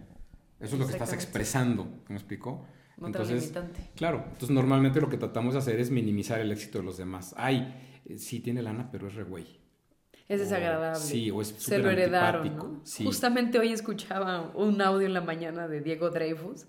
[0.59, 2.65] Eso es lo que estás expresando, ¿me explico?
[3.03, 3.51] entonces,
[3.95, 7.35] claro, entonces normalmente lo que tratamos de hacer es minimizar el éxito de los demás.
[7.37, 7.75] Ay,
[8.05, 9.59] eh, sí tiene lana, pero es re güey.
[10.27, 10.99] Es desagradable.
[10.99, 12.81] sí, o es Se lo heredaron.
[13.03, 16.65] Justamente hoy escuchaba un audio en la mañana de Diego Dreyfus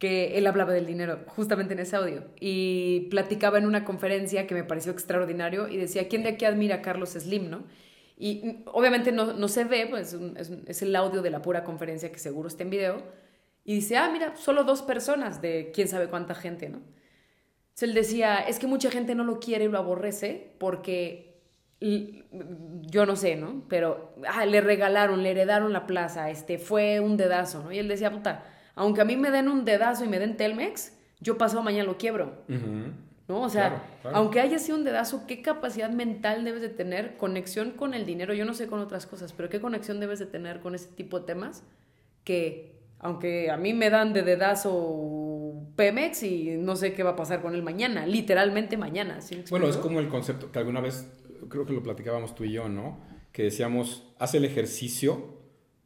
[0.00, 4.54] que él hablaba del dinero, justamente en ese audio, y platicaba en una conferencia que
[4.54, 7.64] me pareció extraordinario y decía, ¿quién de aquí admira a Carlos Slim, no?
[8.22, 10.14] Y obviamente no, no se ve, pues
[10.66, 13.02] es, el audio de la pura conferencia que seguro está en video.
[13.64, 16.78] Y dice, ah, mira, solo dos personas de quién sabe cuánta gente, ¿no?
[16.78, 21.40] Entonces él decía, es que mucha gente no lo quiere y lo aborrece porque,
[21.80, 23.64] yo no sé, ¿no?
[23.70, 27.72] Pero ah, le regalaron, le heredaron la plaza, este, fue un dedazo, ¿no?
[27.72, 28.44] Y él decía, puta,
[28.74, 31.96] aunque a mí me den un dedazo y me den Telmex, yo pasado mañana lo
[31.96, 32.44] quiebro.
[33.30, 33.42] ¿No?
[33.42, 33.82] O sea,
[34.12, 37.16] aunque haya sido un dedazo, ¿qué capacidad mental debes de tener?
[37.16, 40.26] Conexión con el dinero, yo no sé con otras cosas, pero ¿qué conexión debes de
[40.26, 41.62] tener con ese tipo de temas?
[42.24, 47.16] Que aunque a mí me dan de dedazo Pemex y no sé qué va a
[47.16, 49.20] pasar con él mañana, literalmente mañana.
[49.48, 51.08] bueno, es como el concepto que alguna vez,
[51.48, 53.00] creo que lo platicábamos tú y yo, ¿no?
[53.32, 55.38] Que decíamos, haz el ejercicio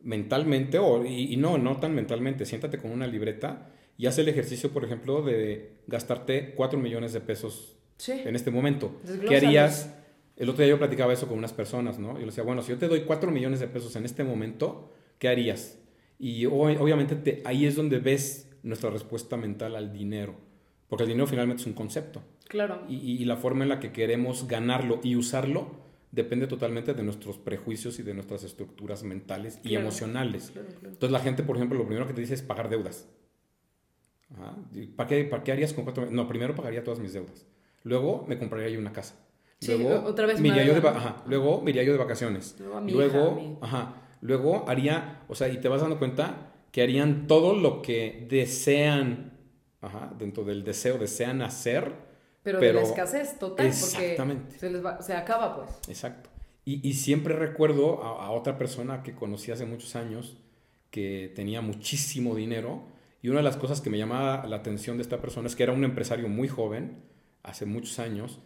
[0.03, 4.29] mentalmente, o, y, y no, no tan mentalmente, siéntate con una libreta y haz el
[4.29, 7.77] ejercicio, por ejemplo, de gastarte 4 millones de pesos
[8.09, 9.01] en este momento.
[9.29, 9.95] ¿Qué harías?
[10.37, 12.17] El otro día yo platicaba eso con unas personas, ¿no?
[12.17, 14.93] Y le decía, bueno, si yo te doy 4 millones de pesos en este momento,
[15.19, 15.79] ¿qué harías?
[16.19, 20.35] Y obviamente ahí es donde ves nuestra respuesta mental al dinero,
[20.89, 22.23] porque el dinero finalmente es un concepto.
[22.49, 22.83] Claro.
[22.89, 27.99] Y, la forma en la que queremos ganarlo y usarlo depende totalmente de nuestros prejuicios
[27.99, 30.53] y de nuestras estructuras mentales y emocionales.
[30.83, 33.09] Entonces la gente, por ejemplo, lo primero que te dice es pagar deudas.
[34.97, 37.47] ¿Para qué, ¿Para qué harías con cuatro No, primero pagaría todas mis deudas.
[37.83, 39.15] Luego me compraría yo una casa.
[39.67, 42.57] Luego, otra vez me iría yo de, ajá, luego me iría yo de vacaciones.
[42.87, 47.81] Luego, ajá, luego haría, o sea, y te vas dando cuenta que harían todo lo
[47.81, 49.39] que desean,
[49.81, 51.93] ajá, dentro del deseo, desean hacer.
[52.43, 54.59] Pero, de la escasez total, exactamente.
[54.59, 55.71] se les va, se acaba pues.
[55.89, 56.29] Exacto.
[56.67, 60.37] Y, y siempre recuerdo a, a otra persona que conocí hace muchos años
[60.91, 62.83] que tenía muchísimo dinero
[63.25, 65.63] y una de las cosas que me llamaba la atención de esta persona es que
[65.63, 67.05] era un empresario muy joven,
[67.43, 68.43] hace muchos años,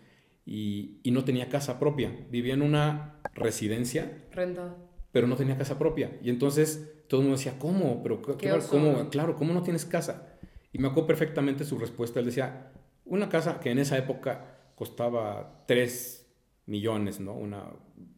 [0.46, 2.16] y, no tenía casa propia.
[2.30, 4.24] Vivía en una residencia.
[4.30, 4.76] Renta.
[5.10, 6.16] Pero no tenía casa propia.
[6.22, 8.04] Y entonces todo el mundo decía, ¿cómo?
[8.04, 9.10] Pero, ¿cómo?
[9.10, 10.38] Claro, ¿cómo no tienes casa?
[10.72, 12.20] Y me acuerdo perfectamente su respuesta.
[12.20, 12.70] Él decía,
[13.04, 16.24] una casa que en esa época costaba 3
[16.66, 17.32] millones, ¿no?
[17.32, 17.64] Una,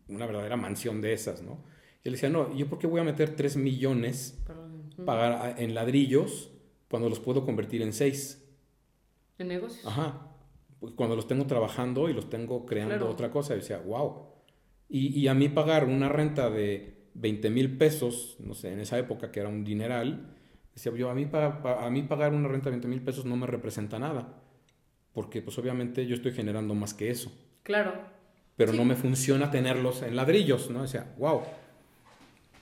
[0.09, 1.65] una verdadera mansión de esas, ¿no?
[2.05, 4.45] Y él decía, no, ¿yo por qué voy a meter 3 millones
[5.05, 6.51] pagar en ladrillos
[6.89, 8.45] cuando los puedo convertir en seis.
[9.39, 9.87] ¿En negocios?
[9.87, 10.27] Ajá.
[10.81, 14.29] Pues cuando los tengo trabajando y los tengo creando otra cosa, yo decía, wow.
[14.89, 18.99] Y, y, a mí pagar una renta de 20 mil pesos, no sé, en esa
[18.99, 20.35] época que era un dineral,
[20.75, 23.37] decía yo, a mí, para, a mí pagar una renta de 20 mil pesos no
[23.37, 24.43] me representa nada.
[25.13, 27.33] Porque pues obviamente yo estoy generando más que eso.
[27.63, 27.93] Claro.
[28.57, 30.83] Pero no me funciona tenerlos en ladrillos, ¿no?
[30.83, 31.43] Decía, wow.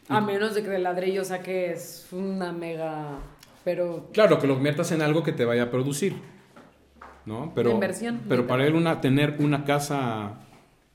[0.08, 3.18] A menos de que de ladrillo saques una mega.
[3.64, 4.08] Pero.
[4.12, 6.14] Claro, que lo conviertas en algo que te vaya a producir.
[7.26, 7.52] ¿No?
[7.54, 8.22] Pero, inversión.
[8.26, 10.38] Pero para él una, tener una casa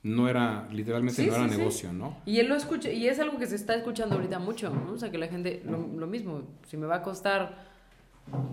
[0.04, 2.18] no era, literalmente no era negocio, ¿no?
[2.26, 4.92] Y él lo escucha, y es algo que se está escuchando ahorita mucho, ¿no?
[4.92, 7.64] O sea, que la gente, lo, mismo, si me va a costar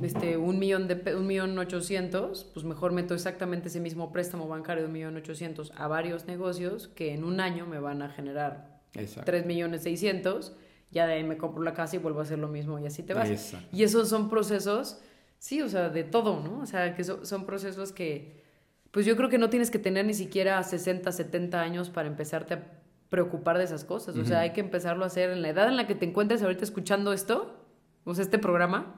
[0.01, 4.83] este, un millón de un millón ochocientos, pues mejor meto exactamente ese mismo préstamo bancario
[4.83, 8.70] de un millón ochocientos a varios negocios que en un año me van a generar
[8.95, 9.23] Exacto.
[9.25, 10.55] tres millones seiscientos,
[10.91, 13.03] ya de ahí me compro la casa y vuelvo a hacer lo mismo y así
[13.03, 13.29] te vas.
[13.29, 13.67] Exacto.
[13.71, 14.99] Y esos son procesos,
[15.39, 16.59] sí, o sea, de todo, ¿no?
[16.59, 18.43] O sea, que so- son procesos que,
[18.91, 22.53] pues yo creo que no tienes que tener ni siquiera 60, 70 años para empezarte
[22.55, 22.63] a
[23.09, 24.17] preocupar de esas cosas.
[24.17, 24.43] O sea, Ujú.
[24.43, 27.13] hay que empezarlo a hacer en la edad en la que te encuentres ahorita escuchando
[27.13, 27.55] esto,
[28.03, 28.95] o sea, este programa,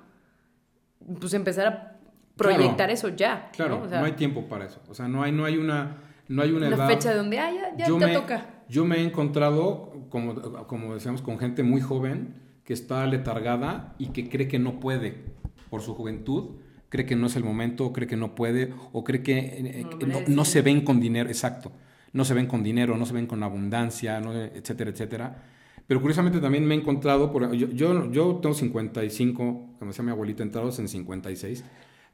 [1.20, 1.99] pues empezar a
[2.36, 2.94] proyectar Claro.
[2.94, 3.49] eso ya.
[3.53, 3.80] Claro, ¿no?
[3.82, 4.80] no, O sea, hay tiempo para eso.
[4.90, 5.98] O sea, no hay, no hay una,
[6.28, 6.88] no hay una, una edad.
[6.88, 8.45] fecha de donde, ah, ya, ya te me, toca.
[8.73, 10.33] Yo me he encontrado, como,
[10.65, 12.33] como decíamos, con gente muy joven
[12.63, 15.25] que está letargada y que cree que no puede
[15.69, 16.55] por su juventud,
[16.89, 20.21] cree que no es el momento, cree que no puede, o cree que eh, No
[20.21, 21.71] lo no, se ven con dinero, exacto.
[22.13, 25.43] No se ven con dinero, no se ven con abundancia, no, etcétera, etcétera.
[25.85, 29.35] Pero curiosamente también me he encontrado, por, yo, yo, yo tengo 55,
[29.77, 31.63] como decía mi abuelita, entrados en 56,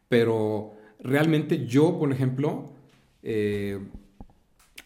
[0.09, 2.73] pero realmente yo, por ejemplo,
[3.23, 3.79] eh,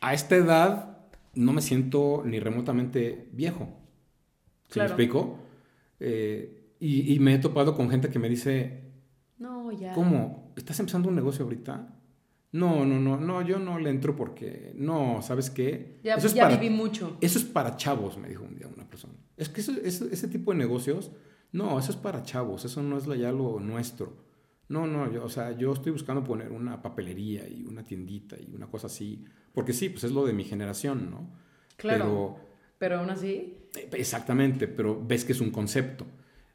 [0.02, 0.93] a esta edad
[1.36, 3.68] no me siento ni remotamente viejo.
[4.66, 4.90] ¿Sí Claro.
[4.90, 5.40] me explico?
[6.00, 8.82] Eh, y, y me he topado con gente que me dice,
[9.38, 9.94] No, ya.
[9.94, 10.54] ¿cómo?
[10.56, 11.96] ¿Estás empezando un negocio ahorita?
[12.52, 16.00] No, no, no, no, yo no le entro porque, no, ¿sabes qué?
[16.04, 17.18] Ya, Eso es ya para- viví mucho.
[17.20, 19.14] eso es para chavos, me dijo un día una persona.
[19.38, 21.12] Es que eso- eso- ese tipo de negocios,
[21.52, 24.18] no, eso es para chavos, eso no es ya lo nuestro.
[24.74, 28.54] No, no, yo, o sea, yo estoy buscando poner una papelería y una tiendita y
[28.54, 29.24] una cosa así,
[29.54, 31.30] porque sí, pues es lo de mi generación, ¿no?
[31.78, 32.38] Claro.
[32.80, 36.06] Pero aún así, Pero, eh, exactamente, pero ves que es un concepto.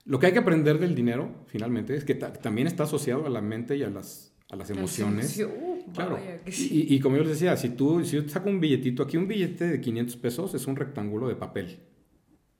[0.05, 3.31] Lo que hay que aprender del dinero, finalmente, es que ta- también está asociado a
[3.31, 5.39] la mente y a las, a las emociones.
[5.39, 6.17] Uh, Claro.
[6.17, 6.87] vaya que sí.
[6.91, 9.17] Y, y como yo les decía, si tú si yo te saco un billetito, aquí
[9.17, 11.79] un billete de 500 pesos es un rectángulo de papel.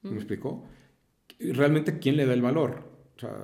[0.03, 0.65] ¿Me explicó?
[1.39, 2.91] Y Realmente, ¿quién le da el valor?
[3.17, 3.35] O sea,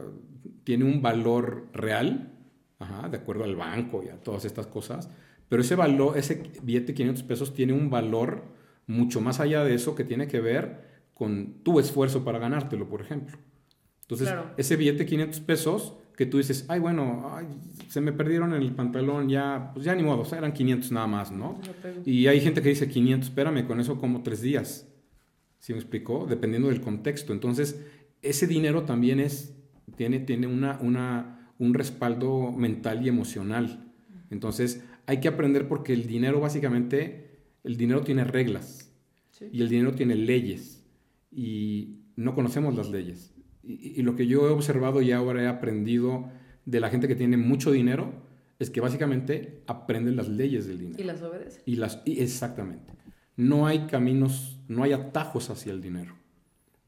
[0.65, 2.33] tiene un valor real,
[2.79, 5.09] ajá, de acuerdo al banco y a todas estas cosas,
[5.49, 8.45] pero ese valor, ese billete de 500 pesos tiene un valor
[8.87, 10.85] mucho más allá de eso que tiene que ver
[11.15, 13.39] con tu esfuerzo para ganártelo, por ejemplo.
[14.03, 14.51] Entonces, Claro.
[14.57, 17.47] ese billete de 500 pesos que tú dices, ay, bueno, ay,
[17.89, 20.93] se me perdieron en el pantalón, ya, pues ya ni modo, o sea, eran 500
[20.93, 21.59] nada más, ¿no?
[22.05, 24.89] Y hay gente que dice 500, espérame, con eso como tres días.
[25.59, 26.27] ¿Sí me explicó?
[26.29, 27.33] Dependiendo del contexto.
[27.33, 27.81] Entonces,
[28.23, 29.57] ese dinero también es,
[29.97, 33.93] tiene, tiene una, una, un respaldo mental y emocional.
[34.31, 38.91] Entonces, hay que aprender porque el dinero básicamente, el dinero tiene reglas
[39.31, 39.49] Sí.
[39.53, 40.87] y el dinero tiene leyes
[41.33, 43.35] y no conocemos las leyes.
[43.65, 46.31] Y, y lo que yo he observado y ahora he aprendido
[46.67, 48.13] de la gente que tiene mucho dinero
[48.61, 51.01] es que básicamente aprenden las leyes del dinero.
[51.01, 51.63] Y las obedece.
[51.67, 52.93] Y las, y exactamente.
[53.37, 56.15] No hay caminos, no hay atajos hacia el dinero.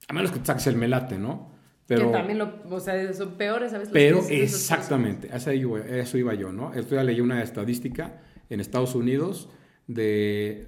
[0.06, 1.50] A menos que te saques el melate, ¿no?
[1.86, 3.88] Pero, que también lo, o sea, son peores, ¿sabes?
[3.88, 5.52] Los pero esos exactamente, a eso
[6.18, 6.72] iba, a yo, ¿no?
[6.74, 9.48] Esto ya leí una estadística en Estados Unidos
[9.86, 10.66] de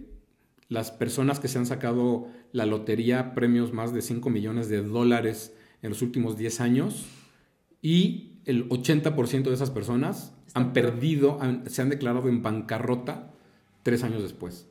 [0.68, 5.54] las personas que se han sacado la lotería, premios más de 5 millones de dólares
[5.82, 7.06] en los últimos 10 años,
[7.82, 13.30] y el 80% de esas personas han perdido, han- se han declarado en bancarrota
[13.82, 14.66] tres años después.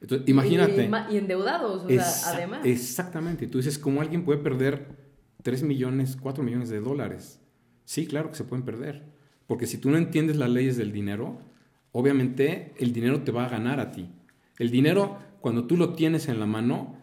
[0.00, 0.88] Entonces, Y, imagínate.
[0.88, 2.60] ma- y endeudados, o sea, además.
[2.64, 3.48] Exactamente.
[3.48, 4.86] Tú dices, ¿cómo alguien puede perder
[5.42, 7.40] 3 millones, 4 millones de dólares?
[7.84, 9.04] Sí, claro que se pueden perder.
[9.46, 11.38] Porque si tú no entiendes las leyes del dinero,
[11.92, 14.08] obviamente el dinero te va a ganar a ti.
[14.58, 16.96] El dinero, cuando tú lo tienes en la mano,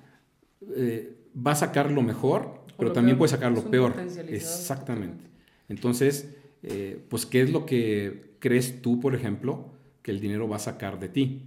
[0.76, 3.20] eh, va a sacar lo mejor, pero lo también peor.
[3.20, 3.96] puede sacar lo peor.
[4.30, 5.24] Exactamente.
[5.70, 9.72] Entonces, eh, pues, ¿qué es lo que crees tú, por ejemplo,
[10.02, 11.44] que el dinero va a sacar de ti?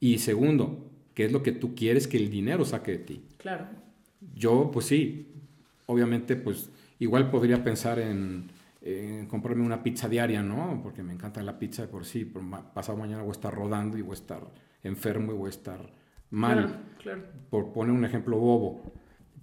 [0.00, 3.22] Y segundo, ¿qué es lo que tú quieres que el dinero saque de ti?
[3.38, 3.66] Claro.
[4.34, 5.33] Yo, pues sí,
[5.86, 8.50] obviamente, pues igual podría pensar en,
[8.82, 10.80] en comprarme una pizza diaria, ¿no?
[10.82, 12.44] Porque me encanta la pizza de por sí, pero
[12.74, 14.40] pasado mañana voy a estar rodando y voy a estar
[14.82, 15.90] enfermo y voy a estar
[16.30, 17.22] mal, Claro, claro.
[17.50, 18.82] por poner un ejemplo bobo.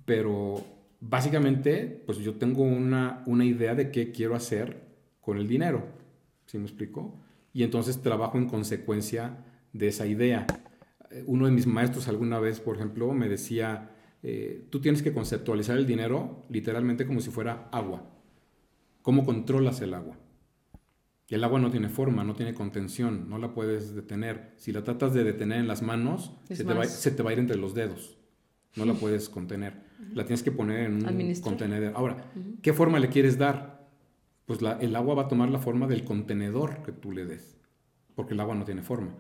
[0.06, 0.64] Pero
[1.00, 4.82] básicamente, pues yo tengo una, una idea de qué quiero hacer
[5.22, 5.86] con el dinero,
[6.46, 7.16] ¿sí me explico?
[7.54, 9.38] Y entonces trabajo en consecuencia
[9.74, 10.48] de esa idea.
[11.12, 13.91] Eh, Uno de mis maestros alguna vez, por ejemplo, me decía,
[14.24, 18.04] eh, tú tienes que conceptualizar el dinero literalmente como si fuera agua.
[19.02, 20.18] ¿Cómo controlas el agua?
[21.28, 24.52] Y el agua no tiene forma, no tiene contención, no la puedes detener.
[24.58, 27.34] Si la tratas de detener en las manos, se te, va, se te va a
[27.34, 28.18] ir entre los dedos.
[28.76, 29.82] No la puedes contener.
[30.14, 31.50] La tienes que poner en un Administrar.
[31.52, 31.94] contenedor.
[31.96, 32.18] Ahora,
[32.62, 33.88] ¿qué forma le quieres dar?
[34.46, 37.58] Pues la- el agua va a tomar la forma del contenedor que tú le des.
[38.16, 39.14] Porque el agua no tiene forma.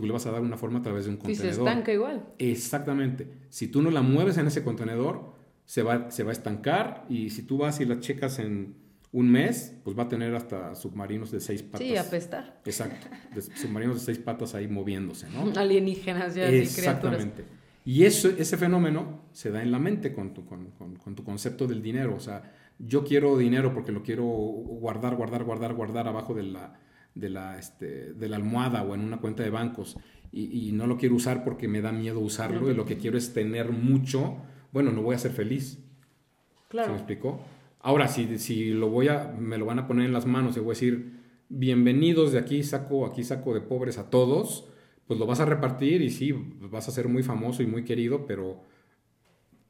[0.00, 1.68] Tú le vas a dar una forma a través de un Si se contenedor.
[1.68, 2.24] estanca igual.
[2.38, 3.28] Exactamente.
[3.50, 5.34] Si tú no la mueves en ese contenedor,
[5.66, 8.76] se va, se va a estancar y si tú vas y la checas en
[9.12, 11.86] un mes, pues va a tener hasta submarinos de seis patas.
[11.86, 12.60] Sí, apestar.
[12.64, 15.52] Exacto, de submarinos de seis patas ahí moviéndose, ¿no?
[15.60, 16.48] Alienígenas ya.
[16.48, 17.44] Exactamente.
[17.84, 21.24] Y eso, ese fenómeno se da en la mente con tu, con, con- con tu
[21.24, 22.14] concepto del dinero.
[22.16, 26.78] O sea, yo quiero dinero porque lo quiero guardar, guardar, guardar, guardar abajo de la,
[27.20, 29.96] de la, este, de la almohada o en una cuenta de bancos.
[30.32, 33.18] Y, y no lo quiero usar porque me da miedo usarlo y lo que quiero
[33.18, 34.36] es tener mucho.
[34.72, 35.72] Bueno, no voy a ser feliz.
[35.72, 36.90] ¿Se Claro.
[36.92, 37.40] me explicó?
[37.80, 40.60] Ahora, si, si lo voy a, me lo van a poner en las manos y
[40.60, 41.18] voy a decir,
[41.48, 44.68] bienvenidos de aquí saco, aquí saco de pobres a todos,
[45.06, 48.26] pues lo vas a repartir y sí, vas a ser muy famoso y muy querido,
[48.26, 48.62] pero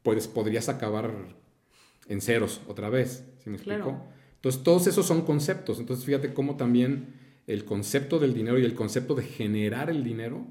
[0.03, 1.11] pues podrías acabar
[2.09, 3.83] en ceros otra vez, ¿sí me explico?
[3.83, 4.05] Claro.
[4.35, 5.79] Entonces, todos esos son conceptos.
[5.81, 7.15] Entonces, fíjate cómo también
[7.47, 10.47] el concepto del dinero y el concepto de generar el dinero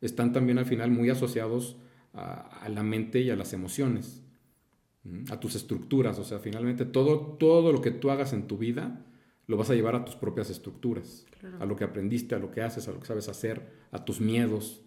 [0.00, 1.76] están también al final muy asociados
[2.12, 4.22] a, a la mente y a las emociones,
[5.30, 6.18] a tus estructuras.
[6.18, 9.06] O sea, finalmente todo, todo lo que tú hagas en tu vida
[9.50, 11.26] lo vas a llevar a tus propias estructuras,
[11.58, 14.20] a lo que aprendiste, a lo que haces, a lo que sabes hacer, a tus
[14.20, 14.82] miedos.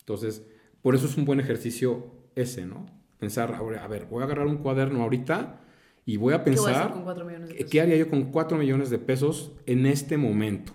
[0.00, 0.46] Entonces,
[0.82, 2.84] por eso es un buen ejercicio ese, ¿no?
[3.18, 5.62] Pensar, a ver, voy a agarrar un cuaderno ahorita
[6.06, 7.70] y voy a ¿Qué voy a hacer pensar con cuatro millones de ¿Qué, pesos?
[7.72, 10.72] qué haría yo con 4 millones de pesos en este momento?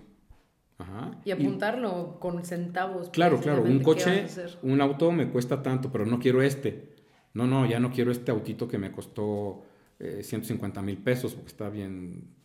[0.77, 1.19] Ajá.
[1.23, 3.09] Y apuntarlo con centavos.
[3.09, 4.25] claro, claro, un ¿qué coche,
[4.61, 6.95] un auto me cuesta tanto, pero no quiero este.
[7.33, 9.63] No, no, ya no quiero este autito que me costó
[9.99, 12.35] eh, 150 mil pesos porque está bien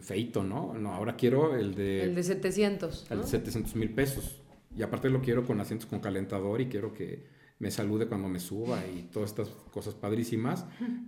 [0.00, 0.72] feito, ¿no?
[0.72, 3.24] No, ahora quiero el de, El de 700, el ¿no?
[3.24, 4.40] de 700 mil pesos.
[4.74, 7.26] Y aparte lo quiero con asientos con calentador y quiero que
[7.58, 10.64] me salude cuando me suba y todas estas cosas padrísimas,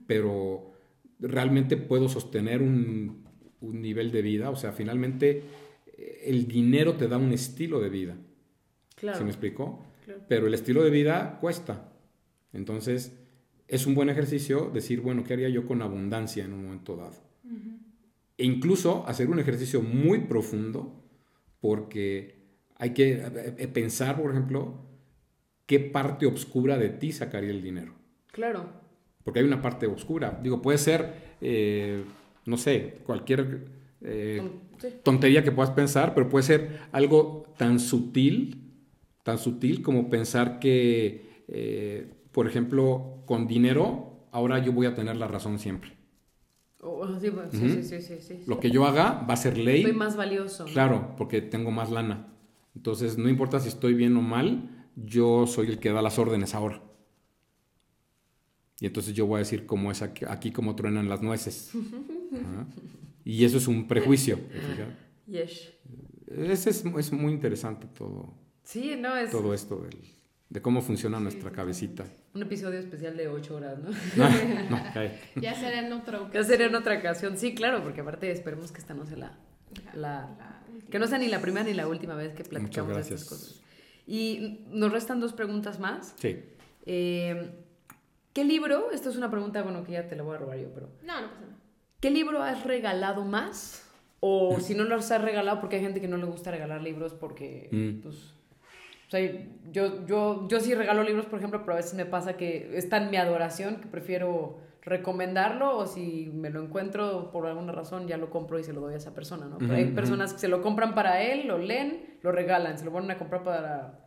[0.07, 0.73] pero
[1.21, 3.25] realmente puedo sostener un,
[3.61, 5.43] un nivel de vida, o sea, finalmente
[5.97, 8.17] eh, el dinero te da un estilo de vida,
[8.97, 9.19] Claro.
[9.19, 9.85] ¿se me explicó?
[10.05, 10.21] Claro.
[10.29, 11.93] Pero el estilo de vida cuesta.
[12.53, 13.17] Entonces,
[13.69, 17.17] es un buen ejercicio decir, bueno, ¿qué haría yo con abundancia en un momento dado?
[18.37, 21.05] E incluso hacer un ejercicio muy profundo,
[21.61, 22.41] porque
[22.77, 24.75] hay que eh, eh, pensar, por ejemplo,
[25.67, 27.95] qué parte oscura de ti sacaría el dinero.
[28.33, 28.71] Claro.
[29.25, 30.39] Porque hay una parte oscura.
[30.43, 32.05] Digo, puede ser, eh,
[32.47, 33.67] no sé, cualquier
[34.03, 34.43] eh,
[35.03, 38.63] tontería que puedas pensar, pero puede ser algo tan sutil,
[39.23, 45.17] tan sutil como pensar que, eh, por ejemplo, con dinero, ahora yo voy a tener
[45.17, 45.93] la razón siempre.
[46.83, 48.45] Oh, sí, sí, sí.
[48.47, 49.83] Lo que yo haga va a ser ley.
[49.83, 50.65] Soy más valioso.
[50.65, 52.29] Claro, porque tengo más lana.
[52.75, 56.55] Entonces, no importa si estoy bien o mal, yo soy el que da las órdenes
[56.55, 56.81] ahora.
[58.81, 61.71] Y entonces yo voy a decir cómo es aquí, aquí como truenan las nueces.
[62.33, 62.67] Ajá.
[63.25, 64.37] Y eso es un prejuicio.
[64.39, 64.89] ¿te fijas?
[65.27, 65.73] Yes.
[66.27, 68.33] Ese es, es muy interesante todo,
[68.63, 69.99] Sí, no, es todo esto del-
[70.49, 72.05] de cómo funciona nuestra cabecita.
[72.35, 73.91] un episodio especial de ocho horas, ¿no?
[74.17, 74.31] No,
[74.71, 74.83] no.
[75.41, 76.31] Ya será en otro.
[76.33, 77.37] que sería en otra ocasión.
[77.37, 79.39] Sí, claro, porque aparte esperemos que esta no sea la,
[79.95, 83.25] la- que no sea ni la primera ni la última vez que platicamos de estas
[83.25, 83.61] cosas.
[84.07, 86.15] Y nos restan dos preguntas más.
[86.19, 86.39] Sí.
[86.87, 87.51] Eh,
[88.41, 88.91] ¿Qué libro?
[88.91, 91.21] Esta es una pregunta, bueno, que ya te la voy a robar yo, pero No,
[91.21, 91.57] no pasa nada.
[92.01, 93.87] ¿qué libro has regalado más?
[94.21, 97.13] O si no los has regalado, porque hay gente que no le gusta regalar libros
[97.13, 98.01] porque, Mm.
[98.03, 99.21] pues, o sea,
[99.71, 102.97] yo, yo, yo sí regalo libros, por ejemplo, pero a veces me pasa que está
[102.97, 108.17] en mi adoración, que prefiero recomendarlo o si me lo encuentro por alguna razón ya
[108.17, 109.59] lo compro y se lo doy a esa persona, ¿no?
[109.59, 112.91] Pero hay personas que se lo compran para él, lo leen, lo regalan, se lo
[112.93, 113.99] ponen a comprar para,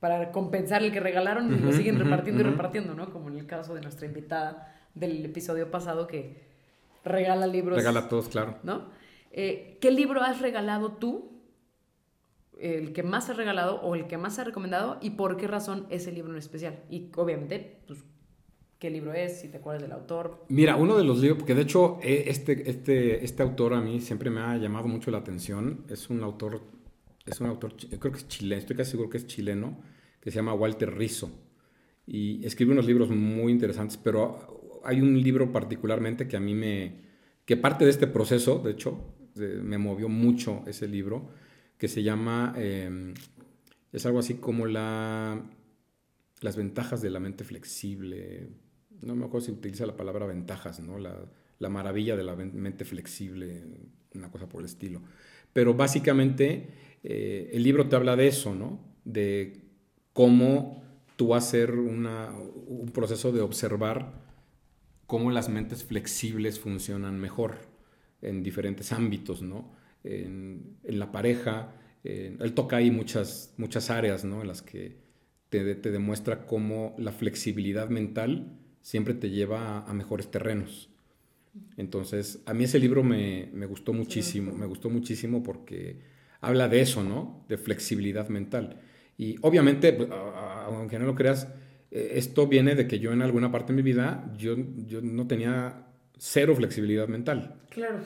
[0.00, 2.52] para compensar el que regalaron y lo Ujú, siguen ujú, repartiendo y ujú.
[2.52, 3.10] repartiendo, ¿no?
[3.10, 6.42] Como en el caso de nuestra invitada del episodio pasado que
[7.04, 7.76] regala libros.
[7.76, 8.56] Regala a todos, claro.
[8.62, 8.88] ¿no?
[9.30, 11.30] Eh, ¿Qué libro has regalado tú?
[12.58, 15.86] El que más has regalado o el que más has recomendado y por qué razón
[15.88, 16.80] ese libro en especial.
[16.90, 18.04] Y obviamente, pues,
[18.78, 20.44] qué libro es, si te acuerdas del autor.
[20.48, 24.00] Mira, uno de los libros, porque de hecho eh, este, este, este autor a mí
[24.00, 26.60] siempre me ha llamado mucho la atención, es un autor,
[27.26, 29.80] es un autor, creo que es chileno, estoy casi seguro que es chileno,
[30.20, 31.30] que se llama Walter Rizzo.
[32.06, 37.02] Y escribe unos libros muy interesantes, pero hay un libro particularmente que a mí me,
[37.44, 41.30] que parte de este proceso, de hecho, me movió mucho ese libro,
[41.78, 43.14] que se llama, eh,
[43.92, 45.42] es algo así como la,
[46.40, 48.48] las ventajas de la mente flexible.
[49.02, 50.98] No me acuerdo si utiliza la palabra ventajas, ¿no?
[50.98, 51.16] La,
[51.58, 53.62] la maravilla de la mente flexible,
[54.14, 55.02] una cosa por el estilo.
[55.52, 56.68] Pero básicamente
[57.02, 58.80] eh, el libro te habla de eso, ¿no?
[59.04, 59.62] De
[60.12, 60.82] cómo
[61.16, 62.30] tú hacer una,
[62.66, 64.12] un proceso de observar
[65.06, 67.58] cómo las mentes flexibles funcionan mejor
[68.22, 69.72] en diferentes ámbitos, ¿no?
[70.04, 71.74] En, en la pareja,
[72.04, 74.42] en- él toca ahí muchas, muchas áreas, ¿no?
[74.42, 74.98] En las que
[75.48, 80.90] te, te demuestra cómo la flexibilidad mental siempre te lleva a, a mejores terrenos.
[81.76, 86.00] Entonces, a mí ese libro me, me gustó muchísimo, me gustó muchísimo porque
[86.40, 87.44] habla de eso, ¿no?
[87.48, 88.80] De flexibilidad mental.
[89.18, 91.48] Y obviamente, pues, aunque no lo creas,
[91.90, 94.56] eh, esto viene de que yo en alguna parte de mi vida, yo,
[94.86, 95.86] yo no tenía
[96.16, 97.56] cero flexibilidad mental.
[97.68, 97.98] Claro.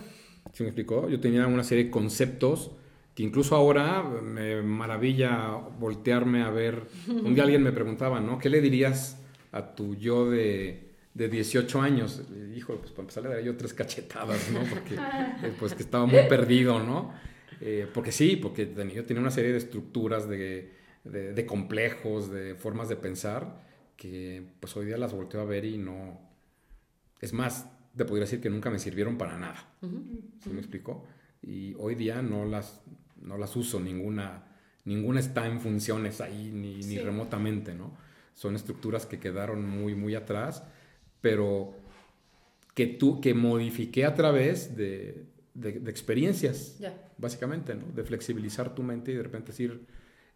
[0.52, 1.09] ¿Sí me explicó?
[1.09, 2.73] Yo tenía una serie de conceptos
[3.15, 6.82] que incluso ahora me maravilla voltearme a ver.
[7.09, 8.39] Un día alguien me preguntaba, ¿no?
[8.39, 9.20] ¿Qué le dirías
[9.52, 12.23] a tu yo de, de 18 años?
[12.56, 14.61] Hijo, pues para empezar le daría yo tres cachetadas, ¿no?
[14.69, 17.12] Porque eh, pues que estaba muy perdido, ¿no?
[17.60, 20.72] Eh, porque sí, porque yo tenía una serie de estructuras, de,
[21.05, 23.62] de, de, complejos, de formas de pensar,
[23.97, 26.20] que pues hoy día las volteo a ver y no...
[27.20, 29.68] Es más, te podría decir que nunca me sirvieron para nada.
[29.81, 31.06] ¿Sí me explicó?
[31.43, 32.82] Y hoy día no las,
[33.20, 34.44] no las uso, ninguna,
[34.85, 37.97] ninguna está en funciones ahí, ni, ni remotamente, ¿no?
[38.35, 40.64] Son estructuras que quedaron muy, muy atrás,
[41.20, 41.74] pero
[42.74, 45.24] que, tú, que modifiqué a través de,
[45.55, 46.78] de, de experiencias,
[47.16, 47.86] básicamente, ¿no?
[47.94, 49.86] De flexibilizar tu mente y de repente decir,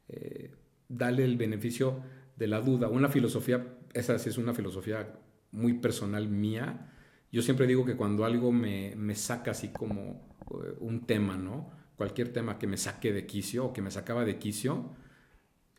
[0.09, 0.55] eh,
[0.89, 2.03] dale el beneficio
[2.37, 2.89] de la duda.
[2.89, 5.19] Una filosofía, esa sí es una filosofía
[5.51, 6.93] muy personal mía,
[7.31, 11.71] yo siempre digo que cuando algo me, me saca así como uh, un tema, ¿no?
[11.97, 14.95] Cualquier tema que me saque de quicio o que me sacaba de quicio,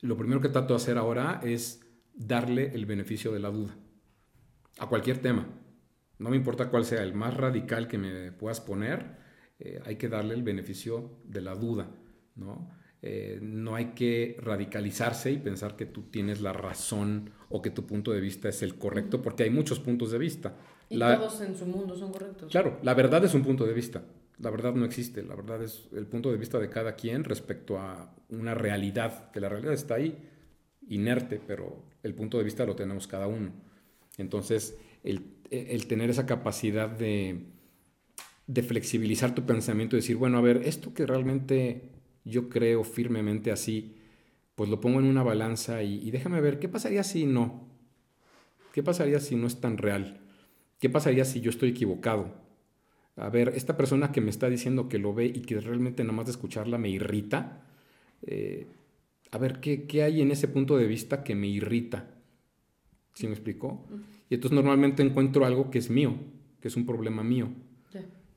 [0.01, 3.75] lo primero que trato de hacer ahora es darle el beneficio de la duda.
[4.77, 5.47] A cualquier tema.
[6.19, 9.17] No me importa cuál sea el más radical que me puedas poner,
[9.59, 11.89] eh, hay que darle el beneficio de la duda,
[12.35, 12.69] ¿no?
[13.01, 17.85] Eh, no hay que radicalizarse y pensar que tú tienes la razón o que tu
[17.85, 20.55] punto de vista es el correcto, porque hay muchos puntos de vista.
[20.89, 22.51] Y todos en su mundo son correctos.
[22.51, 24.03] Claro, la verdad es un punto de vista.
[24.39, 25.23] La verdad no existe.
[25.23, 29.39] La verdad es el punto de vista de cada quien respecto a una realidad, que
[29.39, 30.17] la realidad está ahí,
[30.87, 33.51] inerte, pero el punto de vista lo tenemos cada uno.
[34.17, 37.45] Entonces, el, el tener esa capacidad de,
[38.49, 41.83] de flexibilizar tu pensamiento y decir, bueno, a ver, esto que realmente
[42.25, 43.95] yo creo firmemente así,
[44.55, 47.67] pues lo pongo en una balanza y, y déjame ver, ¿qué pasaría si no?
[48.73, 50.19] ¿Qué pasaría si no es tan real?
[50.79, 52.33] ¿Qué pasaría si yo estoy equivocado?
[53.17, 56.15] A ver, esta persona que me está diciendo que lo ve y que realmente nada
[56.15, 57.67] más de escucharla me irrita,
[58.25, 58.65] eh,
[59.29, 62.07] a ver, ¿qué, ¿qué, hay en ese punto de vista que me irrita?
[63.13, 63.85] ¿Sí me explicó?
[64.27, 66.15] Y entonces normalmente encuentro algo que es mío,
[66.61, 67.49] que es un problema mío.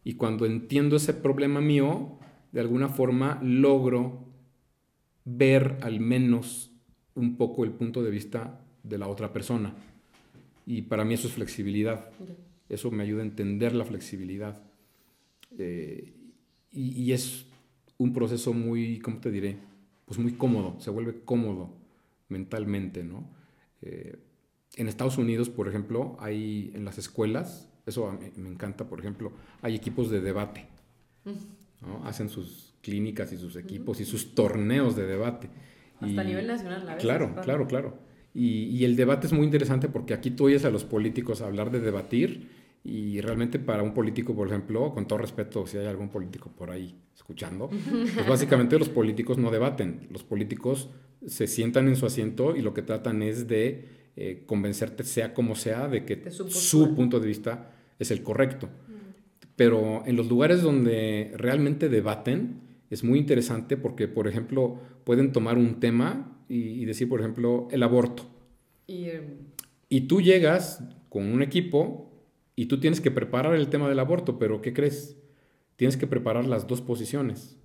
[0.04, 2.18] Y cuando entiendo ese problema mío,
[2.52, 4.26] de alguna forma logro
[5.24, 6.70] ver al menos
[7.14, 9.74] un poco el punto de vista de la otra persona.
[10.66, 12.10] Y para mí eso es flexibilidad.
[12.68, 14.62] Eso me ayuda a entender la flexibilidad.
[15.58, 16.12] Eh,
[16.72, 17.46] y, y, es
[17.98, 19.58] un proceso muy, ¿cómo te diré?
[20.06, 21.70] Pues muy cómodo, se vuelve cómodo
[22.28, 23.28] mentalmente, ¿no?
[23.82, 24.16] Eh,
[24.76, 29.32] en Estados Unidos, por ejemplo, hay en las escuelas, eso me, me encanta, por ejemplo,
[29.60, 30.66] hay equipos de debate.
[31.24, 32.04] ¿no?
[32.04, 35.48] Hacen sus clínicas y sus equipos y sus torneos de debate.
[36.00, 37.02] Hasta y, a nivel nacional, a veces.
[37.02, 37.98] Claro, claro, claro.
[38.34, 41.70] Y, y, el debate es muy interesante porque aquí tú oyes a los políticos hablar
[41.70, 42.48] de debatir
[42.84, 46.70] y realmente para un político, por ejemplo, con todo respeto, si hay algún político por
[46.70, 50.90] ahí escuchando, pues básicamente los políticos no debaten, los políticos
[51.26, 55.54] se sientan en su asiento y lo que tratan es de eh, convencerte, sea como
[55.54, 58.68] sea, de que su, punto de vista es el correcto.
[59.56, 62.60] Pero en los lugares donde realmente debaten,
[62.90, 67.68] es muy interesante porque, por ejemplo, pueden tomar un tema y, y decir, por ejemplo,
[67.70, 68.24] el aborto.
[68.86, 69.22] Y, eh,
[69.88, 72.10] y, tú llegas con un equipo
[72.54, 75.16] y tú tienes que preparar el tema del aborto, pero ¿qué crees?
[75.76, 77.56] Tienes que preparar las dos posiciones.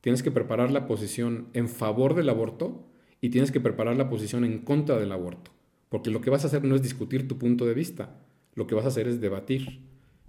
[0.00, 2.88] Tienes que preparar la posición en favor del aborto
[3.20, 5.50] y tienes que preparar la posición en contra del aborto.
[5.92, 8.16] Porque lo que vas a hacer no es discutir tu punto de vista,
[8.54, 9.80] lo que vas a hacer es debatir.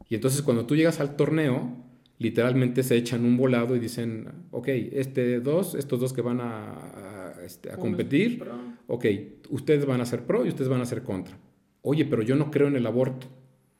[0.10, 1.78] Y entonces cuando tú llegas al torneo,
[2.18, 6.74] literalmente se echan un volado y dicen, ok, este dos, estos dos que van a,
[6.74, 8.44] a, este, a competir,
[8.88, 9.06] ok,
[9.52, 11.38] ustedes van a ser pro y ustedes van a ser contra.
[11.82, 13.28] Oye, pero yo no creo en el aborto.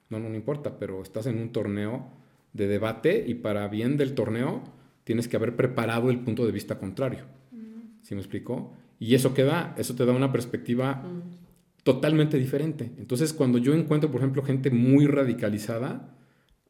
[0.10, 2.08] No, no, no importa, pero estás en un torneo
[2.54, 4.64] de debate y para bien del torneo
[5.04, 7.26] tienes que haber preparado el punto de vista contrario.
[7.52, 8.04] Mm.
[8.04, 8.72] ¿Sí me explicó?
[9.00, 11.43] Y eso que da, eso te da una perspectiva mm.
[11.84, 12.92] Totalmente diferente.
[12.98, 16.18] Entonces, cuando yo encuentro, por ejemplo, gente muy radicalizada,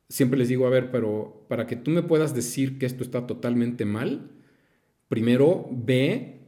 [0.10, 3.26] siempre les digo, a ver, pero para que tú me puedas decir que esto está
[3.26, 4.31] totalmente mal,
[5.07, 6.41] primero ve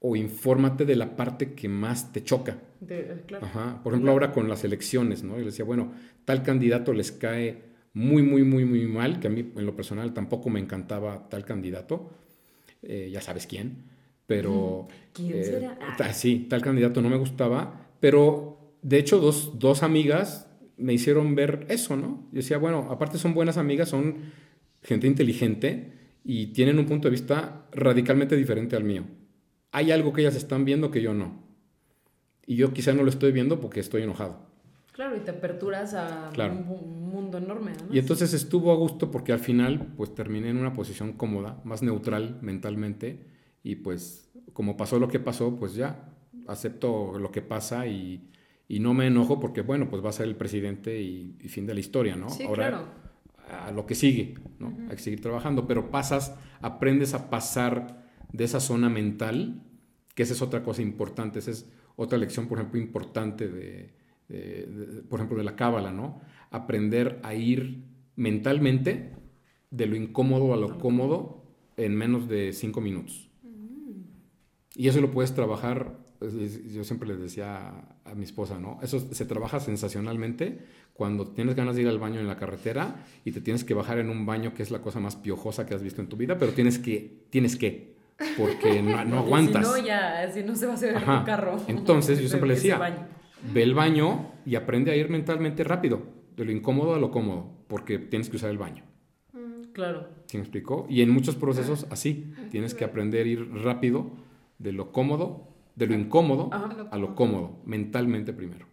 [0.00, 2.58] o infórmate de la parte que más te choca.
[2.80, 3.44] De, claro.
[3.44, 3.82] Ajá.
[3.82, 5.38] Por ejemplo, ahora con las elecciones, ¿no?
[5.38, 5.92] Yo decía, bueno,
[6.24, 10.14] tal candidato les cae muy, muy, muy, muy mal, que a mí en lo personal
[10.14, 12.10] tampoco me encantaba tal candidato,
[12.82, 13.84] eh, ya sabes quién,
[14.26, 14.88] pero...
[15.12, 15.78] ¿Quién eh, será?
[15.98, 16.12] Ah.
[16.12, 21.66] Sí, tal candidato no me gustaba, pero de hecho dos, dos amigas me hicieron ver
[21.68, 22.26] eso, ¿no?
[22.32, 24.16] Yo decía, bueno, aparte son buenas amigas, son
[24.82, 25.92] gente inteligente
[26.24, 29.04] y tienen un punto de vista radicalmente diferente al mío.
[29.72, 31.42] Hay algo que ellas están viendo que yo no.
[32.46, 34.48] Y yo quizá no lo estoy viendo porque estoy enojado.
[34.92, 36.54] Claro, y te aperturas a Claro.
[36.54, 37.72] un, mundo enorme.
[37.72, 37.94] además.
[37.94, 41.82] Y entonces estuvo a gusto porque al final pues terminé en una posición cómoda, más
[41.82, 43.26] neutral mentalmente
[43.62, 46.09] y pues como pasó lo que pasó, pues ya
[46.50, 48.30] acepto lo que pasa y,
[48.68, 51.66] y no me enojo porque bueno, pues va a ser el presidente y, y fin
[51.66, 52.28] de la historia, ¿no?
[52.30, 52.86] Sí, Ahora claro.
[53.66, 54.76] a lo que sigue, ¿no?
[54.88, 59.62] Hay que seguir trabajando, pero pasas, aprendes a pasar de esa zona mental,
[60.14, 63.94] que esa es otra cosa importante, esa es otra lección, por ejemplo, importante de,
[64.28, 66.20] de- de- por ejemplo, de la cábala, ¿no?
[66.50, 67.84] Aprender a ir
[68.16, 69.12] mentalmente
[69.70, 71.44] de lo incómodo a lo cómodo
[71.76, 73.30] en menos de cinco minutos.
[74.74, 77.72] Y eso lo puedes trabajar, yo siempre les decía
[78.04, 78.78] a, mi esposa, ¿no?
[78.82, 80.58] Eso se trabaja sensacionalmente
[80.92, 83.98] cuando tienes ganas de ir al baño en la carretera y te tienes que bajar
[83.98, 86.36] en un baño que es la cosa más piojosa que has visto en tu vida,
[86.38, 87.94] pero tienes que, tienes que,
[88.36, 89.66] porque no, no aguantas.
[89.66, 91.20] Si no, ya, si no se va a hacer Ajá.
[91.20, 91.56] tu carro.
[91.68, 93.08] Entonces, yo siempre le decía,
[93.52, 96.02] ve el baño y aprende a ir mentalmente rápido,
[96.36, 98.84] de lo incómodo a lo cómodo, porque tienes que usar el baño.
[99.72, 100.08] Claro.
[100.26, 100.86] ¿Sí me explicó?
[100.90, 104.10] Y en muchos procesos así, tienes que aprender a ir rápido
[104.58, 105.49] de lo cómodo,
[105.80, 106.88] de lo incómodo Ajá.
[106.90, 108.66] a lo cómodo, mentalmente primero.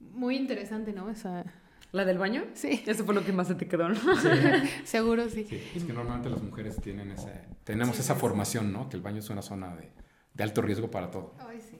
[0.00, 1.08] Muy interesante, ¿no?
[1.08, 1.44] Esa...
[1.92, 2.42] ¿La del baño?
[2.54, 3.94] Sí, Eso fue lo que más se te quedó, ¿no?
[4.84, 5.44] seguro sí.
[5.44, 8.88] Sí, es que normalmente las mujeres tienen ese, tenemos esa formación, ¿no?
[8.88, 9.92] Que el baño es una zona de,
[10.34, 11.34] de alto riesgo para todo.
[11.48, 11.78] Ay, sí.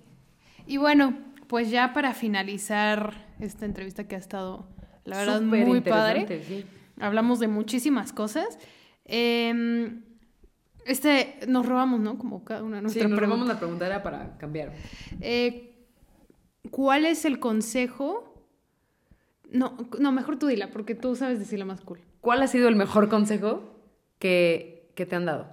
[0.66, 1.18] Y bueno,
[1.48, 4.68] pues ya para finalizar esta entrevista que ha estado,
[5.04, 6.20] la verdad, Súper muy padre.
[6.20, 6.66] interesante, sí.
[7.00, 8.58] Hablamos de muchísimas cosas.
[9.04, 10.02] Em,
[10.86, 12.18] este, nos robamos, ¿no?
[12.18, 13.26] Como cada una Sí, nuestra nos pregunta.
[13.36, 14.72] robamos la pregunta, era para cambiar.
[15.20, 15.72] Eh,
[16.70, 18.32] ¿Cuál es el consejo?
[19.50, 22.00] No, no, mejor tú dila, porque tú sabes decirla más cool.
[22.20, 23.62] ¿Cuál ha sido el mejor consejo
[24.18, 25.46] que, que te han dado?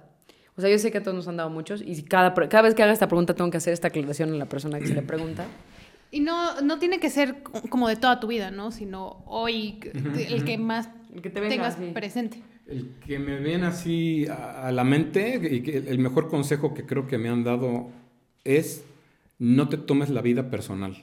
[0.56, 2.74] O sea, yo sé que a todos nos han dado muchos y cada, cada vez
[2.74, 5.02] que haga esta pregunta tengo que hacer esta aclaración a la persona que se le
[5.02, 5.46] pregunta.
[6.10, 8.70] Y no, no tiene que ser co- como de toda tu vida, ¿no?
[8.70, 9.80] Sino hoy,
[10.28, 11.90] el que más El que te venga, tengas sí.
[11.92, 12.40] presente.
[12.66, 16.86] El que me viene así a, a la mente y que el mejor consejo que
[16.86, 17.90] creo que me han dado
[18.44, 18.84] es
[19.38, 20.96] no te tomes la vida personal.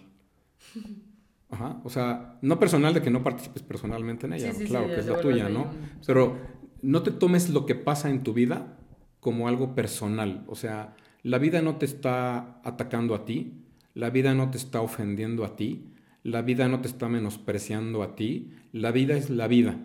[1.49, 4.69] Ajá, o sea, no personal de que no participes personalmente en ella, Sí, sí, sí,
[4.69, 5.67] claro que es la tuya, ¿no?
[6.05, 6.37] Pero
[6.81, 8.77] no te tomes lo que pasa en tu vida
[9.19, 14.33] como algo personal, o sea, la vida no te está atacando a ti, la vida
[14.33, 15.91] no te está ofendiendo a ti,
[16.23, 19.77] la vida no te está menospreciando a ti, la vida es la vida.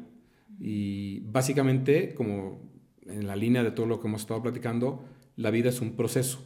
[0.58, 2.60] Y básicamente, como
[3.06, 5.04] en la línea de todo lo que hemos estado platicando,
[5.36, 6.44] la vida es un proceso.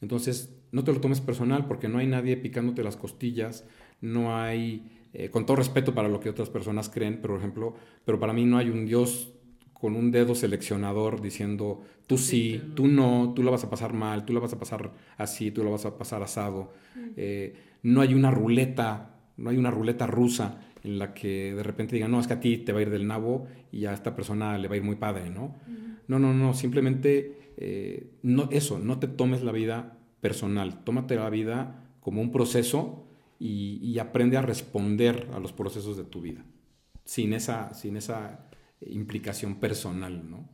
[0.00, 3.66] Entonces, no te lo tomes personal porque no hay nadie picándote las costillas,
[4.00, 8.20] no hay, eh, con todo respeto para lo que otras personas creen, por ejemplo, pero
[8.20, 9.32] para mí no hay un Dios
[9.72, 14.24] con un dedo seleccionador diciendo, tú sí, tú no, tú la vas a pasar mal,
[14.24, 16.72] tú la vas a pasar así, tú la vas a pasar asado.
[17.16, 21.94] Eh, no hay una ruleta, no hay una ruleta rusa en la que de repente
[21.96, 24.14] digan, no, es que a ti te va a ir del nabo y a esta
[24.14, 25.56] persona le va a ir muy padre, ¿no?
[26.06, 31.30] No, no, no, simplemente eh, no, eso, no te tomes la vida personal, tómate la
[31.30, 33.06] vida como un proceso
[33.38, 36.44] y, y aprende a responder a los procesos de tu vida,
[37.04, 38.48] sin esa, sin esa
[38.80, 40.48] implicación personal, ¿no?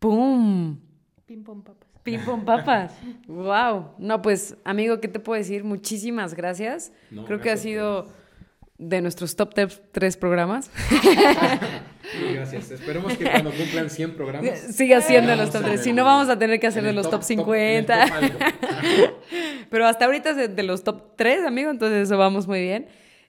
[0.00, 0.78] ¡Pum!
[1.26, 1.85] Pim pom papas.
[2.06, 2.92] Pim pom papas.
[3.26, 3.90] wow.
[3.98, 5.64] No, pues, amigo, ¿qué te puedo decir?
[5.64, 6.92] Muchísimas gracias.
[7.10, 8.06] No, Creo que ha sido
[8.78, 9.52] de nuestros top
[9.92, 10.70] tres programas.
[12.32, 12.70] Gracias.
[12.70, 14.58] Esperemos que cuando cumplan 100 programas.
[14.60, 15.78] Siga siendo los top en 3.
[15.80, 17.86] el- Si no, vamos a tener que hacer de los top, top- top- en el
[17.86, 18.06] 50.
[18.06, 18.38] top algo.
[19.70, 22.86] Pero hasta ahorita es de, de los top 3, amigo, entonces eso vamos muy bien.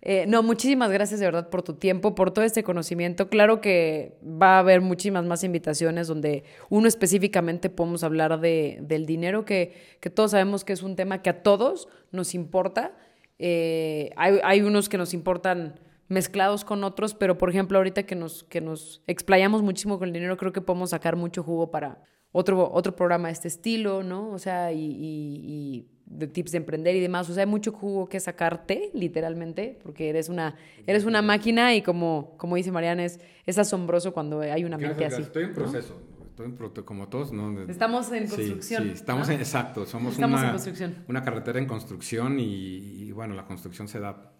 [0.09, 3.27] Eh, no, muchísimas gracias de verdad por tu tiempo, por todo este conocimiento.
[3.27, 9.05] Claro que va a haber muchísimas más invitaciones donde uno específicamente podemos hablar de, del
[9.05, 12.95] dinero, que, que todos sabemos que es un tema que a todos nos importa.
[13.38, 15.77] Eh, hay, hay unos que nos importan
[16.07, 20.13] mezclados con otros, pero por ejemplo ahorita que nos, que nos explayamos muchísimo con el
[20.13, 22.01] dinero, creo que podemos sacar mucho jugo para
[22.31, 24.29] otro, otro programa de este estilo, ¿no?
[24.29, 27.29] O sea, y, de tips de emprender y demás.
[27.29, 30.55] O sea, hay mucho jugo que sacarte, literalmente, porque eres una,
[30.85, 35.05] eres una máquina y como, como dice Mariana, es, es asombroso cuando hay una mente
[35.05, 35.21] así.
[35.21, 35.55] Estoy en ¿no?
[35.55, 36.01] proceso.
[36.29, 37.63] Estoy en como todos, ¿no?
[37.63, 38.84] Estamos en construcción.
[38.84, 39.34] Sí, estamos ¿no?
[39.34, 43.88] en, exacto, somos Estamos una, en una carretera en construcción y, y, bueno, la construcción
[43.88, 44.34] se da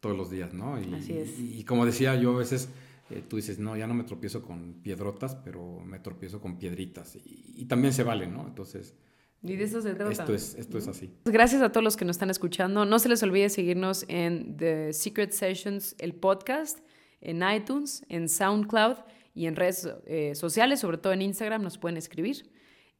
[0.00, 0.80] todos los días, ¿no?
[0.80, 1.38] Y, Así es.
[1.38, 2.68] Y, como decía yo, a veces
[3.10, 7.14] eh, tú dices, no, ya no me tropiezo con piedrotas, pero me tropiezo con piedritas
[7.14, 8.44] y, y también se vale, ¿no?
[8.48, 8.96] Entonces,
[9.42, 10.12] Y de eso se trata.
[10.12, 11.10] Esto es, esto es así.
[11.24, 12.84] Gracias a todos los que nos están escuchando.
[12.84, 16.80] No se les olvide seguirnos en The Secret Sessions, el podcast,
[17.20, 18.96] en iTunes, en SoundCloud
[19.34, 22.50] y en redes eh, sociales, sobre todo en Instagram, nos pueden escribir.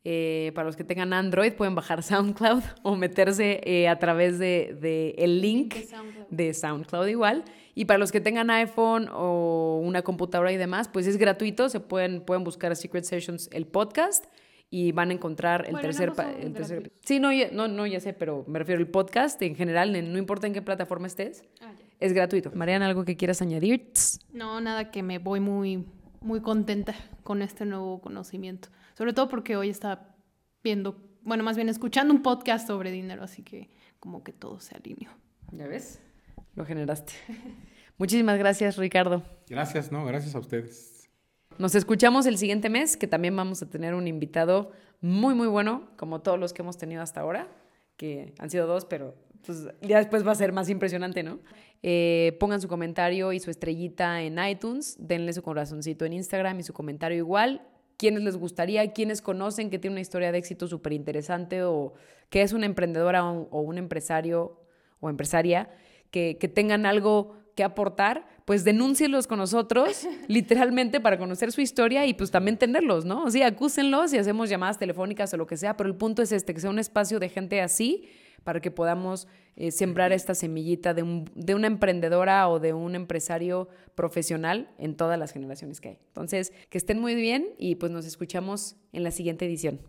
[0.09, 4.79] Eh, para los que tengan Android, pueden bajar SoundCloud o meterse eh, a través de,
[4.81, 6.27] de el link De SoundCloud.
[6.31, 7.45] de SoundCloud igual.
[7.75, 11.69] Y para los que tengan iPhone o una computadora y demás, pues es gratuito.
[11.69, 14.27] Se pueden, pueden buscar Secret Sessions, el podcast,
[14.71, 16.13] y van a encontrar el Bueno, tercer...
[16.41, 19.95] el sí, no ya, no, no, ya sé, pero me refiero al podcast en general,
[19.97, 21.85] en- no importa en qué plataforma estés, Ah, ya.
[22.01, 22.51] es gratuito.
[22.55, 23.93] Mariana, ¿algo que quieras añadir?
[24.33, 25.87] No, nada que me voy muy,
[26.21, 28.69] muy contenta con este nuevo conocimiento.
[28.99, 30.15] Sobre todo porque hoy estaba
[30.65, 33.71] viendo, bueno, más bien escuchando un podcast sobre dinero, así que
[34.01, 35.11] como que todo se alineó.
[35.53, 36.01] ¿Ya ves?
[36.57, 37.13] Lo generaste.
[37.99, 39.23] Muchísimas gracias, Ricardo.
[39.49, 40.96] Gracias, no, gracias a ustedes.
[41.59, 45.89] Nos escuchamos el siguiente mes, que también vamos a tener un invitado muy, muy bueno,
[45.97, 47.49] como todos los que hemos tenido hasta ahora,
[47.97, 49.15] que han sido dos, pero
[49.45, 51.39] pues, ya después va a ser más impresionante, ¿no?
[51.83, 56.63] Eh, pongan su comentario y su estrellita en iTunes, denle su corazoncito en Instagram y
[56.63, 57.67] su comentario igual.
[57.97, 58.93] ¿Quiénes les gustaría?
[58.93, 61.95] ¿Quiénes conocen que tiene una historia de éxito súper interesante o
[62.29, 64.61] que es una emprendedora o, un empresario
[65.01, 65.71] o empresaria
[66.11, 72.15] que tengan algo que aportar, pues denúncienlos con nosotros, literalmente, para conocer su historia y
[72.15, 73.25] pues también tenerlos, ¿no?
[73.25, 76.31] O sea, acúsenlos y hacemos llamadas telefónicas o lo que sea, pero el punto es
[76.31, 78.05] este, que sea un espacio de gente así
[78.45, 79.27] para que podamos
[79.57, 84.95] eh, sembrar esta semillita de, un- de una emprendedora o de un empresario profesional en
[84.97, 85.99] todas las generaciones que hay.
[86.09, 89.81] Entonces, que estén muy bien y pues nos escuchamos en la siguiente edición.